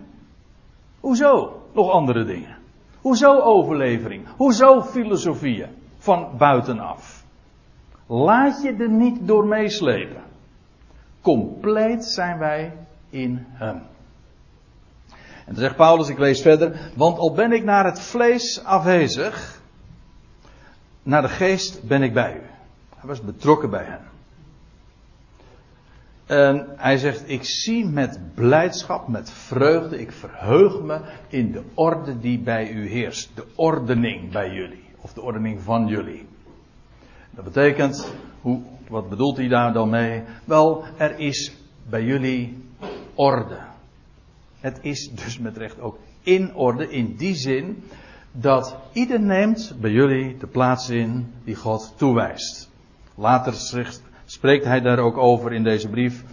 Hoezo? 1.00 1.62
Nog 1.72 1.90
andere 1.90 2.24
dingen. 2.24 2.56
Hoezo 3.00 3.40
overlevering? 3.40 4.26
Hoezo 4.36 4.82
filosofieën 4.82 5.68
van 5.98 6.28
buitenaf? 6.38 7.24
Laat 8.06 8.62
je 8.62 8.74
er 8.78 8.90
niet 8.90 9.26
door 9.26 9.46
meeslepen. 9.46 10.22
Compleet 11.20 12.04
zijn 12.04 12.38
wij 12.38 12.72
in 13.10 13.46
hem. 13.48 13.82
En 15.46 15.52
dan 15.52 15.62
zegt 15.62 15.76
Paulus, 15.76 16.08
ik 16.08 16.18
lees 16.18 16.42
verder, 16.42 16.90
want 16.96 17.18
al 17.18 17.32
ben 17.32 17.52
ik 17.52 17.64
naar 17.64 17.84
het 17.84 18.00
vlees 18.00 18.64
afwezig, 18.64 19.62
naar 21.04 21.22
de 21.22 21.28
geest 21.28 21.82
ben 21.82 22.02
ik 22.02 22.14
bij 22.14 22.34
u. 22.34 22.40
Hij 22.96 23.08
was 23.08 23.20
betrokken 23.20 23.70
bij 23.70 23.84
hen. 23.84 24.00
En 26.26 26.66
hij 26.76 26.96
zegt, 26.96 27.28
ik 27.28 27.44
zie 27.44 27.86
met 27.86 28.18
blijdschap, 28.34 29.08
met 29.08 29.30
vreugde, 29.30 30.00
ik 30.00 30.12
verheug 30.12 30.80
me 30.80 31.00
in 31.28 31.52
de 31.52 31.62
orde 31.74 32.18
die 32.18 32.38
bij 32.38 32.70
u 32.70 32.88
heerst. 32.88 33.30
De 33.34 33.46
ordening 33.54 34.32
bij 34.32 34.50
jullie. 34.50 34.84
Of 35.00 35.12
de 35.12 35.22
ordening 35.22 35.60
van 35.60 35.86
jullie. 35.86 36.26
Dat 37.30 37.44
betekent, 37.44 38.12
hoe, 38.40 38.62
wat 38.88 39.08
bedoelt 39.08 39.36
hij 39.36 39.48
daar 39.48 39.72
dan 39.72 39.90
mee? 39.90 40.22
Wel, 40.44 40.84
er 40.96 41.18
is 41.18 41.56
bij 41.88 42.04
jullie 42.04 42.64
orde. 43.14 43.58
Het 44.60 44.78
is 44.80 45.10
dus 45.10 45.38
met 45.38 45.56
recht 45.56 45.80
ook 45.80 45.98
in 46.22 46.54
orde 46.54 46.90
in 46.90 47.16
die 47.16 47.34
zin 47.34 47.84
dat 48.36 48.76
ieder 48.92 49.20
neemt 49.20 49.74
bij 49.80 49.90
jullie 49.90 50.36
de 50.36 50.46
plaats 50.46 50.88
in 50.88 51.32
die 51.44 51.54
God 51.54 51.92
toewijst. 51.96 52.70
Later 53.14 53.54
spreekt 54.24 54.64
hij 54.64 54.80
daar 54.80 54.98
ook 54.98 55.16
over 55.16 55.52
in 55.52 55.62
deze 55.62 55.88
brief. 55.88 56.24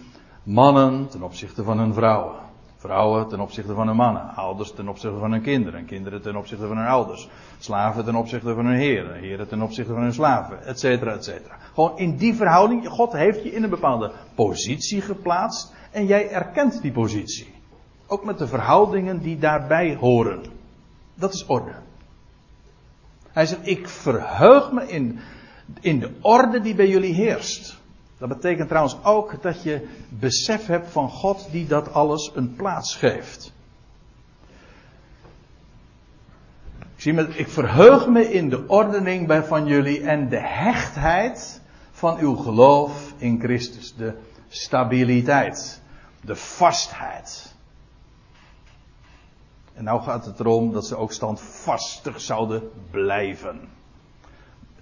Mannen 0.42 1.08
ten 1.08 1.22
opzichte 1.22 1.64
van 1.64 1.78
hun 1.78 1.94
vrouwen. 1.94 2.34
Vrouwen 2.76 3.28
ten 3.28 3.40
opzichte 3.40 3.74
van 3.74 3.86
hun 3.86 3.96
mannen. 3.96 4.34
Ouders 4.34 4.72
ten 4.72 4.88
opzichte 4.88 5.18
van 5.18 5.32
hun 5.32 5.42
kinderen. 5.42 5.84
Kinderen 5.84 6.22
ten 6.22 6.36
opzichte 6.36 6.66
van 6.66 6.76
hun 6.76 6.86
ouders. 6.86 7.28
Slaven 7.58 8.04
ten 8.04 8.14
opzichte 8.14 8.54
van 8.54 8.66
hun 8.66 8.76
heren. 8.76 9.14
Heren 9.14 9.48
ten 9.48 9.62
opzichte 9.62 9.92
van 9.92 10.02
hun 10.02 10.12
slaven. 10.12 10.66
Etcetera, 10.66 11.12
etcetera. 11.12 11.56
Gewoon 11.74 11.98
in 11.98 12.16
die 12.16 12.34
verhouding. 12.34 12.88
God 12.88 13.12
heeft 13.12 13.42
je 13.42 13.52
in 13.52 13.62
een 13.62 13.70
bepaalde 13.70 14.12
positie 14.34 15.00
geplaatst. 15.00 15.74
En 15.90 16.06
jij 16.06 16.30
erkent 16.30 16.82
die 16.82 16.92
positie. 16.92 17.54
Ook 18.06 18.24
met 18.24 18.38
de 18.38 18.46
verhoudingen 18.46 19.18
die 19.18 19.38
daarbij 19.38 19.96
horen. 20.00 20.42
Dat 21.14 21.34
is 21.34 21.46
orde. 21.46 21.72
Hij 23.32 23.46
zegt, 23.46 23.66
ik 23.66 23.88
verheug 23.88 24.72
me 24.72 24.88
in, 24.88 25.18
in 25.80 26.00
de 26.00 26.10
orde 26.20 26.60
die 26.60 26.74
bij 26.74 26.88
jullie 26.88 27.14
heerst. 27.14 27.80
Dat 28.18 28.28
betekent 28.28 28.68
trouwens 28.68 28.96
ook 29.02 29.42
dat 29.42 29.62
je 29.62 29.88
besef 30.08 30.66
hebt 30.66 30.90
van 30.90 31.08
God 31.08 31.48
die 31.50 31.66
dat 31.66 31.92
alles 31.92 32.30
een 32.34 32.54
plaats 32.54 32.96
geeft. 32.96 33.52
Ik, 36.78 37.08
zie 37.08 37.12
met, 37.12 37.38
ik 37.38 37.48
verheug 37.48 38.08
me 38.08 38.32
in 38.32 38.48
de 38.48 38.68
ordening 38.68 39.44
van 39.46 39.66
jullie 39.66 40.02
en 40.02 40.28
de 40.28 40.40
hechtheid 40.40 41.60
van 41.90 42.18
uw 42.18 42.34
geloof 42.34 43.12
in 43.16 43.40
Christus. 43.40 43.94
De 43.94 44.14
stabiliteit, 44.48 45.80
de 46.20 46.36
vastheid. 46.36 47.51
Nou 49.82 50.02
gaat 50.02 50.24
het 50.24 50.40
erom 50.40 50.72
dat 50.72 50.86
ze 50.86 50.96
ook 50.96 51.12
standvastig 51.12 52.20
zouden 52.20 52.70
blijven. 52.90 53.68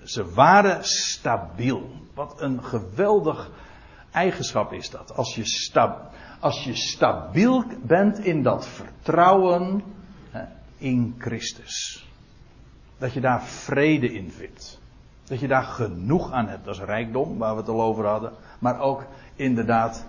Ze 0.02 0.32
waren 0.32 0.84
stabiel. 0.84 1.90
Wat 2.14 2.40
een 2.40 2.64
geweldig 2.64 3.50
eigenschap 4.10 4.72
is 4.72 4.90
dat. 4.90 5.16
Als 5.16 5.34
je, 5.34 5.70
als 6.40 6.64
je 6.64 6.74
stabiel 6.74 7.64
bent 7.82 8.18
in 8.18 8.42
dat 8.42 8.66
vertrouwen 8.66 9.82
hè, 10.30 10.44
in 10.76 11.14
Christus. 11.18 12.06
Dat 12.98 13.12
je 13.12 13.20
daar 13.20 13.42
vrede 13.42 14.12
in 14.12 14.30
vindt. 14.30 14.80
Dat 15.24 15.40
je 15.40 15.48
daar 15.48 15.64
genoeg 15.64 16.32
aan 16.32 16.48
hebt. 16.48 16.64
Dat 16.64 16.74
is 16.74 16.80
rijkdom, 16.80 17.38
waar 17.38 17.54
we 17.54 17.60
het 17.60 17.68
al 17.68 17.82
over 17.82 18.06
hadden. 18.06 18.32
Maar 18.58 18.80
ook 18.80 19.06
inderdaad 19.34 20.06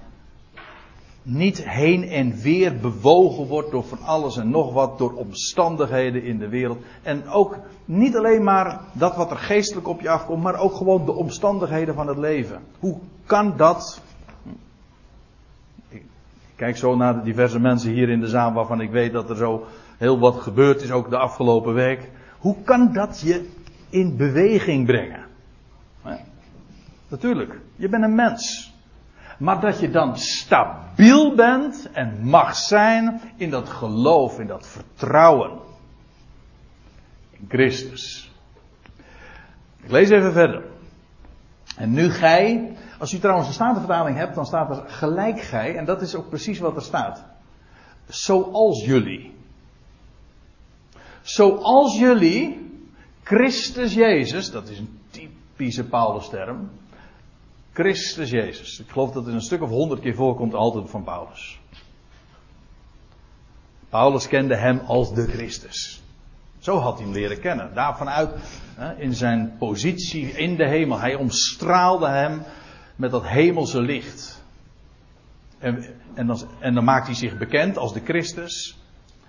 niet 1.23 1.63
heen 1.69 2.03
en 2.03 2.41
weer 2.41 2.77
bewogen 2.77 3.47
wordt 3.47 3.71
door 3.71 3.83
van 3.83 4.01
alles 4.01 4.37
en 4.37 4.49
nog 4.49 4.73
wat, 4.73 4.97
door 4.97 5.13
omstandigheden 5.13 6.23
in 6.23 6.37
de 6.37 6.49
wereld. 6.49 6.79
En 7.01 7.27
ook 7.27 7.57
niet 7.85 8.17
alleen 8.17 8.43
maar 8.43 8.79
dat 8.93 9.15
wat 9.15 9.31
er 9.31 9.37
geestelijk 9.37 9.87
op 9.87 10.01
je 10.01 10.09
afkomt, 10.09 10.43
maar 10.43 10.59
ook 10.59 10.75
gewoon 10.75 11.05
de 11.05 11.11
omstandigheden 11.13 11.95
van 11.95 12.07
het 12.07 12.17
leven. 12.17 12.61
Hoe 12.79 12.97
kan 13.25 13.53
dat? 13.57 14.01
Ik 15.89 16.03
kijk 16.55 16.77
zo 16.77 16.95
naar 16.95 17.13
de 17.13 17.23
diverse 17.23 17.59
mensen 17.59 17.91
hier 17.91 18.09
in 18.09 18.19
de 18.19 18.27
zaal 18.27 18.53
waarvan 18.53 18.81
ik 18.81 18.91
weet 18.91 19.13
dat 19.13 19.29
er 19.29 19.35
zo 19.35 19.65
heel 19.97 20.19
wat 20.19 20.35
gebeurd 20.35 20.81
is, 20.81 20.91
ook 20.91 21.09
de 21.09 21.17
afgelopen 21.17 21.73
week. 21.73 22.09
Hoe 22.37 22.55
kan 22.63 22.93
dat 22.93 23.19
je 23.19 23.49
in 23.89 24.17
beweging 24.17 24.85
brengen? 24.85 25.29
Natuurlijk, 27.07 27.59
je 27.75 27.89
bent 27.89 28.03
een 28.03 28.15
mens. 28.15 28.70
Maar 29.41 29.59
dat 29.59 29.79
je 29.79 29.89
dan 29.89 30.17
stabiel 30.17 31.35
bent 31.35 31.89
en 31.91 32.27
mag 32.27 32.55
zijn 32.55 33.21
in 33.35 33.49
dat 33.49 33.69
geloof, 33.69 34.39
in 34.39 34.47
dat 34.47 34.67
vertrouwen. 34.67 35.59
In 37.29 37.45
Christus. 37.47 38.31
Ik 39.83 39.91
lees 39.91 40.09
even 40.09 40.31
verder. 40.31 40.63
En 41.77 41.91
nu 41.91 42.09
gij, 42.09 42.77
als 42.99 43.13
u 43.13 43.19
trouwens 43.19 43.47
een 43.47 43.53
statenvertaling 43.53 44.17
hebt, 44.17 44.35
dan 44.35 44.45
staat 44.45 44.69
er 44.69 44.89
gelijk 44.89 45.41
gij, 45.41 45.75
en 45.75 45.85
dat 45.85 46.01
is 46.01 46.15
ook 46.15 46.29
precies 46.29 46.59
wat 46.59 46.75
er 46.75 46.81
staat. 46.81 47.23
Zoals 48.07 48.85
jullie. 48.85 49.35
Zoals 51.21 51.99
jullie, 51.99 52.71
Christus 53.23 53.93
Jezus, 53.93 54.51
dat 54.51 54.69
is 54.69 54.79
een 54.79 54.99
typische 55.09 55.83
Paulus 55.83 56.29
term, 56.29 56.69
Christus 57.73 58.29
Jezus. 58.29 58.79
Ik 58.79 58.89
geloof 58.89 59.11
dat 59.11 59.25
het 59.25 59.33
een 59.33 59.41
stuk 59.41 59.61
of 59.61 59.69
honderd 59.69 60.01
keer 60.01 60.15
voorkomt 60.15 60.53
altijd 60.53 60.89
van 60.89 61.03
Paulus. 61.03 61.59
Paulus 63.89 64.27
kende 64.27 64.55
hem 64.55 64.79
als 64.79 65.13
de 65.13 65.27
Christus. 65.27 66.01
Zo 66.59 66.77
had 66.77 66.95
hij 66.97 67.03
hem 67.03 67.13
leren 67.13 67.39
kennen. 67.39 67.73
Daarvanuit 67.73 68.29
in 68.97 69.13
zijn 69.13 69.55
positie 69.57 70.31
in 70.31 70.55
de 70.55 70.67
hemel. 70.67 70.99
Hij 70.99 71.15
omstraalde 71.15 72.07
hem 72.07 72.43
met 72.95 73.11
dat 73.11 73.27
hemelse 73.27 73.81
licht. 73.81 74.43
En, 75.59 75.85
en, 76.13 76.27
dan, 76.27 76.39
en 76.59 76.73
dan 76.73 76.83
maakt 76.83 77.05
hij 77.05 77.15
zich 77.15 77.37
bekend 77.37 77.77
als 77.77 77.93
de 77.93 78.01
Christus. 78.03 78.77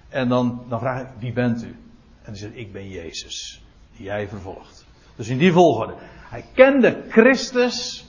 En 0.08 0.28
dan, 0.28 0.64
dan 0.68 0.78
vraag 0.78 1.00
ik, 1.00 1.08
wie 1.18 1.32
bent 1.32 1.62
u? 1.62 1.68
En 1.68 1.76
hij 2.22 2.36
zegt, 2.36 2.56
ik 2.56 2.72
ben 2.72 2.88
Jezus, 2.88 3.62
die 3.96 4.04
jij 4.04 4.28
vervolgt. 4.28 4.86
Dus 5.16 5.28
in 5.28 5.38
die 5.38 5.52
volgorde. 5.52 5.94
Hij 6.28 6.44
kende 6.54 7.04
Christus 7.08 8.06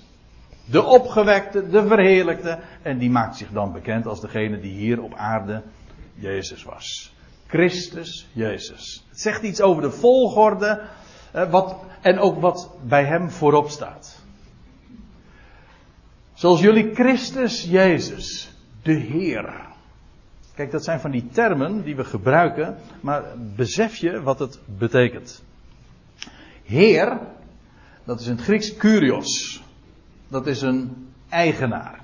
de 0.66 0.84
opgewekte, 0.84 1.70
de 1.70 1.88
verheerlijkte. 1.88 2.60
En 2.82 2.98
die 2.98 3.10
maakt 3.10 3.38
zich 3.38 3.52
dan 3.52 3.72
bekend 3.72 4.06
als 4.06 4.22
degene 4.22 4.60
die 4.60 4.74
hier 4.74 5.02
op 5.02 5.14
aarde 5.14 5.62
Jezus 6.14 6.64
was. 6.64 7.14
Christus 7.48 8.28
Jezus. 8.34 9.06
Het 9.10 9.20
zegt 9.20 9.44
iets 9.44 9.62
over 9.62 9.82
de 9.82 9.92
volgorde. 9.92 10.82
Eh, 11.32 11.50
wat, 11.50 11.76
en 12.02 12.20
ook 12.20 12.42
wat 12.42 12.72
bij 12.84 13.06
hem 13.06 13.30
voorop 13.30 13.70
staat. 13.70 14.22
Zoals 16.34 16.62
jullie 16.62 16.94
Christus 16.94 17.64
Jezus, 17.64 18.54
de 18.82 18.94
Heer. 18.94 19.72
Kijk, 20.56 20.72
dat 20.72 20.84
zijn 20.84 21.00
van 21.00 21.12
die 21.12 21.28
termen 21.28 21.84
die 21.84 21.96
we 21.96 22.04
gebruiken, 22.04 22.78
maar 23.02 23.24
besef 23.56 23.96
je 23.96 24.22
wat 24.22 24.40
het 24.40 24.60
betekent. 24.66 25.44
Heer, 26.64 27.20
dat 28.04 28.20
is 28.20 28.28
in 28.28 28.36
het 28.36 28.44
Grieks 28.44 28.78
kurios 28.78 29.63
dat 30.34 30.48
is 30.48 30.62
een 30.62 31.08
eigenaar. 31.30 32.02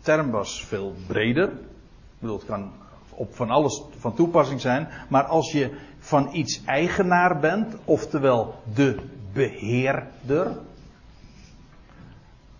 term 0.00 0.30
was 0.30 0.64
veel 0.64 0.94
breder. 1.06 1.48
Ik 1.48 2.18
bedoel, 2.18 2.36
het 2.36 2.46
kan 2.46 2.72
op 3.10 3.34
van 3.34 3.50
alles 3.50 3.82
van 3.98 4.14
toepassing 4.14 4.60
zijn. 4.60 4.88
Maar 5.08 5.24
als 5.24 5.52
je 5.52 5.76
van 5.98 6.34
iets 6.34 6.64
eigenaar 6.64 7.40
bent, 7.40 7.76
oftewel 7.84 8.62
de 8.74 8.96
beheerder, 9.32 10.58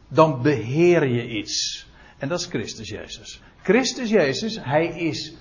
dan 0.09 0.43
beheer 0.43 1.07
je 1.07 1.29
iets. 1.29 1.87
En 2.19 2.29
dat 2.29 2.39
is 2.39 2.47
Christus 2.47 2.89
Jezus. 2.89 3.43
Christus 3.63 4.11
Jezus, 4.11 4.59
hij 4.61 4.87
is 4.87 5.37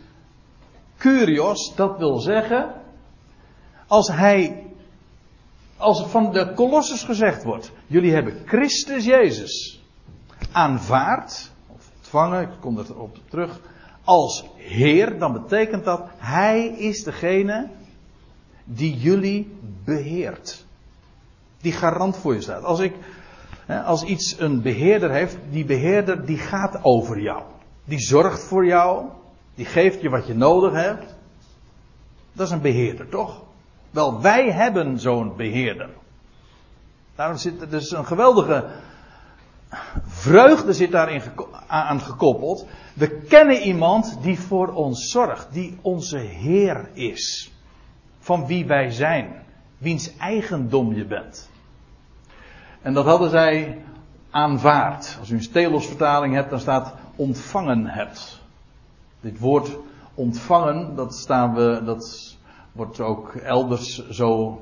Curios, 0.98 1.76
dat 1.76 1.98
wil 1.98 2.20
zeggen, 2.20 2.74
als 3.88 4.08
hij, 4.08 4.65
als 5.78 6.06
van 6.06 6.32
de 6.32 6.54
Colossus 6.54 7.04
gezegd 7.04 7.44
wordt, 7.44 7.72
jullie 7.88 8.14
hebben 8.14 8.42
Christus 8.46 9.06
Jezus 9.06 9.84
aanvaard, 10.52 11.52
of 11.68 11.90
ontvangen, 11.98 12.42
ik 12.42 12.50
kom 12.60 12.80
erop 12.80 13.18
terug, 13.30 13.60
als 14.04 14.46
Heer, 14.56 15.20
dan 15.20 15.34
betekent 15.34 15.84
dat 15.84 16.02
Hij 16.18 16.68
is 16.68 17.04
degene 17.04 17.70
die 18.64 18.98
jullie 18.98 19.58
beheert. 19.84 20.66
Die 21.62 21.72
garant 21.72 22.18
voor 22.18 22.34
je 22.34 22.42
staat. 22.42 22.64
Als 22.64 22.80
ik, 22.80 22.94
als 23.86 24.04
iets 24.04 24.40
een 24.40 24.62
beheerder 24.62 25.12
heeft, 25.12 25.38
die 25.50 25.66
beheerder 25.66 26.26
die 26.26 26.38
gaat 26.38 26.80
over 26.84 27.22
jou. 27.22 27.44
Die 27.86 28.00
zorgt 28.00 28.44
voor 28.44 28.66
jou. 28.66 29.06
Die 29.56 29.66
geeft 29.66 30.02
je 30.02 30.10
wat 30.10 30.28
je 30.28 30.34
nodig 30.34 30.74
hebt. 30.74 31.16
Dat 32.34 32.48
is 32.48 32.54
een 32.54 32.62
beheerder, 32.62 33.10
toch? 33.10 33.44
Wel, 33.96 34.22
wij 34.22 34.52
hebben 34.52 35.00
zo'n 35.00 35.36
beheerder. 35.36 35.90
Daarom 37.16 37.38
zit 37.38 37.62
er 37.62 37.70
dus 37.70 37.92
een 37.92 38.06
geweldige 38.06 38.66
vreugde 40.06 40.74
zit 40.74 40.92
daarin 40.92 41.22
aan 41.68 42.02
gekoppeld. 42.02 42.66
We 42.94 43.10
kennen 43.10 43.62
iemand 43.62 44.18
die 44.22 44.40
voor 44.40 44.74
ons 44.74 45.12
zorgt, 45.12 45.48
die 45.54 45.78
onze 45.82 46.18
Heer 46.18 46.90
is. 46.94 47.52
Van 48.20 48.46
wie 48.48 48.66
wij 48.66 48.92
zijn, 48.92 49.44
wiens 49.78 50.18
eigendom 50.18 50.94
je 50.94 51.06
bent. 51.06 51.50
En 52.82 52.94
dat 52.94 53.06
hadden 53.06 53.30
zij 53.30 53.82
aanvaard. 54.30 55.18
Als 55.20 55.30
u 55.30 55.36
een 55.36 55.44
Stelos 55.44 55.88
vertaling 55.88 56.34
hebt, 56.34 56.50
dan 56.50 56.60
staat 56.60 56.94
ontvangen 57.16 57.86
hebt. 57.86 58.42
Dit 59.22 59.40
woord 59.40 59.78
ontvangen, 60.14 60.96
dat 60.96 61.16
staan 61.16 61.54
we, 61.54 61.82
dat 61.86 62.35
wordt 62.76 63.00
ook 63.00 63.36
elders 63.36 64.10
zo, 64.10 64.60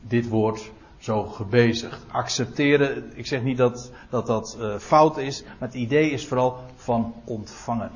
dit 0.00 0.28
woord 0.28 0.70
zo 0.98 1.24
gebezigd. 1.24 2.04
Accepteren, 2.10 3.12
ik 3.14 3.26
zeg 3.26 3.42
niet 3.42 3.56
dat 3.56 3.90
dat, 4.10 4.26
dat 4.26 4.56
uh, 4.60 4.76
fout 4.76 5.18
is, 5.18 5.42
maar 5.42 5.68
het 5.68 5.74
idee 5.74 6.10
is 6.10 6.26
vooral 6.26 6.60
van 6.76 7.14
ontvangen. 7.24 7.90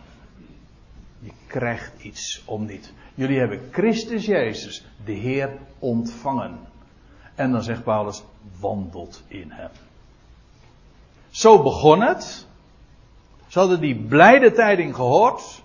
Je 1.19 1.33
krijgt 1.47 2.03
iets 2.03 2.43
om 2.45 2.67
niet. 2.67 2.93
Jullie 3.15 3.39
hebben 3.39 3.69
Christus 3.71 4.27
Jezus, 4.27 4.85
de 5.05 5.13
Heer, 5.13 5.59
ontvangen. 5.79 6.59
En 7.35 7.53
dan 7.53 7.63
zegt 7.63 7.83
Paulus, 7.83 8.23
wandelt 8.61 9.23
in 9.29 9.51
hem. 9.51 9.71
Zo 11.31 11.63
begon 11.63 12.01
het. 12.01 12.47
Ze 13.47 13.59
hadden 13.59 13.81
die 13.81 13.97
blijde 13.97 14.53
tijding 14.53 14.95
gehoord. 14.95 15.63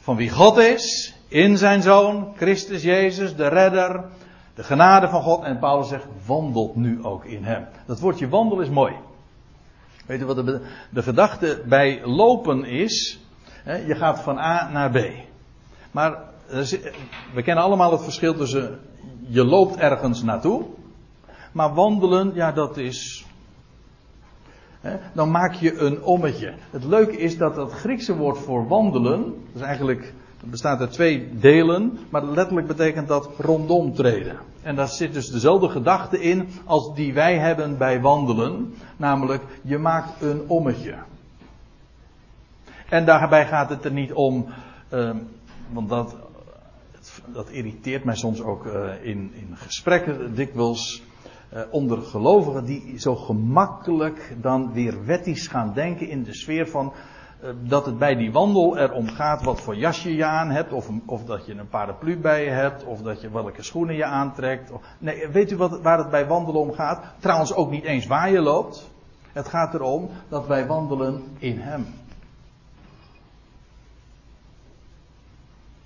Van 0.00 0.16
wie 0.16 0.30
God 0.30 0.56
is, 0.56 1.14
in 1.28 1.58
zijn 1.58 1.82
zoon, 1.82 2.32
Christus 2.36 2.82
Jezus, 2.82 3.36
de 3.36 3.48
redder, 3.48 4.04
de 4.54 4.62
genade 4.62 5.08
van 5.08 5.22
God. 5.22 5.42
En 5.42 5.58
Paulus 5.58 5.88
zegt, 5.88 6.06
wandelt 6.26 6.76
nu 6.76 7.04
ook 7.04 7.24
in 7.24 7.44
hem. 7.44 7.66
Dat 7.86 8.00
woordje 8.00 8.28
wandel 8.28 8.60
is 8.60 8.68
mooi. 8.68 8.94
Weet 10.06 10.18
je 10.18 10.24
wat 10.24 10.36
de, 10.36 10.60
de 10.90 11.02
gedachte 11.02 11.62
bij 11.66 12.06
lopen 12.06 12.64
is? 12.64 13.20
je 13.64 13.94
gaat 13.94 14.20
van 14.20 14.38
A 14.38 14.70
naar 14.70 14.90
B. 14.90 14.98
Maar 15.90 16.18
we 17.34 17.42
kennen 17.42 17.64
allemaal 17.64 17.92
het 17.92 18.02
verschil 18.02 18.34
tussen 18.34 18.80
je 19.28 19.44
loopt 19.44 19.76
ergens 19.76 20.22
naartoe. 20.22 20.64
Maar 21.52 21.74
wandelen, 21.74 22.34
ja, 22.34 22.52
dat 22.52 22.76
is. 22.76 23.26
dan 25.12 25.30
maak 25.30 25.54
je 25.54 25.78
een 25.78 26.02
ommetje. 26.02 26.54
Het 26.70 26.84
leuke 26.84 27.16
is 27.16 27.38
dat 27.38 27.54
dat 27.54 27.72
Griekse 27.72 28.16
woord 28.16 28.38
voor 28.38 28.68
wandelen, 28.68 29.22
dat 29.22 29.54
is 29.54 29.60
eigenlijk 29.60 30.14
het 30.40 30.50
bestaat 30.50 30.80
uit 30.80 30.92
twee 30.92 31.38
delen, 31.38 31.98
maar 32.10 32.24
letterlijk 32.24 32.66
betekent 32.66 33.08
dat 33.08 33.30
rondom 33.38 33.94
treden. 33.94 34.38
En 34.62 34.76
daar 34.76 34.88
zit 34.88 35.12
dus 35.12 35.30
dezelfde 35.30 35.68
gedachte 35.68 36.20
in 36.20 36.48
als 36.64 36.94
die 36.94 37.12
wij 37.12 37.38
hebben 37.38 37.78
bij 37.78 38.00
wandelen. 38.00 38.74
Namelijk, 38.96 39.42
je 39.62 39.78
maakt 39.78 40.22
een 40.22 40.42
ommetje. 40.46 40.94
En 42.88 43.04
daarbij 43.04 43.46
gaat 43.46 43.70
het 43.70 43.84
er 43.84 43.92
niet 43.92 44.12
om, 44.12 44.46
uh, 44.92 45.10
want 45.70 45.88
dat, 45.88 46.16
dat 47.26 47.50
irriteert 47.50 48.04
mij 48.04 48.16
soms 48.16 48.42
ook 48.42 48.66
uh, 48.66 48.90
in, 49.02 49.32
in 49.34 49.48
gesprekken 49.54 50.34
dikwijls. 50.34 51.02
Uh, 51.54 51.60
onder 51.70 52.02
gelovigen 52.02 52.64
die 52.64 52.98
zo 52.98 53.16
gemakkelijk 53.16 54.36
dan 54.40 54.72
weer 54.72 55.04
wettisch 55.04 55.46
gaan 55.46 55.72
denken 55.74 56.08
in 56.08 56.22
de 56.22 56.34
sfeer 56.34 56.68
van 56.68 56.92
eh, 56.92 57.17
dat 57.62 57.86
het 57.86 57.98
bij 57.98 58.14
die 58.14 58.32
wandel 58.32 58.78
erom 58.78 59.08
gaat 59.08 59.42
wat 59.42 59.60
voor 59.60 59.76
jasje 59.76 60.14
je 60.14 60.24
aan 60.24 60.50
hebt, 60.50 60.72
of, 60.72 60.88
of 61.06 61.24
dat 61.24 61.46
je 61.46 61.54
een 61.54 61.68
paraplu 61.68 62.18
bij 62.18 62.44
je 62.44 62.50
hebt, 62.50 62.84
of 62.84 63.02
dat 63.02 63.20
je 63.20 63.30
welke 63.30 63.62
schoenen 63.62 63.94
je 63.94 64.04
aantrekt. 64.04 64.72
Nee, 64.98 65.28
weet 65.28 65.50
u 65.50 65.56
wat, 65.56 65.80
waar 65.80 65.98
het 65.98 66.10
bij 66.10 66.26
wandelen 66.26 66.60
om 66.60 66.72
gaat? 66.72 67.04
Trouwens 67.18 67.54
ook 67.54 67.70
niet 67.70 67.84
eens 67.84 68.06
waar 68.06 68.30
je 68.30 68.40
loopt. 68.40 68.90
Het 69.32 69.48
gaat 69.48 69.74
erom 69.74 70.10
dat 70.28 70.46
wij 70.46 70.66
wandelen 70.66 71.24
in 71.38 71.58
Hem. 71.58 71.86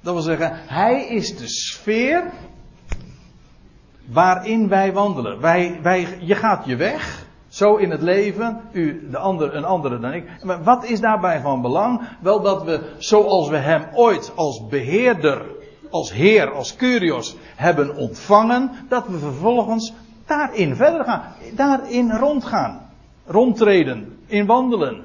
Dat 0.01 0.15
wil 0.15 0.23
zeggen, 0.23 0.53
Hij 0.67 1.07
is 1.07 1.37
de 1.37 1.49
sfeer 1.49 2.25
waarin 4.07 4.69
wij 4.69 4.93
wandelen. 4.93 5.41
Wij, 5.41 5.79
wij, 5.83 6.19
je 6.21 6.35
gaat 6.35 6.65
je 6.65 6.77
weg. 6.77 7.22
Zo 7.53 7.77
in 7.77 7.91
het 7.91 8.03
leven, 8.03 8.61
u 8.73 9.09
de 9.11 9.19
ander, 9.19 9.55
een 9.55 9.65
andere 9.65 9.99
dan 9.99 10.13
ik. 10.13 10.45
Maar 10.45 10.63
wat 10.63 10.85
is 10.85 11.01
daarbij 11.01 11.41
van 11.41 11.63
belang? 11.63 12.09
Wel 12.21 12.41
dat 12.41 12.63
we, 12.63 12.81
zoals 12.99 13.49
we 13.49 13.57
hem 13.57 13.89
ooit 13.95 14.33
als 14.35 14.67
beheerder, 14.69 15.47
als 15.91 16.13
heer, 16.13 16.53
als 16.53 16.77
curios 16.77 17.37
hebben 17.57 17.97
ontvangen, 17.97 18.71
dat 18.89 19.07
we 19.07 19.19
vervolgens 19.19 19.93
daarin 20.27 20.77
verder 20.77 21.05
gaan. 21.05 21.35
Daarin 21.55 22.11
rondgaan. 22.11 22.91
Rondtreden. 23.27 24.19
In 24.27 24.47
wandelen. 24.47 25.05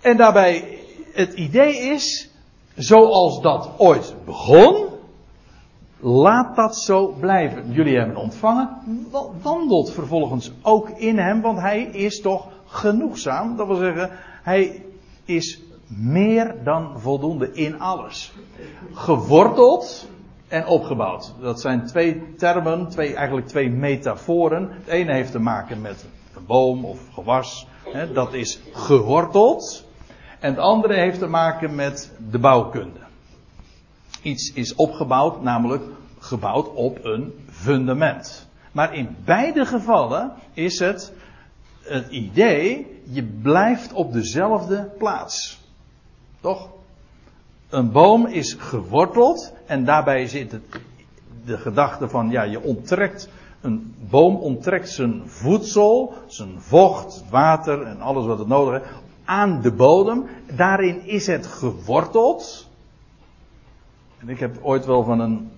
En 0.00 0.16
daarbij, 0.16 0.78
het 1.12 1.32
idee 1.32 1.76
is, 1.76 2.30
zoals 2.74 3.40
dat 3.40 3.70
ooit 3.76 4.14
begon, 4.24 4.93
Laat 6.04 6.56
dat 6.56 6.76
zo 6.76 7.14
blijven. 7.20 7.72
Jullie 7.72 7.96
hebben 7.96 8.16
ontvangen. 8.16 8.68
Wandelt 9.42 9.92
vervolgens 9.92 10.52
ook 10.62 10.88
in 10.88 11.18
hem, 11.18 11.40
want 11.40 11.60
hij 11.60 11.82
is 11.82 12.20
toch 12.20 12.48
genoegzaam. 12.66 13.56
Dat 13.56 13.66
wil 13.66 13.76
zeggen, 13.76 14.10
hij 14.42 14.84
is 15.24 15.62
meer 15.86 16.54
dan 16.64 17.00
voldoende 17.00 17.52
in 17.52 17.80
alles. 17.80 18.32
Geworteld 18.92 20.08
en 20.48 20.66
opgebouwd. 20.66 21.34
Dat 21.40 21.60
zijn 21.60 21.86
twee 21.86 22.34
termen, 22.36 22.88
twee, 22.88 23.14
eigenlijk 23.14 23.46
twee 23.46 23.70
metaforen. 23.70 24.68
Het 24.70 24.86
ene 24.86 25.12
heeft 25.12 25.32
te 25.32 25.38
maken 25.38 25.80
met 25.80 26.06
een 26.36 26.46
boom 26.46 26.84
of 26.84 27.08
gewas. 27.12 27.66
Hè, 27.92 28.12
dat 28.12 28.32
is 28.32 28.60
geworteld. 28.72 29.84
En 30.40 30.50
het 30.50 30.58
andere 30.58 30.94
heeft 30.94 31.18
te 31.18 31.28
maken 31.28 31.74
met 31.74 32.12
de 32.30 32.38
bouwkunde 32.38 33.03
iets 34.24 34.52
is 34.52 34.74
opgebouwd, 34.74 35.42
namelijk 35.42 35.82
gebouwd 36.18 36.74
op 36.74 37.04
een 37.04 37.32
fundament. 37.50 38.48
Maar 38.72 38.94
in 38.94 39.16
beide 39.24 39.66
gevallen 39.66 40.32
is 40.52 40.78
het 40.78 41.12
het 41.84 42.08
idee, 42.08 42.86
je 43.10 43.22
blijft 43.22 43.92
op 43.92 44.12
dezelfde 44.12 44.90
plaats. 44.98 45.60
Toch? 46.40 46.68
Een 47.68 47.92
boom 47.92 48.26
is 48.26 48.56
geworteld 48.58 49.52
en 49.66 49.84
daarbij 49.84 50.26
zit 50.26 50.52
het, 50.52 50.62
de 51.44 51.58
gedachte 51.58 52.08
van, 52.08 52.30
ja, 52.30 52.42
je 52.42 52.62
onttrekt, 52.62 53.28
een 53.60 53.94
boom 54.10 54.36
onttrekt 54.36 54.90
zijn 54.90 55.22
voedsel, 55.26 56.14
zijn 56.26 56.60
vocht, 56.60 57.24
water 57.30 57.82
en 57.82 58.00
alles 58.00 58.26
wat 58.26 58.38
het 58.38 58.48
nodig 58.48 58.72
heeft, 58.72 58.94
aan 59.24 59.60
de 59.62 59.72
bodem. 59.72 60.26
Daarin 60.56 61.06
is 61.06 61.26
het 61.26 61.46
geworteld. 61.46 62.68
En 64.24 64.30
ik 64.30 64.38
heb 64.38 64.58
ooit 64.62 64.86
wel 64.86 65.04
van 65.04 65.20
een 65.20 65.50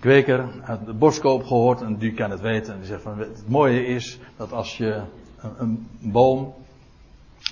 kweker 0.00 0.48
uit 0.64 0.86
de 0.86 0.92
boskoop 0.92 1.44
gehoord, 1.44 1.80
en 1.80 1.96
die 1.96 2.12
kan 2.12 2.30
het 2.30 2.40
weten. 2.40 2.72
En 2.72 2.78
die 2.78 2.88
zegt 2.88 3.02
van, 3.02 3.18
het 3.18 3.48
mooie 3.48 3.86
is 3.86 4.18
dat 4.36 4.52
als 4.52 4.76
je 4.76 5.02
een, 5.40 5.52
een 5.58 5.88
boom, 6.00 6.54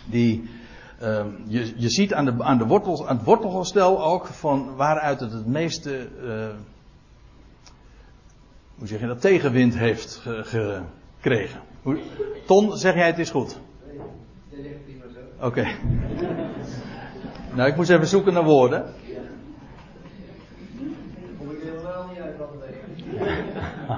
die, 0.05 0.51
uh, 1.03 1.25
je, 1.47 1.73
je 1.77 1.89
ziet 1.89 2.14
aan, 2.14 2.25
de, 2.25 2.35
aan, 2.39 2.59
de 2.59 2.66
wortels, 2.66 3.05
aan 3.05 3.16
het 3.16 3.25
wortelgestel 3.25 4.05
ook 4.05 4.27
van 4.27 4.77
waaruit 4.77 5.20
het 5.20 5.33
het 5.33 5.47
meeste, 5.47 6.09
uh, 6.23 6.47
hoe 8.75 8.87
zeg 8.87 9.01
je 9.01 9.07
dat, 9.07 9.20
tegenwind 9.20 9.79
heeft 9.79 10.16
ge, 10.16 10.45
ge, 10.45 10.81
kregen. 11.20 11.61
Ton, 12.47 12.77
zeg 12.77 12.95
jij 12.95 13.07
het 13.07 13.18
is 13.18 13.31
goed? 13.31 13.59
Oké. 15.41 15.66
Nou, 17.55 17.68
ik 17.68 17.77
moest 17.77 17.91
even 17.91 18.07
zoeken 18.07 18.33
naar 18.33 18.45
woorden. 18.45 18.85
Kom 21.39 21.51
ik 21.51 21.59
helemaal 21.62 22.07
niet 22.09 22.18
uit 22.18 22.39
wat 22.39 22.51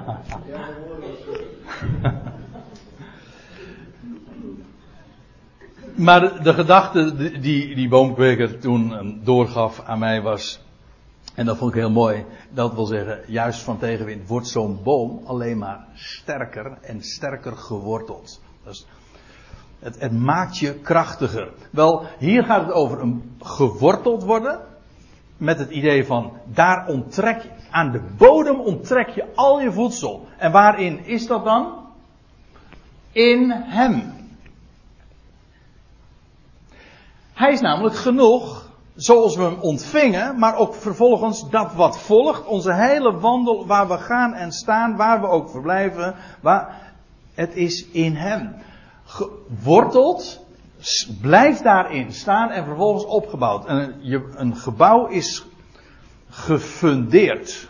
Maar 5.95 6.43
de 6.43 6.53
gedachte 6.53 7.15
die 7.39 7.75
die 7.75 7.89
boomkweker 7.89 8.59
toen 8.59 9.19
doorgaf 9.23 9.81
aan 9.81 9.99
mij 9.99 10.21
was, 10.21 10.59
en 11.35 11.45
dat 11.45 11.57
vond 11.57 11.71
ik 11.71 11.79
heel 11.79 11.91
mooi, 11.91 12.25
dat 12.49 12.73
wil 12.73 12.85
zeggen, 12.85 13.19
juist 13.27 13.61
van 13.61 13.77
tegenwind 13.77 14.27
wordt 14.27 14.47
zo'n 14.47 14.79
boom 14.83 15.21
alleen 15.25 15.57
maar 15.57 15.85
sterker 15.93 16.77
en 16.81 17.01
sterker 17.01 17.57
geworteld. 17.57 18.41
Dus 18.63 18.87
het, 19.79 19.99
het, 19.99 20.11
maakt 20.11 20.57
je 20.57 20.73
krachtiger. 20.73 21.51
Wel, 21.71 22.05
hier 22.19 22.43
gaat 22.43 22.65
het 22.65 22.71
over 22.71 23.01
een 23.01 23.35
geworteld 23.39 24.23
worden. 24.23 24.59
Met 25.37 25.59
het 25.59 25.69
idee 25.69 26.05
van, 26.05 26.31
daar 26.45 26.87
onttrek 26.87 27.41
je, 27.41 27.49
aan 27.71 27.91
de 27.91 28.01
bodem 28.17 28.59
onttrek 28.59 29.09
je 29.09 29.25
al 29.35 29.61
je 29.61 29.71
voedsel. 29.71 30.27
En 30.37 30.51
waarin 30.51 31.05
is 31.05 31.27
dat 31.27 31.43
dan? 31.43 31.73
In 33.11 33.51
Hem. 33.51 34.13
Hij 37.33 37.51
is 37.51 37.61
namelijk 37.61 37.95
genoeg, 37.95 38.69
zoals 38.95 39.35
we 39.35 39.43
hem 39.43 39.59
ontvingen, 39.59 40.39
maar 40.39 40.57
ook 40.57 40.75
vervolgens 40.75 41.49
dat 41.49 41.73
wat 41.73 41.99
volgt, 41.99 42.45
onze 42.45 42.73
hele 42.73 43.19
wandel, 43.19 43.67
waar 43.67 43.87
we 43.87 43.97
gaan 43.97 44.33
en 44.33 44.51
staan, 44.51 44.95
waar 44.95 45.21
we 45.21 45.27
ook 45.27 45.49
verblijven, 45.49 46.15
waar, 46.41 46.93
het 47.33 47.55
is 47.55 47.85
in 47.85 48.15
hem. 48.15 48.55
Geworteld, 49.05 50.44
blijft 51.21 51.63
daarin 51.63 52.11
staan 52.11 52.51
en 52.51 52.65
vervolgens 52.65 53.05
opgebouwd. 53.05 53.65
En 53.65 53.95
je, 54.01 54.29
een 54.35 54.55
gebouw 54.55 55.07
is 55.07 55.45
gefundeerd. 56.29 57.69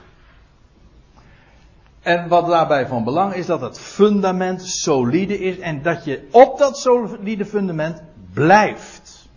En 2.01 2.27
wat 2.27 2.47
daarbij 2.47 2.87
van 2.87 3.03
belang 3.03 3.33
is 3.33 3.45
dat 3.45 3.61
het 3.61 3.79
fundament 3.79 4.63
solide 4.63 5.39
is 5.39 5.59
en 5.59 5.81
dat 5.81 6.05
je 6.05 6.27
op 6.31 6.57
dat 6.57 6.77
solide 6.77 7.45
fundament 7.45 8.01
blijft. 8.33 9.29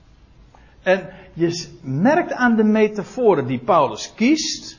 En 0.82 1.08
je 1.32 1.68
merkt 1.82 2.32
aan 2.32 2.56
de 2.56 2.64
metaforen 2.64 3.46
die 3.46 3.58
Paulus 3.58 4.12
kiest, 4.14 4.78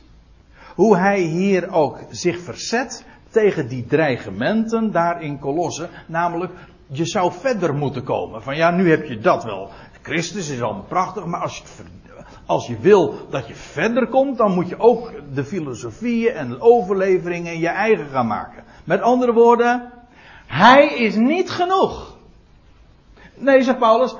hoe 0.76 0.98
hij 0.98 1.20
hier 1.20 1.74
ook 1.74 2.00
zich 2.10 2.40
verzet 2.40 3.06
tegen 3.30 3.68
die 3.68 3.86
dreigementen 3.86 4.92
daar 4.92 5.22
in 5.22 5.40
Colosse. 5.40 5.90
Namelijk, 6.08 6.54
je 6.92 7.06
zou 7.06 7.32
verder 7.32 7.74
moeten 7.74 8.04
komen. 8.04 8.44
Van 8.44 8.56
ja, 8.56 8.72
nu 8.72 8.90
heb 8.90 9.06
je 9.06 9.20
dat 9.20 9.44
wel. 9.44 9.70
Christus 10.02 10.50
is 10.50 10.62
al 10.62 10.86
prachtig, 10.88 11.26
maar 11.26 11.42
als 11.42 11.58
je, 11.58 11.64
als 12.46 12.68
je 12.68 12.80
wil 12.80 13.28
dat 13.30 13.48
je 13.48 13.56
verder 13.56 14.08
komt, 14.08 14.38
dan 14.38 14.54
moet 14.54 14.70
je 14.70 14.80
ook 14.80 15.12
de 15.34 15.44
filosofieën 15.44 16.34
en 16.34 16.50
de 16.50 16.62
overleveringen 16.62 17.60
je 17.60 17.68
eigen 17.68 18.08
gaan 18.08 18.28
maken. 18.28 18.64
Met 18.84 19.02
andere 19.02 19.34
woorden, 19.34 19.92
hij 20.48 20.88
is 20.88 21.16
niet 21.16 21.50
genoeg. 21.50 22.18
Nee, 23.36 23.62
zegt 23.62 23.80
Paulus, 23.80 24.16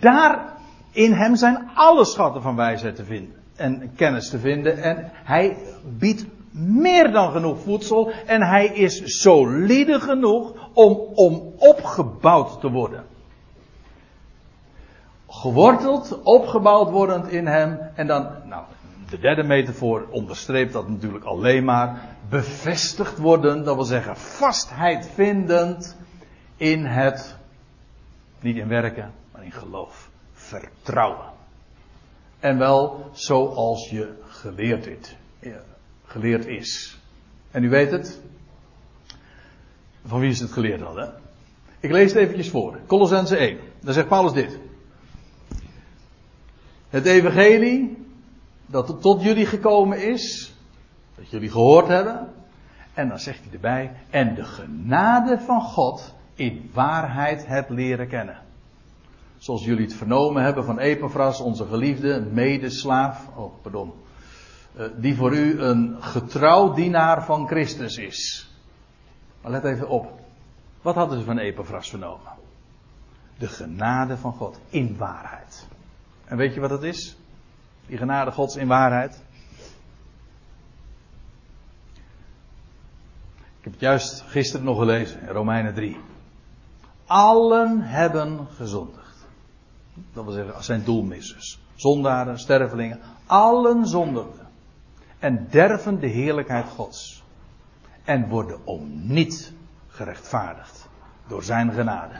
daar 0.00 0.52
in 0.92 1.12
hem 1.12 1.36
zijn 1.36 1.68
alle 1.74 2.04
schatten 2.04 2.42
van 2.42 2.56
wijsheid 2.56 2.96
te 2.96 3.04
vinden 3.04 3.42
en 3.56 3.92
kennis 3.96 4.30
te 4.30 4.38
vinden. 4.38 4.82
En 4.82 5.10
hij 5.12 5.56
biedt 5.98 6.26
meer 6.54 7.12
dan 7.12 7.32
genoeg 7.32 7.58
voedsel. 7.58 8.12
En 8.26 8.42
hij 8.42 8.66
is 8.66 9.20
solide 9.22 10.00
genoeg 10.00 10.68
om, 10.72 10.92
om 11.14 11.52
opgebouwd 11.56 12.60
te 12.60 12.70
worden. 12.70 13.04
Geworteld, 15.28 16.22
opgebouwd 16.22 16.90
wordend 16.90 17.28
in 17.28 17.46
hem. 17.46 17.78
En 17.94 18.06
dan, 18.06 18.28
nou, 18.44 18.64
de 19.10 19.18
derde 19.18 19.42
metafoor 19.42 20.06
onderstreept 20.10 20.72
dat 20.72 20.88
natuurlijk 20.88 21.24
alleen 21.24 21.64
maar. 21.64 22.16
Bevestigd 22.28 23.18
worden, 23.18 23.64
dat 23.64 23.74
wil 23.74 23.84
zeggen 23.84 24.16
vastheid 24.16 25.08
vindend 25.14 25.96
in 26.56 26.84
het, 26.84 27.36
niet 28.40 28.56
in 28.56 28.68
werken, 28.68 29.12
maar 29.32 29.44
in 29.44 29.52
geloof 29.52 30.10
vertrouwen. 30.32 31.32
En 32.40 32.58
wel 32.58 33.10
zoals 33.12 33.90
je 33.90 34.22
geleerd, 34.28 34.84
het, 34.84 35.16
geleerd 36.14 36.46
is. 36.46 36.98
En 37.50 37.64
u 37.64 37.68
weet 37.68 37.90
het. 37.90 38.20
Van 40.04 40.20
wie 40.20 40.30
is 40.30 40.40
het 40.40 40.52
geleerd 40.52 40.80
hè? 40.80 41.06
Ik 41.80 41.90
lees 41.90 42.12
het 42.12 42.22
eventjes 42.22 42.50
voor. 42.50 42.78
Colossense 42.86 43.36
1. 43.36 43.58
Dan 43.80 43.94
zegt 43.94 44.08
Paulus 44.08 44.32
dit. 44.32 44.58
Het 46.88 47.06
evangelie 47.06 47.96
dat 48.66 49.00
tot 49.00 49.22
jullie 49.22 49.46
gekomen 49.46 50.06
is. 50.06 50.54
Dat 51.14 51.30
jullie 51.30 51.50
gehoord 51.50 51.88
hebben. 51.88 52.32
En 52.94 53.08
dan 53.08 53.18
zegt 53.18 53.40
hij 53.44 53.52
erbij. 53.52 53.92
En 54.10 54.34
de 54.34 54.44
genade 54.44 55.38
van 55.38 55.60
God 55.60 56.14
in 56.34 56.70
waarheid 56.72 57.46
hebt 57.46 57.70
leren 57.70 58.08
kennen. 58.08 58.38
Zoals 59.36 59.64
jullie 59.64 59.84
het 59.84 59.94
vernomen 59.94 60.42
hebben 60.42 60.64
van 60.64 60.78
Epaphras, 60.78 61.40
onze 61.40 61.64
geliefde 61.64 62.20
medeslaaf. 62.32 63.28
Oh, 63.36 63.62
pardon. 63.62 63.92
Uh, 64.76 64.86
die 64.96 65.16
voor 65.16 65.34
u 65.34 65.60
een 65.60 66.02
getrouw 66.02 66.72
dienaar 66.72 67.24
van 67.24 67.46
Christus 67.46 67.96
is. 67.96 68.50
Maar 69.40 69.52
let 69.52 69.64
even 69.64 69.88
op. 69.88 70.20
Wat 70.82 70.94
hadden 70.94 71.18
ze 71.18 71.24
van 71.24 71.38
Epaphras 71.38 71.90
vernomen? 71.90 72.32
De 73.38 73.46
genade 73.46 74.16
van 74.16 74.32
God 74.32 74.58
in 74.68 74.96
waarheid. 74.96 75.66
En 76.24 76.36
weet 76.36 76.54
je 76.54 76.60
wat 76.60 76.70
dat 76.70 76.82
is? 76.82 77.16
Die 77.86 77.98
genade 77.98 78.32
Gods 78.32 78.56
in 78.56 78.66
waarheid. 78.66 79.22
Ik 83.58 83.70
heb 83.70 83.72
het 83.72 83.80
juist 83.80 84.20
gisteren 84.20 84.66
nog 84.66 84.78
gelezen, 84.78 85.20
in 85.20 85.28
Romeinen 85.28 85.74
3. 85.74 85.96
Allen 87.06 87.80
hebben 87.80 88.46
gezondigd. 88.56 89.26
Dat 90.12 90.24
wil 90.24 90.32
zeggen, 90.32 90.64
zijn 90.64 90.84
doelmissers. 90.84 91.60
Zondaren, 91.74 92.38
stervelingen. 92.38 93.00
Allen 93.26 93.86
zondigden. 93.86 94.43
En 95.24 95.46
derven 95.50 96.00
de 96.00 96.06
heerlijkheid 96.06 96.68
Gods. 96.68 97.22
En 98.04 98.28
worden 98.28 98.66
om 98.66 98.90
niet 98.92 99.52
gerechtvaardigd. 99.88 100.88
Door 101.26 101.42
zijn 101.42 101.72
genade. 101.72 102.14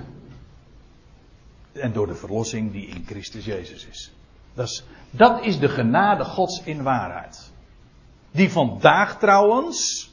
En 1.73 1.93
door 1.93 2.07
de 2.07 2.15
verlossing 2.15 2.73
die 2.73 2.87
in 2.87 3.05
Christus 3.07 3.45
Jezus 3.45 3.87
is. 3.87 4.13
Dat 4.55 4.69
is, 4.69 4.85
dat 5.11 5.45
is 5.45 5.59
de 5.59 5.69
genade 5.69 6.25
Gods 6.25 6.63
in 6.65 6.83
waarheid. 6.83 7.53
Die 8.31 8.51
vandaag 8.51 9.19
trouwens. 9.19 10.11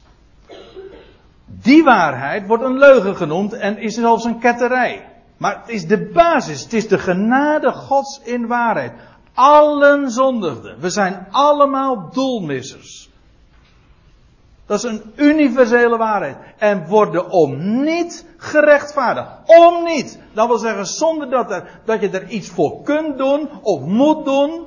Die 1.46 1.84
waarheid 1.84 2.46
wordt 2.46 2.62
een 2.62 2.78
leugen 2.78 3.16
genoemd 3.16 3.52
en 3.52 3.78
is 3.78 3.94
zelfs 3.94 4.24
een 4.24 4.38
ketterij. 4.38 5.08
Maar 5.36 5.60
het 5.60 5.68
is 5.68 5.86
de 5.86 6.10
basis. 6.12 6.62
Het 6.62 6.72
is 6.72 6.88
de 6.88 6.98
genade 6.98 7.72
Gods 7.72 8.20
in 8.24 8.46
waarheid. 8.46 8.92
Allen 9.34 10.10
zondigden. 10.10 10.80
We 10.80 10.90
zijn 10.90 11.26
allemaal 11.30 12.10
doelmissers. 12.12 13.10
Dat 14.66 14.84
is 14.84 14.90
een 14.90 15.12
universele 15.16 15.96
waarheid. 15.96 16.36
En 16.58 16.86
worden 16.86 17.30
om 17.30 17.82
niet 17.84 18.26
gerechtvaardigd. 18.36 19.28
Om 19.46 19.84
niet. 19.84 20.18
Dat 20.32 20.46
wil 20.46 20.58
zeggen 20.58 20.86
zonder 20.86 21.30
dat, 21.30 21.50
er, 21.50 21.80
dat 21.84 22.00
je 22.00 22.10
er 22.10 22.28
iets 22.28 22.48
voor 22.48 22.82
kunt 22.82 23.18
doen 23.18 23.48
of 23.62 23.80
moet 23.80 24.24
doen. 24.24 24.64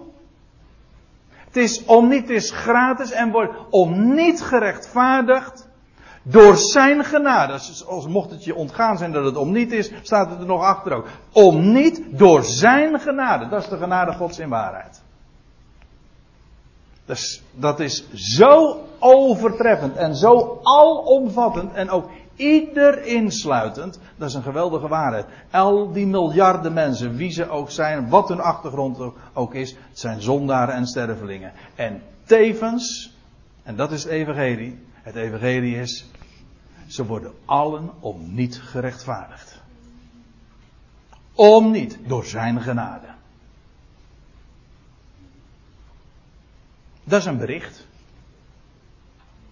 Het 1.45 1.55
is 1.55 1.85
om 1.85 2.07
niet, 2.07 2.21
het 2.21 2.29
is 2.29 2.51
gratis 2.51 3.11
en 3.11 3.31
wordt 3.31 3.53
om 3.69 4.13
niet 4.13 4.41
gerechtvaardigd. 4.41 5.67
Door 6.27 6.57
zijn 6.57 7.03
genade. 7.03 7.59
Als 7.87 8.07
mocht 8.07 8.29
het 8.29 8.43
je 8.43 8.55
ontgaan 8.55 8.97
zijn 8.97 9.11
dat 9.11 9.25
het 9.25 9.37
om 9.37 9.51
niet 9.51 9.71
is, 9.71 9.91
staat 10.01 10.29
het 10.29 10.39
er 10.39 10.45
nog 10.45 10.63
achter 10.63 10.93
ook. 10.93 11.07
Om 11.31 11.71
niet 11.71 12.01
door 12.09 12.43
zijn 12.43 12.99
genade. 12.99 13.47
Dat 13.47 13.63
is 13.63 13.69
de 13.69 13.77
genade 13.77 14.13
Gods 14.13 14.39
in 14.39 14.49
waarheid. 14.49 15.01
Dat 17.51 17.79
is 17.79 18.11
zo 18.13 18.83
overtreffend 18.99 19.95
en 19.95 20.15
zo 20.15 20.59
alomvattend 20.63 21.73
en 21.73 21.89
ook 21.89 22.09
ieder 22.35 23.05
insluitend. 23.05 23.99
Dat 24.15 24.29
is 24.29 24.35
een 24.35 24.43
geweldige 24.43 24.87
waarheid. 24.87 25.25
Al 25.51 25.91
die 25.91 26.07
miljarden 26.07 26.73
mensen, 26.73 27.15
wie 27.15 27.31
ze 27.31 27.49
ook 27.49 27.71
zijn, 27.71 28.09
wat 28.09 28.29
hun 28.29 28.39
achtergrond 28.39 28.99
ook 29.33 29.53
is, 29.53 29.69
het 29.71 29.99
zijn 29.99 30.21
zondaren 30.21 30.75
en 30.75 30.87
stervelingen. 30.87 31.51
En 31.75 32.01
tevens, 32.23 33.13
en 33.63 33.75
dat 33.75 33.91
is 33.91 34.03
het 34.03 34.11
evangelie, 34.11 34.83
het 35.05 35.15
evangelie 35.15 35.75
is, 35.75 36.05
ze 36.87 37.05
worden 37.05 37.33
allen 37.45 37.91
om 37.99 38.33
niet 38.33 38.61
gerechtvaardigd. 38.61 39.61
Om 41.33 41.71
niet, 41.71 41.97
door 42.07 42.25
zijn 42.25 42.61
genade. 42.61 43.07
Dat 47.03 47.19
is 47.19 47.25
een 47.25 47.37
bericht. 47.37 47.87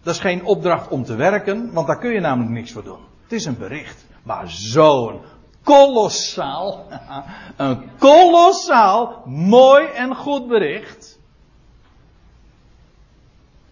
Dat 0.03 0.13
is 0.13 0.19
geen 0.19 0.45
opdracht 0.45 0.87
om 0.87 1.03
te 1.03 1.15
werken, 1.15 1.73
want 1.73 1.87
daar 1.87 1.99
kun 1.99 2.11
je 2.11 2.19
namelijk 2.19 2.51
niks 2.51 2.71
voor 2.71 2.83
doen. 2.83 3.01
Het 3.23 3.31
is 3.31 3.45
een 3.45 3.57
bericht. 3.57 4.05
Maar 4.23 4.49
zo'n 4.49 5.21
kolossaal, 5.63 6.87
een 7.57 7.97
kolossaal 7.97 9.23
mooi 9.25 9.85
en 9.85 10.15
goed 10.15 10.47
bericht. 10.47 11.19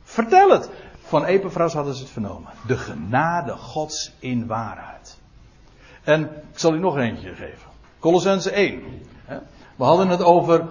Vertel 0.03 0.49
het. 0.49 0.69
Van 1.11 1.25
Epaphras 1.25 1.73
hadden 1.73 1.93
ze 1.93 2.01
het 2.01 2.11
vernomen. 2.11 2.49
De 2.67 2.77
genade 2.77 3.51
Gods 3.51 4.11
in 4.19 4.47
waarheid. 4.47 5.17
En 6.03 6.21
ik 6.23 6.59
zal 6.59 6.73
u 6.73 6.79
nog 6.79 6.97
eentje 6.97 7.29
geven. 7.29 7.69
Colossense 7.99 8.51
1. 8.51 8.83
We 9.75 9.83
hadden 9.83 10.07
het 10.07 10.23
over 10.23 10.67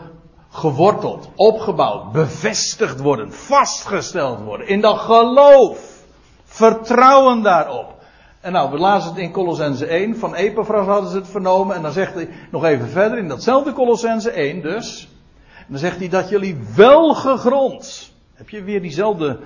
geworteld, 0.49 1.29
opgebouwd, 1.35 2.13
bevestigd 2.13 3.01
worden, 3.01 3.33
vastgesteld 3.33 4.41
worden. 4.41 4.69
In 4.69 4.81
dat 4.81 4.99
geloof. 4.99 6.05
Vertrouwen 6.45 7.43
daarop. 7.43 7.95
En 8.41 8.53
nou, 8.53 8.71
we 8.71 8.79
lazen 8.79 9.11
het 9.11 9.19
in 9.19 9.33
Colossense 9.33 9.87
1. 9.87 10.17
Van 10.17 10.35
Epaphras 10.35 10.87
hadden 10.87 11.11
ze 11.11 11.17
het 11.17 11.29
vernomen. 11.29 11.77
En 11.77 11.83
dan 11.83 11.93
zegt 11.93 12.15
hij 12.15 12.29
nog 12.51 12.65
even 12.65 12.89
verder 12.89 13.19
in 13.19 13.29
datzelfde 13.29 13.73
Colossense 13.73 14.31
1 14.31 14.63
dus. 14.63 15.09
Dan 15.67 15.79
zegt 15.79 15.99
hij 15.99 16.09
dat 16.09 16.29
jullie 16.29 16.59
wel 16.77 17.15
gegrond. 17.15 18.13
Heb 18.35 18.49
je 18.49 18.63
weer 18.63 18.83
diezelfde 18.83 19.39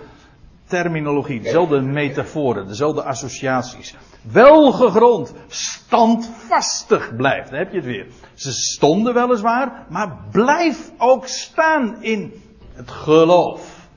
terminologie, 0.67 1.41
dezelfde 1.41 1.81
metaforen, 1.81 2.67
dezelfde 2.67 3.03
associaties. 3.03 3.95
Wel 4.23 4.73
gegrond, 4.73 5.35
standvastig 5.49 7.17
blijft. 7.17 7.51
Heb 7.51 7.71
je 7.71 7.77
het 7.77 7.87
weer. 7.87 8.07
Ze 8.35 8.53
stonden 8.53 9.15
weliswaar, 9.15 9.87
maar 9.89 10.19
blijf 10.31 10.93
ook 10.99 11.27
staan 11.27 12.03
in 12.03 12.33
het 12.73 12.91
geloof. 12.91 13.89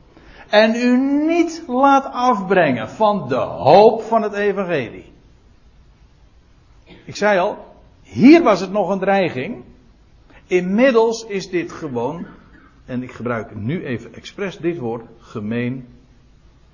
En 0.49 0.75
u 0.75 0.97
niet 1.27 1.63
laat 1.67 2.05
afbrengen 2.05 2.89
van 2.89 3.27
de 3.27 3.35
hoop 3.35 4.01
van 4.01 4.21
het 4.21 4.33
evangelie. 4.33 5.11
Ik 7.05 7.15
zei 7.15 7.39
al, 7.39 7.57
hier 8.01 8.43
was 8.43 8.59
het 8.59 8.71
nog 8.71 8.89
een 8.89 8.99
dreiging. 8.99 9.63
Inmiddels 10.47 11.25
is 11.25 11.49
dit 11.49 11.71
gewoon, 11.71 12.27
en 12.85 13.03
ik 13.03 13.11
gebruik 13.11 13.55
nu 13.55 13.85
even 13.85 14.13
expres 14.13 14.57
dit 14.57 14.77
woord, 14.77 15.05
gemeen 15.19 15.87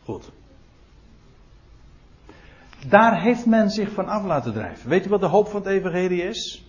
goed. 0.03 0.31
Daar 2.87 3.21
heeft 3.21 3.45
men 3.45 3.69
zich 3.69 3.91
van 3.91 4.07
af 4.07 4.23
laten 4.23 4.53
drijven. 4.53 4.89
Weet 4.89 5.05
u 5.05 5.09
wat 5.09 5.19
de 5.19 5.27
hoop 5.27 5.47
van 5.47 5.61
het 5.61 5.69
evangelie 5.69 6.21
is? 6.21 6.65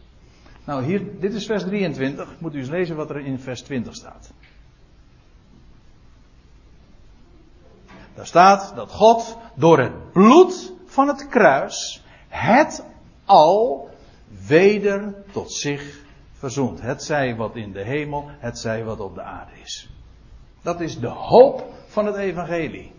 Nou, 0.65 0.85
hier, 0.85 1.21
dit 1.21 1.35
is 1.35 1.47
vers 1.47 1.63
23. 1.63 2.35
Moet 2.39 2.55
u 2.55 2.59
eens 2.59 2.69
lezen 2.69 2.97
wat 2.97 3.11
er 3.11 3.19
in 3.19 3.39
vers 3.39 3.63
20 3.63 3.95
staat. 3.95 4.33
Daar 8.15 8.27
staat 8.27 8.73
dat 8.75 8.91
God 8.91 9.39
door 9.55 9.79
het 9.79 10.13
bloed 10.13 10.73
van 10.87 11.09
het 11.09 11.29
kruis 11.29 12.03
het 12.29 12.85
al 13.25 13.89
weder 14.47 15.15
tot 15.33 15.53
zich 15.53 16.03
verzoent. 16.33 16.81
Het 16.81 17.03
zij 17.03 17.37
wat 17.37 17.57
in 17.57 17.73
de 17.73 17.83
hemel, 17.83 18.25
het 18.29 18.59
zij 18.59 18.85
wat 18.85 19.01
op 19.01 19.15
de 19.15 19.23
aarde 19.23 19.53
is. 19.63 19.91
Dat 20.63 20.81
is 20.81 20.99
de 20.99 21.09
hoop 21.09 21.73
van 21.87 22.07
het 22.07 22.17
evangelie. 22.17 22.93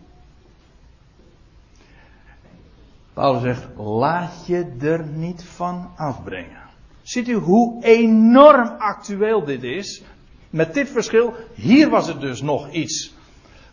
Paulus 3.15 3.41
zegt, 3.41 3.67
laat 3.77 4.47
je 4.47 4.75
er 4.79 5.05
niet 5.05 5.43
van 5.43 5.91
afbrengen. 5.95 6.63
Ziet 7.01 7.27
u 7.27 7.33
hoe 7.33 7.83
enorm 7.83 8.67
actueel 8.77 9.43
dit 9.43 9.63
is? 9.63 10.03
Met 10.49 10.73
dit 10.73 10.89
verschil, 10.89 11.33
hier 11.53 11.89
was 11.89 12.07
het 12.07 12.21
dus 12.21 12.41
nog 12.41 12.71
iets 12.71 13.13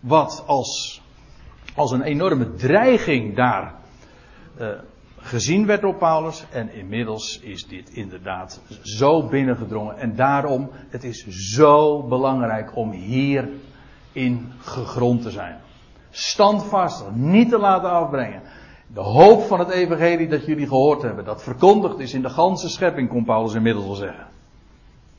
wat 0.00 0.44
als, 0.46 1.02
als 1.74 1.90
een 1.90 2.02
enorme 2.02 2.54
dreiging 2.54 3.36
daar 3.36 3.74
uh, 4.60 4.68
gezien 5.16 5.66
werd 5.66 5.80
door 5.80 5.94
Paulus. 5.94 6.44
En 6.50 6.74
inmiddels 6.74 7.40
is 7.40 7.66
dit 7.66 7.90
inderdaad 7.90 8.60
zo 8.82 9.28
binnengedrongen. 9.28 9.96
En 9.96 10.16
daarom, 10.16 10.70
het 10.88 11.04
is 11.04 11.26
zo 11.26 12.02
belangrijk 12.02 12.76
om 12.76 12.90
hierin 12.90 14.52
gegrond 14.58 15.22
te 15.22 15.30
zijn. 15.30 15.60
Standvastig, 16.10 17.10
niet 17.14 17.48
te 17.48 17.58
laten 17.58 17.90
afbrengen. 17.90 18.42
De 18.94 19.00
hoop 19.00 19.42
van 19.42 19.58
het 19.58 19.70
evangelie 19.70 20.28
dat 20.28 20.46
jullie 20.46 20.66
gehoord 20.66 21.02
hebben, 21.02 21.24
dat 21.24 21.42
verkondigd 21.42 21.98
is 21.98 22.14
in 22.14 22.22
de 22.22 22.30
ganse 22.30 22.68
schepping, 22.68 23.08
kon 23.08 23.24
Paulus 23.24 23.54
inmiddels 23.54 23.86
wel 23.86 23.94
zeggen. 23.94 24.26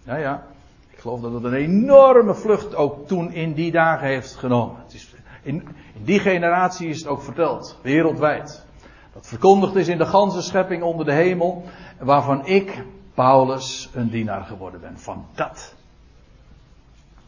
Ja, 0.04 0.16
ja. 0.16 0.44
Ik 0.90 1.00
geloof 1.00 1.22
dat 1.22 1.34
het 1.34 1.44
een 1.44 1.54
enorme 1.54 2.34
vlucht 2.34 2.76
ook 2.76 3.08
toen 3.08 3.32
in 3.32 3.54
die 3.54 3.72
dagen 3.72 4.08
heeft 4.08 4.36
genomen. 4.36 4.82
Het 4.84 4.94
is, 4.94 5.16
in, 5.42 5.68
in 5.94 6.04
die 6.04 6.20
generatie 6.20 6.90
is 6.90 7.00
het 7.00 7.08
ook 7.08 7.22
verteld, 7.22 7.80
wereldwijd. 7.82 8.66
Dat 9.14 9.28
verkondigd 9.28 9.76
is 9.76 9.88
in 9.88 9.98
de 9.98 10.06
ganse 10.06 10.42
schepping 10.42 10.84
onder 10.84 11.06
de 11.06 11.14
hemel, 11.14 11.64
waarvan 12.00 12.46
ik, 12.46 12.84
Paulus, 13.14 13.90
een 13.94 14.10
dienaar 14.10 14.44
geworden 14.44 14.82
ben. 14.82 15.00
Van 15.00 15.26
dat 15.36 15.76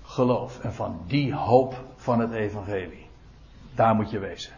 geloof 0.04 0.60
en 0.60 0.74
van 0.74 1.00
die 1.08 1.34
hoop 1.34 1.84
van 1.96 2.20
het 2.20 2.32
evangelie. 2.32 3.06
Daar 3.76 3.96
moet 3.96 4.10
je 4.10 4.20
wezen. 4.20 4.54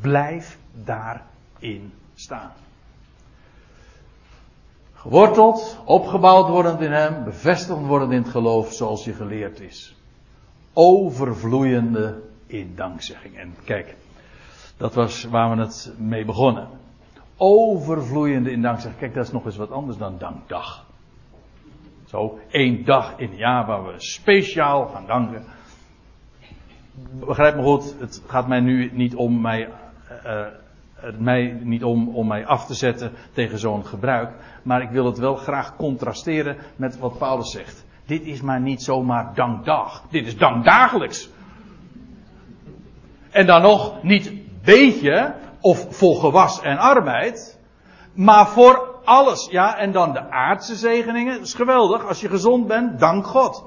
Blijf 0.00 0.58
daarin 0.84 1.92
staan. 2.14 2.52
Geworteld, 4.94 5.78
opgebouwd 5.84 6.48
wordend 6.48 6.80
in 6.80 6.92
Hem, 6.92 7.24
bevestigd 7.24 7.80
wordend 7.80 8.12
in 8.12 8.22
het 8.22 8.28
geloof 8.28 8.72
zoals 8.72 9.04
je 9.04 9.12
geleerd 9.12 9.60
is. 9.60 9.94
Overvloeiende 10.72 12.22
in 12.46 12.72
dankzegging. 12.74 13.36
En 13.36 13.54
kijk, 13.64 13.96
dat 14.76 14.94
was 14.94 15.24
waar 15.24 15.56
we 15.56 15.62
het 15.62 15.92
mee 15.98 16.24
begonnen. 16.24 16.68
Overvloeiende 17.36 18.50
in 18.50 18.62
dankzegging. 18.62 19.00
Kijk, 19.00 19.14
dat 19.14 19.24
is 19.24 19.32
nog 19.32 19.44
eens 19.44 19.56
wat 19.56 19.70
anders 19.70 19.98
dan 19.98 20.18
dankdag. 20.18 20.84
Zo, 22.06 22.38
één 22.50 22.84
dag 22.84 23.18
in 23.18 23.28
het 23.28 23.38
jaar 23.38 23.66
waar 23.66 23.86
we 23.86 23.94
speciaal 23.96 24.86
gaan 24.86 25.06
danken. 25.06 25.44
Begrijp 27.10 27.56
me 27.56 27.62
goed, 27.62 27.94
het 27.98 28.22
gaat 28.26 28.48
mij 28.48 28.60
nu 28.60 28.90
niet 28.92 29.14
om 29.14 29.40
mij 29.40 29.68
uh, 30.26 30.46
het 31.06 31.20
mij 31.20 31.58
niet 31.62 31.84
om, 31.84 32.08
om 32.08 32.26
mij 32.26 32.46
af 32.46 32.66
te 32.66 32.74
zetten 32.74 33.12
tegen 33.32 33.58
zo'n 33.58 33.86
gebruik. 33.86 34.32
Maar 34.62 34.82
ik 34.82 34.90
wil 34.90 35.04
het 35.04 35.18
wel 35.18 35.36
graag 35.36 35.76
contrasteren 35.76 36.56
met 36.76 36.98
wat 36.98 37.18
Paulus 37.18 37.50
zegt. 37.50 37.84
Dit 38.06 38.22
is 38.22 38.40
maar 38.40 38.60
niet 38.60 38.82
zomaar 38.82 39.34
dankdag. 39.34 40.02
Dit 40.10 40.26
is 40.26 40.36
dankdagelijks. 40.36 41.28
En 43.30 43.46
dan 43.46 43.62
nog 43.62 44.02
niet 44.02 44.32
beetje 44.64 45.34
of 45.60 45.86
vol 45.96 46.14
gewas 46.14 46.60
en 46.60 46.78
arbeid. 46.78 47.60
Maar 48.14 48.48
voor 48.48 49.00
alles. 49.04 49.48
Ja, 49.50 49.76
en 49.76 49.92
dan 49.92 50.12
de 50.12 50.30
aardse 50.30 50.74
zegeningen. 50.74 51.40
Is 51.40 51.54
geweldig. 51.54 52.06
Als 52.06 52.20
je 52.20 52.28
gezond 52.28 52.66
bent, 52.66 52.98
dank 52.98 53.26
God. 53.26 53.64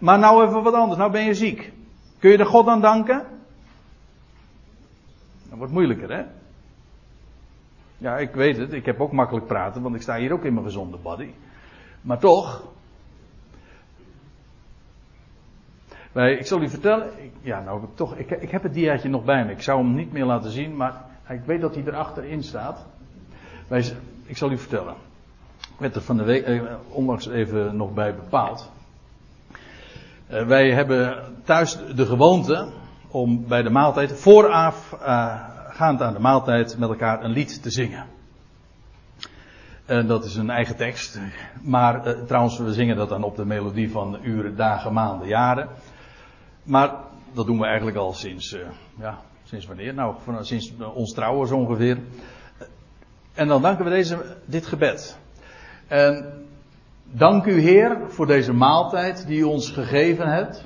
Maar 0.00 0.18
nou 0.18 0.46
even 0.46 0.62
wat 0.62 0.74
anders. 0.74 0.98
Nou 0.98 1.10
ben 1.10 1.24
je 1.24 1.34
ziek. 1.34 1.72
Kun 2.18 2.30
je 2.30 2.36
de 2.36 2.44
God 2.44 2.66
dan 2.66 2.80
danken? 2.80 3.26
Dat 5.48 5.58
wordt 5.58 5.72
moeilijker, 5.72 6.10
hè? 6.10 6.37
Ja, 7.98 8.18
ik 8.18 8.34
weet 8.34 8.56
het. 8.56 8.72
Ik 8.72 8.86
heb 8.86 9.00
ook 9.00 9.12
makkelijk 9.12 9.46
praten, 9.46 9.82
want 9.82 9.94
ik 9.94 10.02
sta 10.02 10.16
hier 10.16 10.32
ook 10.32 10.44
in 10.44 10.52
mijn 10.52 10.64
gezonde 10.64 10.96
body. 10.96 11.30
Maar 12.00 12.18
toch. 12.18 12.62
Wij, 16.12 16.32
ik 16.32 16.46
zal 16.46 16.62
u 16.62 16.68
vertellen. 16.68 17.10
Ja, 17.40 17.60
nou, 17.60 17.82
ik, 17.82 17.88
toch, 17.94 18.16
ik, 18.16 18.30
ik 18.30 18.50
heb 18.50 18.62
het 18.62 18.74
diaatje 18.74 19.08
nog 19.08 19.24
bij 19.24 19.44
me. 19.44 19.52
Ik 19.52 19.62
zou 19.62 19.78
hem 19.78 19.94
niet 19.94 20.12
meer 20.12 20.24
laten 20.24 20.50
zien, 20.50 20.76
maar 20.76 21.04
ik 21.28 21.44
weet 21.44 21.60
dat 21.60 21.74
hij 21.74 21.84
erachterin 21.84 22.42
staat. 22.42 22.86
Wij, 23.68 23.92
ik 24.24 24.36
zal 24.36 24.50
u 24.50 24.58
vertellen. 24.58 24.94
Ik 25.60 25.78
werd 25.78 25.94
er 25.94 26.02
van 26.02 26.16
de 26.16 26.24
week 26.24 26.44
eh, 26.44 26.62
onlangs 26.88 27.28
even 27.28 27.76
nog 27.76 27.94
bij 27.94 28.14
bepaald. 28.14 28.70
Uh, 30.30 30.46
wij 30.46 30.72
hebben 30.72 31.24
thuis 31.44 31.78
de 31.94 32.06
gewoonte 32.06 32.68
om 33.08 33.48
bij 33.48 33.62
de 33.62 33.70
maaltijd 33.70 34.12
vooraf 34.12 34.96
uh, 35.02 35.57
gaand 35.78 36.02
aan 36.02 36.12
de 36.12 36.18
maaltijd 36.18 36.78
met 36.78 36.88
elkaar 36.88 37.24
een 37.24 37.30
lied 37.30 37.62
te 37.62 37.70
zingen. 37.70 38.06
En 39.86 40.06
dat 40.06 40.24
is 40.24 40.36
een 40.36 40.50
eigen 40.50 40.76
tekst. 40.76 41.20
Maar 41.62 42.06
uh, 42.06 42.22
trouwens, 42.22 42.58
we 42.58 42.72
zingen 42.72 42.96
dat 42.96 43.08
dan 43.08 43.22
op 43.22 43.36
de 43.36 43.44
melodie 43.44 43.90
van 43.90 44.18
uren, 44.22 44.56
dagen, 44.56 44.92
maanden, 44.92 45.28
jaren. 45.28 45.68
Maar 46.62 46.94
dat 47.32 47.46
doen 47.46 47.58
we 47.58 47.66
eigenlijk 47.66 47.96
al 47.96 48.12
sinds, 48.12 48.52
uh, 48.52 48.60
ja, 48.98 49.18
sinds 49.44 49.66
wanneer? 49.66 49.94
Nou, 49.94 50.14
van, 50.24 50.44
sinds 50.44 50.72
ons 50.94 51.12
trouwen 51.12 51.52
ongeveer. 51.52 51.98
En 53.34 53.48
dan 53.48 53.62
danken 53.62 53.84
we 53.84 53.90
deze, 53.90 54.36
dit 54.44 54.66
gebed. 54.66 55.18
En 55.86 56.44
dank 57.04 57.44
u 57.44 57.60
Heer 57.60 57.98
voor 58.08 58.26
deze 58.26 58.52
maaltijd 58.52 59.26
die 59.26 59.38
u 59.38 59.42
ons 59.42 59.70
gegeven 59.70 60.28
hebt. 60.28 60.64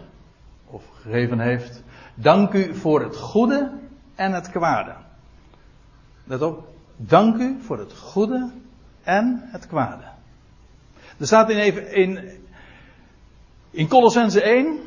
Of 0.66 0.82
gegeven 1.02 1.40
heeft. 1.40 1.82
Dank 2.14 2.52
u 2.52 2.74
voor 2.74 3.02
het 3.02 3.16
goede 3.16 3.70
en 4.14 4.32
het 4.32 4.50
kwade. 4.50 5.01
Let 6.24 6.42
op. 6.42 6.68
Dank 6.96 7.36
u 7.36 7.58
voor 7.62 7.78
het 7.78 7.92
goede 7.92 8.50
en 9.02 9.40
het 9.44 9.66
kwade. 9.66 10.04
Er 11.18 11.26
staat 11.26 11.50
in, 11.50 11.56
even, 11.56 11.92
in, 11.92 12.30
in 13.70 13.88
Colossense 13.88 14.42
1. 14.42 14.80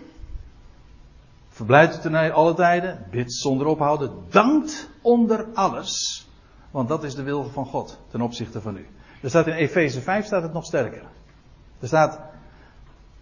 Verblijft 1.50 1.98
u 1.98 2.02
ten 2.02 2.34
alle 2.34 2.54
tijden. 2.54 3.06
Bid 3.12 3.34
zonder 3.34 3.68
ophouden. 3.68 4.12
Dankt 4.30 4.90
onder 5.02 5.46
alles. 5.54 6.26
Want 6.72 6.90
dat 6.90 7.04
is 7.04 7.16
de 7.16 7.24
wil 7.24 7.44
van 7.44 7.66
God 7.66 8.00
ten 8.08 8.22
opzichte 8.22 8.62
van 8.62 8.78
u. 8.78 8.88
Er 9.22 9.30
staat 9.30 9.48
in 9.48 9.54
Efeze 9.54 10.02
5 10.02 10.26
staat 10.26 10.44
het 10.44 10.54
nog 10.54 10.66
sterker. 10.66 11.04
Er 11.80 11.88
staat 11.88 12.20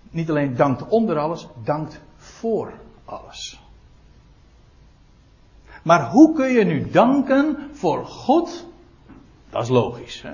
niet 0.09 0.29
alleen 0.29 0.55
dankt 0.55 0.87
onder 0.87 1.17
alles, 1.17 1.47
dankt 1.63 2.01
voor 2.17 2.73
alles. 3.05 3.62
Maar 5.83 6.09
hoe 6.09 6.33
kun 6.35 6.49
je 6.49 6.63
nu 6.63 6.89
danken 6.89 7.69
voor 7.73 8.05
God? 8.05 8.65
Dat 9.49 9.63
is 9.63 9.69
logisch. 9.69 10.21
Hè? 10.21 10.31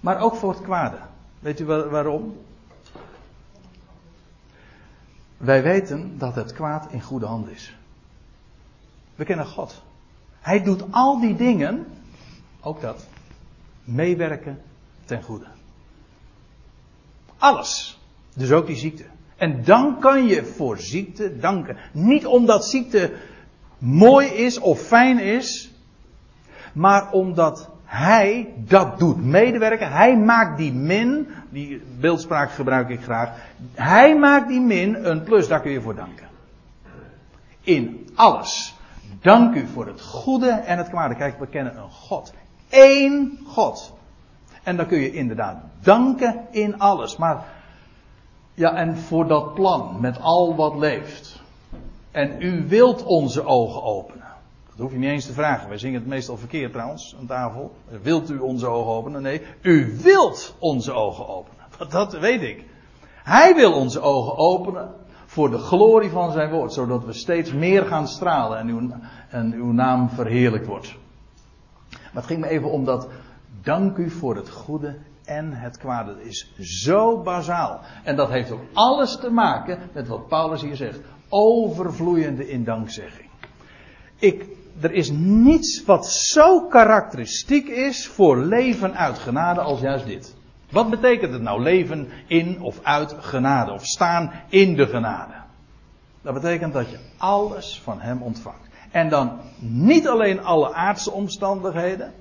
Maar 0.00 0.20
ook 0.20 0.34
voor 0.34 0.50
het 0.50 0.62
kwade. 0.62 0.98
Weet 1.38 1.60
u 1.60 1.64
waarom? 1.64 2.36
Wij 5.36 5.62
weten 5.62 6.18
dat 6.18 6.34
het 6.34 6.52
kwaad 6.52 6.92
in 6.92 7.02
goede 7.02 7.26
hand 7.26 7.50
is. 7.50 7.76
We 9.14 9.24
kennen 9.24 9.46
God. 9.46 9.82
Hij 10.40 10.62
doet 10.62 10.84
al 10.90 11.20
die 11.20 11.36
dingen, 11.36 11.86
ook 12.60 12.80
dat, 12.80 13.06
meewerken 13.84 14.62
ten 15.04 15.22
goede. 15.22 15.46
Alles. 17.38 18.00
Dus 18.34 18.52
ook 18.52 18.66
die 18.66 18.76
ziekte. 18.76 19.04
En 19.36 19.64
dan 19.64 19.98
kan 20.00 20.26
je 20.26 20.44
voor 20.44 20.78
ziekte 20.78 21.38
danken. 21.38 21.76
Niet 21.92 22.26
omdat 22.26 22.66
ziekte 22.66 23.12
mooi 23.84 24.26
is 24.26 24.58
of 24.58 24.80
fijn 24.80 25.18
is, 25.18 25.72
maar 26.72 27.12
omdat 27.12 27.70
hij 27.84 28.52
dat 28.56 28.98
doet 28.98 29.24
medewerken. 29.24 29.92
Hij 29.92 30.16
maakt 30.16 30.58
die 30.58 30.72
min, 30.72 31.28
die 31.50 31.82
beeldspraak 32.00 32.50
gebruik 32.50 32.88
ik 32.88 33.00
graag. 33.02 33.30
Hij 33.74 34.18
maakt 34.18 34.48
die 34.48 34.60
min 34.60 35.10
een 35.10 35.22
plus, 35.22 35.48
daar 35.48 35.60
kun 35.60 35.70
je 35.70 35.80
voor 35.80 35.94
danken. 35.94 36.26
In 37.60 38.08
alles. 38.14 38.74
Dank 39.20 39.54
u 39.54 39.66
voor 39.66 39.86
het 39.86 40.00
goede 40.00 40.50
en 40.50 40.78
het 40.78 40.88
kwade. 40.88 41.14
Kijk, 41.14 41.38
we 41.38 41.46
kennen 41.46 41.76
een 41.76 41.90
God. 41.90 42.32
Eén 42.70 43.38
God. 43.46 43.94
En 44.62 44.76
dan 44.76 44.86
kun 44.86 44.98
je 44.98 45.12
inderdaad 45.12 45.56
danken 45.80 46.46
in 46.50 46.78
alles. 46.78 47.16
Maar, 47.16 47.44
ja, 48.54 48.74
en 48.74 48.96
voor 48.96 49.26
dat 49.28 49.54
plan 49.54 49.96
met 50.00 50.20
al 50.20 50.56
wat 50.56 50.76
leeft. 50.76 51.42
En 52.14 52.42
u 52.42 52.68
wilt 52.68 53.02
onze 53.02 53.44
ogen 53.44 53.82
openen. 53.82 54.26
Dat 54.68 54.78
hoef 54.78 54.92
je 54.92 54.98
niet 54.98 55.10
eens 55.10 55.26
te 55.26 55.32
vragen. 55.32 55.68
Wij 55.68 55.78
zingen 55.78 56.00
het 56.00 56.08
meestal 56.08 56.36
verkeerd 56.36 56.72
trouwens 56.72 57.16
aan 57.18 57.26
tafel. 57.26 57.72
Wilt 58.02 58.30
u 58.30 58.38
onze 58.38 58.66
ogen 58.66 58.92
openen? 58.92 59.22
Nee, 59.22 59.42
u 59.60 59.98
wilt 60.02 60.54
onze 60.58 60.92
ogen 60.92 61.28
openen. 61.28 61.64
Dat 61.88 62.18
weet 62.18 62.42
ik. 62.42 62.64
Hij 63.22 63.54
wil 63.54 63.72
onze 63.72 64.00
ogen 64.00 64.36
openen 64.36 64.90
voor 65.26 65.50
de 65.50 65.58
glorie 65.58 66.10
van 66.10 66.32
zijn 66.32 66.50
woord. 66.50 66.72
Zodat 66.72 67.04
we 67.04 67.12
steeds 67.12 67.52
meer 67.52 67.84
gaan 67.84 68.08
stralen 68.08 68.58
en 68.58 68.68
uw, 68.68 68.90
en 69.28 69.52
uw 69.52 69.72
naam 69.72 70.08
verheerlijkt 70.08 70.66
wordt. 70.66 70.96
Maar 71.90 72.22
het 72.22 72.26
ging 72.26 72.40
me 72.40 72.48
even 72.48 72.70
om 72.70 72.84
dat 72.84 73.08
dank 73.62 73.96
u 73.96 74.10
voor 74.10 74.36
het 74.36 74.50
goede 74.50 74.98
en 75.24 75.52
het 75.52 75.78
kwade. 75.78 76.14
Dat 76.14 76.24
is 76.24 76.54
zo 76.58 77.22
bazaal. 77.22 77.80
En 78.04 78.16
dat 78.16 78.28
heeft 78.28 78.50
ook 78.50 78.64
alles 78.72 79.16
te 79.16 79.30
maken 79.30 79.78
met 79.92 80.08
wat 80.08 80.28
Paulus 80.28 80.62
hier 80.62 80.76
zegt. 80.76 81.00
Overvloeiende 81.28 82.48
in 82.48 82.64
dankzegging. 82.64 83.28
Ik, 84.18 84.46
er 84.80 84.92
is 84.92 85.10
niets 85.10 85.84
wat 85.84 86.06
zo 86.06 86.60
karakteristiek 86.60 87.68
is 87.68 88.06
voor 88.06 88.38
leven 88.38 88.96
uit 88.96 89.18
genade 89.18 89.60
als 89.60 89.80
juist 89.80 90.06
dit. 90.06 90.34
Wat 90.70 90.90
betekent 90.90 91.32
het 91.32 91.42
nou 91.42 91.62
leven 91.62 92.08
in 92.26 92.60
of 92.60 92.80
uit 92.82 93.14
genade 93.18 93.72
of 93.72 93.84
staan 93.84 94.32
in 94.48 94.74
de 94.74 94.86
genade? 94.86 95.34
Dat 96.22 96.34
betekent 96.34 96.72
dat 96.72 96.90
je 96.90 96.98
alles 97.16 97.80
van 97.82 98.00
Hem 98.00 98.22
ontvangt. 98.22 98.68
En 98.90 99.08
dan 99.08 99.40
niet 99.58 100.08
alleen 100.08 100.44
alle 100.44 100.72
aardse 100.72 101.10
omstandigheden, 101.10 102.12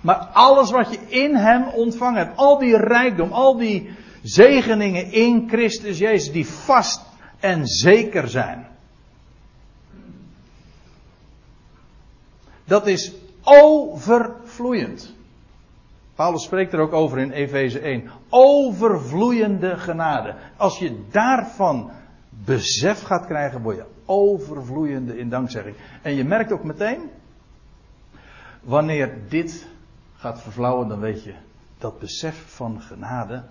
maar 0.00 0.16
alles 0.32 0.70
wat 0.70 0.92
je 0.92 0.98
in 1.08 1.34
Hem 1.34 1.68
ontvangen 1.68 2.18
hebt, 2.18 2.36
al 2.36 2.58
die 2.58 2.76
rijkdom, 2.76 3.32
al 3.32 3.56
die 3.56 3.90
zegeningen 4.24 5.12
in 5.12 5.48
Christus 5.48 5.98
Jezus, 5.98 6.32
die 6.32 6.46
vast 6.46 7.02
en 7.40 7.66
zeker 7.66 8.28
zijn. 8.28 8.66
Dat 12.64 12.86
is 12.86 13.12
overvloeiend. 13.42 15.14
Paulus 16.14 16.42
spreekt 16.42 16.72
er 16.72 16.80
ook 16.80 16.92
over 16.92 17.18
in 17.18 17.30
Efeze 17.30 17.78
1. 17.78 18.10
Overvloeiende 18.28 19.76
genade. 19.76 20.34
Als 20.56 20.78
je 20.78 21.00
daarvan 21.10 21.90
besef 22.28 23.02
gaat 23.02 23.26
krijgen, 23.26 23.62
word 23.62 23.76
je 23.76 23.84
overvloeiende 24.04 25.18
in 25.18 25.28
dankzegging. 25.28 25.76
En 26.02 26.14
je 26.14 26.24
merkt 26.24 26.52
ook 26.52 26.64
meteen, 26.64 27.10
wanneer 28.60 29.18
dit 29.28 29.66
gaat 30.16 30.42
vervlauwen, 30.42 30.88
dan 30.88 31.00
weet 31.00 31.24
je 31.24 31.34
dat 31.78 31.98
besef 31.98 32.44
van 32.46 32.80
genade 32.80 33.42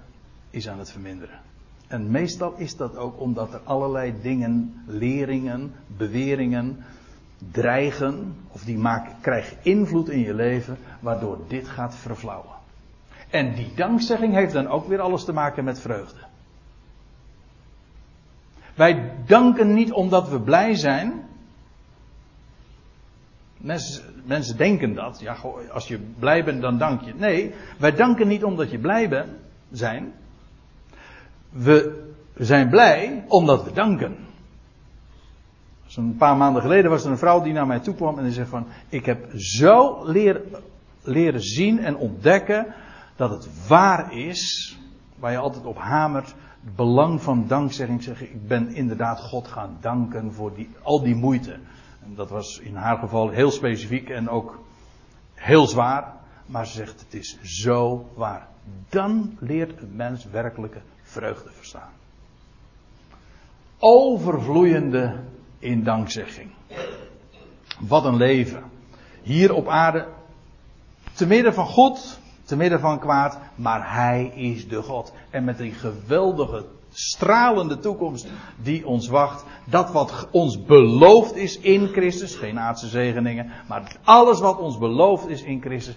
is 0.54 0.70
aan 0.70 0.80
het 0.80 0.92
verminderen. 0.92 1.40
En 1.88 2.12
meestal 2.12 2.54
is 2.58 2.76
dat 2.76 2.98
ook 2.98 3.20
omdat 3.20 3.54
er 3.54 3.60
allerlei 3.64 4.14
dingen, 4.22 4.84
leringen, 4.88 5.74
beweringen, 5.88 6.84
dreigen, 7.52 8.36
of 8.52 8.64
die 8.64 8.82
krijgen 9.22 9.58
invloed 9.62 10.10
in 10.10 10.20
je 10.20 10.34
leven, 10.34 10.78
waardoor 11.00 11.40
dit 11.48 11.68
gaat 11.68 11.96
vervlauwen. 11.96 12.56
En 13.30 13.56
die 13.56 13.72
dankzegging 13.76 14.34
heeft 14.34 14.54
dan 14.54 14.68
ook 14.68 14.88
weer 14.88 15.00
alles 15.00 15.24
te 15.24 15.34
maken 15.34 15.64
met 15.64 15.80
vreugde. 15.80 16.20
Wij 18.74 19.12
danken 19.26 19.74
niet 19.74 19.92
omdat 19.92 20.30
we 20.30 20.40
blij 20.40 20.76
zijn. 20.76 21.26
Mensen, 23.58 24.04
mensen 24.26 24.58
denken 24.58 24.94
dat. 24.94 25.20
Ja, 25.20 25.38
als 25.72 25.88
je 25.88 26.00
blij 26.20 26.44
bent, 26.44 26.62
dan 26.62 26.78
dank 26.78 27.02
je. 27.02 27.14
Nee, 27.16 27.54
wij 27.78 27.92
danken 27.92 28.28
niet 28.28 28.44
omdat 28.44 28.72
je 28.72 28.80
blij 28.80 29.10
bent, 29.10 29.32
zijn. 29.72 30.14
We 31.54 32.04
zijn 32.36 32.70
blij 32.70 33.24
omdat 33.28 33.64
we 33.64 33.72
danken. 33.72 34.16
Dus 35.86 35.98
een 35.98 36.18
paar 36.18 36.38
maanden 36.38 36.62
geleden 36.62 36.90
was 36.92 37.04
er 37.04 37.12
een 37.12 37.18
vrouw 37.18 37.42
die 37.42 37.54
naar 37.54 37.68
mij 37.68 37.80
toe 37.80 37.96
kwam 37.96 38.18
en 38.18 38.24
die 38.24 38.34
zei 38.34 38.48
van, 38.48 38.68
ik 38.90 39.06
heb 39.06 39.32
zo 39.36 40.04
leren, 41.04 41.42
zien 41.42 41.80
en 41.80 41.96
ontdekken 41.96 42.74
dat 43.16 43.30
het 43.30 43.68
waar 43.68 44.14
is, 44.14 44.78
waar 45.16 45.32
je 45.32 45.38
altijd 45.38 45.66
op 45.66 45.78
hamert, 45.78 46.36
het 46.64 46.76
belang 46.76 47.22
van 47.22 47.48
dankzegging. 47.48 48.04
Zeggen, 48.04 48.30
ik 48.30 48.48
ben 48.48 48.74
inderdaad 48.74 49.20
God 49.20 49.48
gaan 49.48 49.78
danken 49.82 50.34
voor 50.34 50.56
die, 50.56 50.70
al 50.82 51.04
die 51.04 51.16
moeite. 51.16 51.52
En 52.04 52.16
dat 52.16 52.30
was 52.30 52.60
in 52.60 52.76
haar 52.76 52.98
geval 52.98 53.30
heel 53.30 53.52
specifiek 53.52 54.10
en 54.10 54.30
ook 54.30 54.60
heel 55.34 55.68
zwaar. 55.68 56.14
Maar 56.46 56.68
ze 56.68 56.74
zegt, 56.74 57.00
het 57.00 57.14
is 57.14 57.38
zo 57.42 58.10
waar. 58.16 58.48
Dan 58.90 59.38
leert 59.40 59.82
een 59.82 59.96
mens 59.96 60.26
werkelijke 60.26 60.82
vreugde 61.14 61.50
verstaan. 61.52 61.92
Overvloeiende 63.80 65.20
in 65.60 65.84
dankzegging. 65.84 66.52
Wat 67.80 68.06
een 68.06 68.18
leven. 68.18 68.64
Hier 69.22 69.54
op 69.54 69.68
aarde, 69.68 70.08
te 71.14 71.28
midden 71.28 71.54
van 71.54 71.66
God, 71.66 72.20
te 72.46 72.56
midden 72.56 72.80
van 72.80 73.00
kwaad, 73.00 73.40
maar 73.56 73.94
Hij 73.94 74.32
is 74.36 74.68
de 74.68 74.82
God. 74.82 75.14
En 75.30 75.44
met 75.44 75.58
die 75.58 75.72
geweldige, 75.72 76.66
stralende 76.92 77.80
toekomst 77.80 78.28
die 78.62 78.88
ons 78.88 79.08
wacht, 79.08 79.46
dat 79.66 79.92
wat 79.92 80.28
ons 80.32 80.64
beloofd 80.64 81.36
is 81.36 81.60
in 81.60 81.88
Christus, 81.88 82.36
geen 82.36 82.60
aardse 82.60 82.88
zegeningen, 82.88 83.52
maar 83.68 83.98
alles 84.04 84.40
wat 84.40 84.60
ons 84.60 84.78
beloofd 84.78 85.28
is 85.28 85.42
in 85.42 85.62
Christus, 85.62 85.96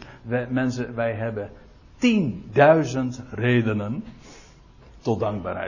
mensen, 0.49 0.95
wij 0.95 1.13
hebben 1.13 1.51
10.000 1.99 3.31
redenen 3.31 4.05
tot 5.07 5.21
dankbaarheid. 5.23 5.65